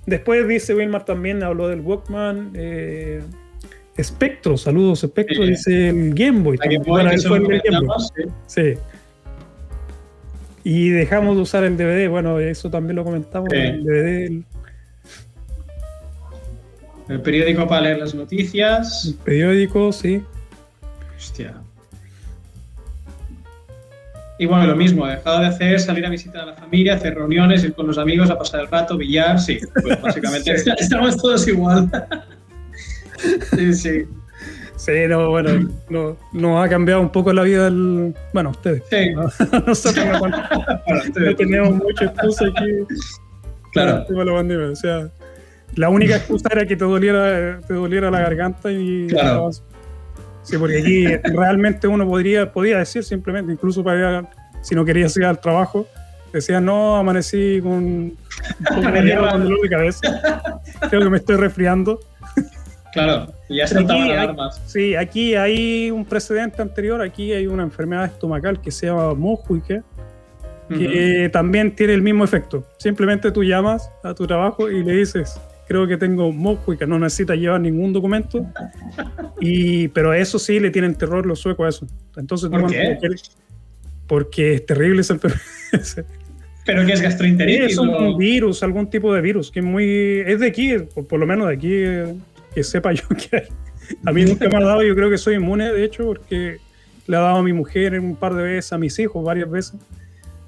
[0.06, 2.52] Después dice Wilmar también, habló del Walkman.
[2.54, 3.22] Eh,
[4.00, 6.58] Spectro, saludos Spectro, dice el Game Boy.
[8.48, 8.74] Sí.
[10.64, 14.44] Y dejamos de usar el DVD, bueno, eso también lo comentamos, el DVD,
[17.12, 19.06] el periódico para leer las noticias.
[19.06, 20.22] El periódico, sí.
[21.18, 21.56] Hostia.
[24.40, 27.16] Y bueno, lo mismo, he dejado de hacer salir a visitar a la familia, hacer
[27.16, 31.48] reuniones, ir con los amigos a pasar el rato, billar, sí, pues básicamente estamos todos
[31.48, 31.92] igual.
[33.56, 34.08] Sí, sí.
[34.76, 38.16] Sí, no, bueno, no, nos ha cambiado un poco la vida del.
[38.34, 38.82] Bueno, ustedes.
[38.90, 39.14] Sí.
[39.68, 42.96] Nosotros no, no tenemos mucha excusa aquí.
[43.74, 44.06] Claro.
[44.10, 45.12] O sea,
[45.76, 49.08] la única excusa era que te doliera, te doliera la garganta y...
[49.08, 49.52] Claro.
[50.44, 54.28] Sí, porque aquí realmente uno podría, podía decir simplemente, incluso para
[54.62, 55.88] si no querías ir al trabajo,
[56.34, 58.14] decía, no, amanecí con
[58.68, 62.00] poco de dolor de cabeza, creo que me estoy resfriando.
[62.92, 64.62] Claro, ya se aquí, alarmas.
[64.66, 69.82] Sí, aquí hay un precedente anterior, aquí hay una enfermedad estomacal que se llama mojuique,
[70.70, 72.66] que también tiene el mismo efecto.
[72.78, 75.40] Simplemente tú llamas a tu trabajo y le dices,
[75.72, 76.34] creo que tengo
[76.78, 78.46] que no necesita llevar ningún documento.
[79.44, 81.88] Y, pero eso sí le tienen terror los suecos a eso.
[82.16, 83.00] Entonces, ¿Por qué?
[84.06, 85.16] Porque es terrible ese
[86.66, 87.72] ¿Pero que es gastroenteritis?
[87.72, 90.22] Es un virus, algún tipo de virus, que es muy...
[90.28, 90.76] Es de aquí,
[91.10, 92.14] por, lo menos de aquí, eh,
[92.54, 93.48] que sepa yo que hay.
[94.06, 96.58] A mí nunca me ha dado, yo creo que soy inmune, de hecho, porque
[97.08, 99.76] le ha dado a mi mujer un par de veces, a mis hijos varias veces.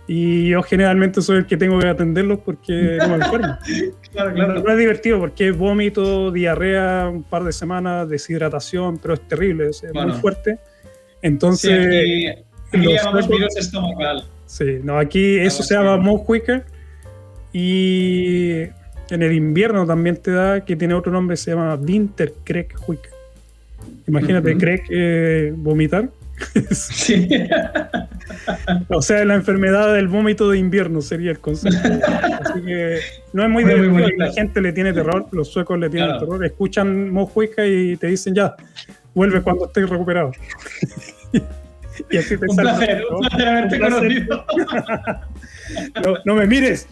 [0.05, 3.57] Y yo generalmente soy el que tengo que atenderlos porque no me enfermo.
[4.11, 4.61] claro, claro.
[4.61, 9.69] No es divertido porque es vómito, diarrea, un par de semanas, deshidratación, pero es terrible,
[9.69, 10.59] es muy fuerte.
[11.21, 11.89] Entonces.
[11.89, 12.27] Sí,
[12.77, 14.25] aquí, llamamos virus estomacal.
[14.45, 16.65] Sí, no, aquí eso se llama Mohwicker.
[17.53, 18.63] Y
[19.13, 22.75] en el invierno también te da, que tiene otro nombre, se llama Winter Creek
[24.07, 26.09] Imagínate, uh vomitar.
[26.71, 27.27] Sí.
[28.89, 31.77] o sea, la enfermedad del vómito de invierno sería el concepto.
[32.41, 32.99] Así que
[33.33, 36.43] no es muy, muy La gente le tiene terror, los suecos le tienen terror.
[36.43, 38.55] Escuchan Mojuica y te dicen ya,
[39.13, 40.31] vuelve cuando estés recuperado.
[42.09, 44.45] y así te un, placer, un placer haberte conocido.
[46.03, 46.87] no, no me mires.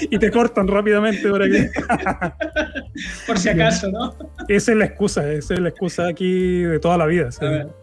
[0.00, 1.58] Y te cortan rápidamente por aquí.
[3.26, 4.14] por si acaso, ¿no?
[4.48, 7.28] Esa es la excusa, esa es la excusa aquí de toda la vida.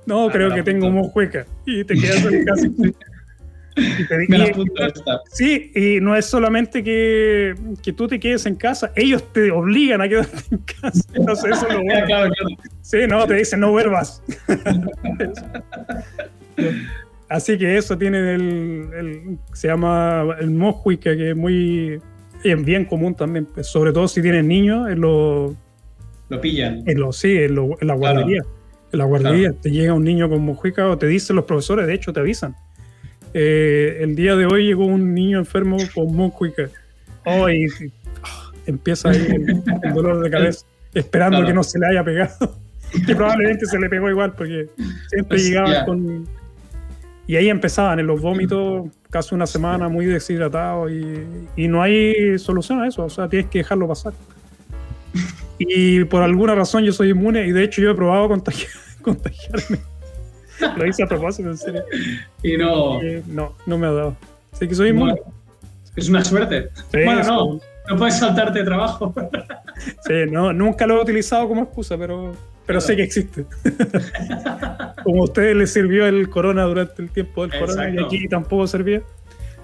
[0.05, 2.67] no, creo que tengo un mojueca y te quedas en casa.
[3.77, 4.53] Y te,
[5.31, 7.53] sí, y no es solamente que,
[7.83, 11.03] que, tú te quedes en casa, ellos te obligan a quedarte en casa.
[11.13, 12.05] Entonces, eso es lo bueno.
[12.07, 12.55] claro, claro.
[12.81, 14.23] Sí, no, te dicen no vuelvas.
[17.29, 21.99] Así que eso tiene el, se llama el mojuica, que es muy
[22.43, 25.55] es bien común también, pues, sobre todo si tienen niños, en lo,
[26.29, 26.83] lo pillan.
[26.85, 28.43] En lo, sí, en, la guardería.
[28.91, 31.93] En la guardería te llega un niño con mojuica o te dicen los profesores, de
[31.93, 32.55] hecho te avisan.
[33.33, 36.69] Eh, el día de hoy llegó un niño enfermo con mojuica.
[37.25, 37.67] Oh, y,
[38.23, 42.57] ah, empieza ahí el, dolor de cabeza, esperando que no se le haya pegado.
[43.05, 44.69] que probablemente se le pegó igual, porque
[45.09, 46.25] siempre pues, llegaba con
[47.27, 52.81] y ahí empezaban en los vómitos casi una semana muy deshidratado y, no hay solución
[52.81, 54.13] a eso, o sea, tienes que dejarlo pasar.
[55.59, 58.29] Y por alguna razón yo soy inmune y de hecho yo he probado
[59.01, 59.79] contagiarme.
[60.77, 61.83] Lo hice a propósito, en serio.
[62.43, 62.99] Y no.
[63.25, 64.15] no, no me ha dado.
[64.53, 65.15] Así que soy inmune.
[65.95, 66.69] es una suerte.
[66.93, 67.59] bueno, no,
[67.89, 69.15] no puedes saltarte de trabajo.
[70.05, 72.33] sí, no, nunca lo he utilizado como excusa, pero
[72.67, 73.45] pero sé que existe.
[75.03, 78.67] Como a ustedes les sirvió el corona durante el tiempo del corona y aquí tampoco
[78.67, 79.01] servía.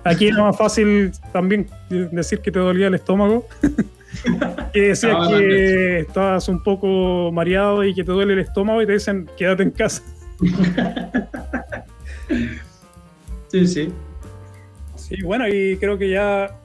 [0.05, 3.45] Aquí es más fácil también decir que te dolía el estómago.
[4.73, 8.93] que decías que estabas un poco mareado y que te duele el estómago y te
[8.93, 10.01] dicen quédate en casa.
[13.49, 13.93] sí, sí.
[14.95, 16.55] Sí, bueno, y creo que ya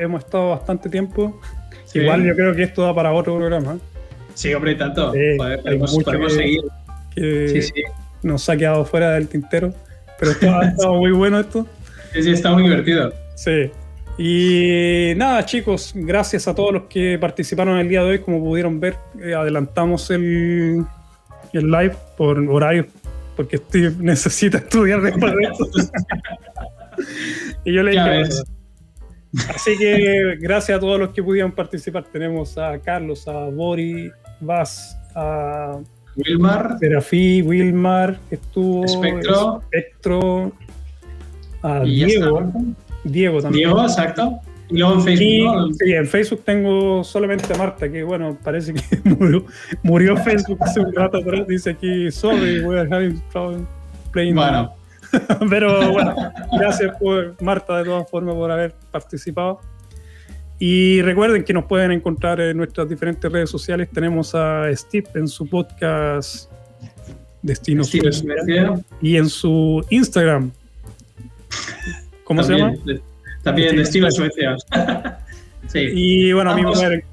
[0.00, 1.40] hemos estado bastante tiempo.
[1.94, 3.78] Igual yo creo que esto da para otro programa.
[4.34, 5.12] Sí, hombre, tanto.
[5.36, 6.62] podemos, seguir.
[7.14, 7.82] sí, sí.
[8.22, 9.72] Nos ha quedado fuera del tintero.
[10.18, 11.66] Pero ha estado muy bueno esto.
[12.12, 13.12] Sí, sí, está muy divertido.
[13.34, 13.70] Sí.
[14.16, 18.18] Y nada, chicos, gracias a todos los que participaron el día de hoy.
[18.20, 20.84] Como pudieron ver, eh, adelantamos el,
[21.52, 22.86] el live por horario,
[23.36, 25.66] porque Steve necesita estudiar después de esto.
[27.64, 28.22] y yo le dije.
[29.52, 32.04] Así que gracias a todos los que pudieron participar.
[32.04, 34.12] Tenemos a Carlos, a Bori,
[34.44, 35.78] vas a
[36.16, 40.52] Wilmar, Serafí, Wilmar, estuvo Espectro, Espectro
[41.62, 42.52] a Diego,
[43.04, 43.68] Diego también.
[43.68, 44.40] Diego, exacto.
[44.70, 45.74] Y luego en Facebook.
[45.78, 49.44] Sí, en Facebook tengo solamente a Marta, que bueno, parece que murió,
[49.82, 51.46] murió Facebook hace un rato atrás.
[51.46, 53.20] Dice aquí, sorry, voy a having
[54.12, 54.34] playing.
[54.34, 54.74] Bueno.
[55.50, 56.14] Pero bueno,
[56.58, 59.60] gracias por Marta de todas formas por haber participado.
[60.58, 63.88] Y recuerden que nos pueden encontrar en nuestras diferentes redes sociales.
[63.92, 66.50] Tenemos a Steve en su podcast
[67.42, 70.52] Destino Suecia y en su Instagram.
[72.24, 72.74] ¿Cómo se llama?
[73.42, 74.56] También Destino, Suecia.
[75.66, 75.88] sí.
[75.92, 77.04] Y bueno, a mí me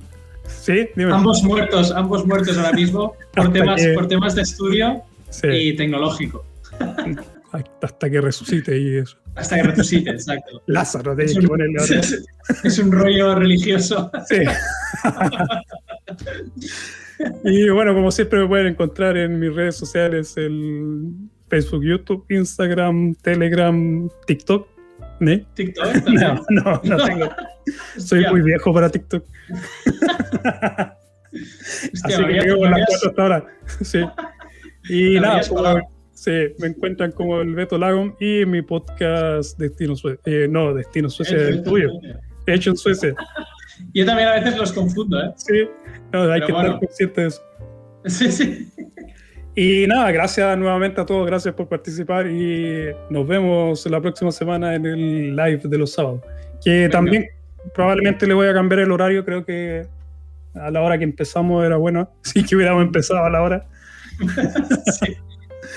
[0.48, 1.12] Sí, dime.
[1.12, 5.02] Ambos muertos, ambos muertos ahora mismo por, temas, por temas de estudio
[5.44, 6.46] y tecnológico.
[7.82, 9.18] hasta que resucite y eso.
[9.36, 10.62] Hasta que resucite, exacto.
[10.68, 11.50] Lázaro, es, un,
[12.64, 14.12] es, un rollo religioso.
[14.28, 14.44] Sí.
[17.46, 21.14] y bueno, como siempre me pueden encontrar en mis redes sociales, el
[21.50, 24.68] Facebook, YouTube, Instagram, Telegram, TikTok.
[25.22, 25.46] ¿Eh?
[25.54, 25.86] ¿TikTok?
[26.08, 27.30] No, no, no tengo.
[27.98, 29.24] Soy muy viejo para TikTok.
[31.32, 33.46] Así que las cuatro hasta ahora.
[33.82, 34.00] Sí.
[34.90, 35.42] Y nada,
[36.22, 40.22] Sí, me encuentran como el Beto Lagom y mi podcast Destino Suecia.
[40.26, 41.90] Eh, no, Destino Suecia es el tuyo.
[42.46, 43.16] Hecho en Suecia.
[43.96, 45.34] Yo también a veces los confundo, ¿eh?
[45.36, 45.68] Sí,
[46.14, 47.42] no, hay que estar consciente de eso.
[48.06, 48.72] Sí, sí.
[49.56, 54.76] Y nada, gracias nuevamente a todos, gracias por participar y nos vemos la próxima semana
[54.76, 56.22] en el live de los sábados.
[56.64, 57.30] Que también
[57.74, 59.88] probablemente le voy a cambiar el horario, creo que
[60.54, 63.66] a la hora que empezamos era bueno, sí que hubiéramos empezado a la hora.
[65.00, 65.18] sí.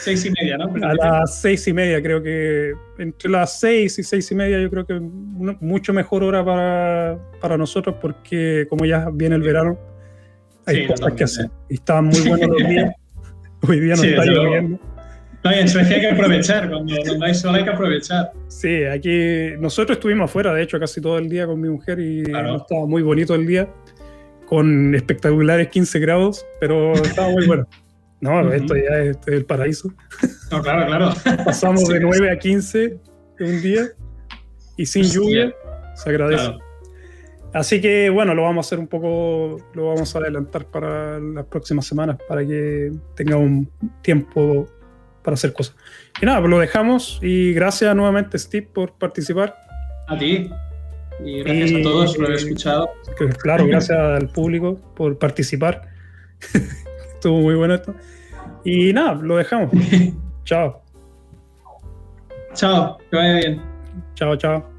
[0.05, 0.71] Seis y media, ¿no?
[0.87, 4.69] A las seis y media, creo que entre las seis y seis y media, yo
[4.69, 9.79] creo que mucho mejor hora para, para nosotros, porque como ya viene el verano,
[10.67, 11.47] hay cosas que hacer.
[11.71, 12.93] Y estaban muy buenos los días.
[13.67, 14.79] Hoy día no está lloviendo.
[15.43, 18.33] No, en Suecia hay que aprovechar, cuando, cuando, hay sol hay que aprovechar.
[18.49, 22.23] Sí, aquí nosotros estuvimos afuera, de hecho, casi todo el día con mi mujer y
[22.23, 23.69] estaba muy bonito el día,
[24.47, 27.67] con espectaculares 15 grados, pero estaba muy bueno.
[28.25, 29.93] No, esto ya es, el paraíso.
[30.51, 31.13] No, claro, claro.
[31.45, 32.99] Pasamos de 9 a 15
[33.41, 33.89] un día
[34.79, 35.55] y sin lluvia,
[35.95, 36.57] se agradece.
[37.53, 41.45] Así que bueno, lo vamos a hacer un poco, lo vamos a adelantar para las
[41.45, 43.71] próximas semanas para que tenga un
[44.01, 44.69] tiempo
[45.23, 45.77] para hacer cosas.
[46.19, 49.55] Y nada, pues lo dejamos y gracias nuevamente Steve por participar.
[50.09, 50.49] A ti.
[51.23, 52.89] Y gracias a todos por haber escuchado.
[53.43, 55.91] Claro, gracias al público por participar.
[57.15, 57.95] Estuvo muy bueno esto.
[58.65, 59.71] Y nada, lo dejamos.
[60.45, 60.83] chao.
[62.55, 63.61] Chao, que vaya bien.
[64.15, 64.74] Chao, chao.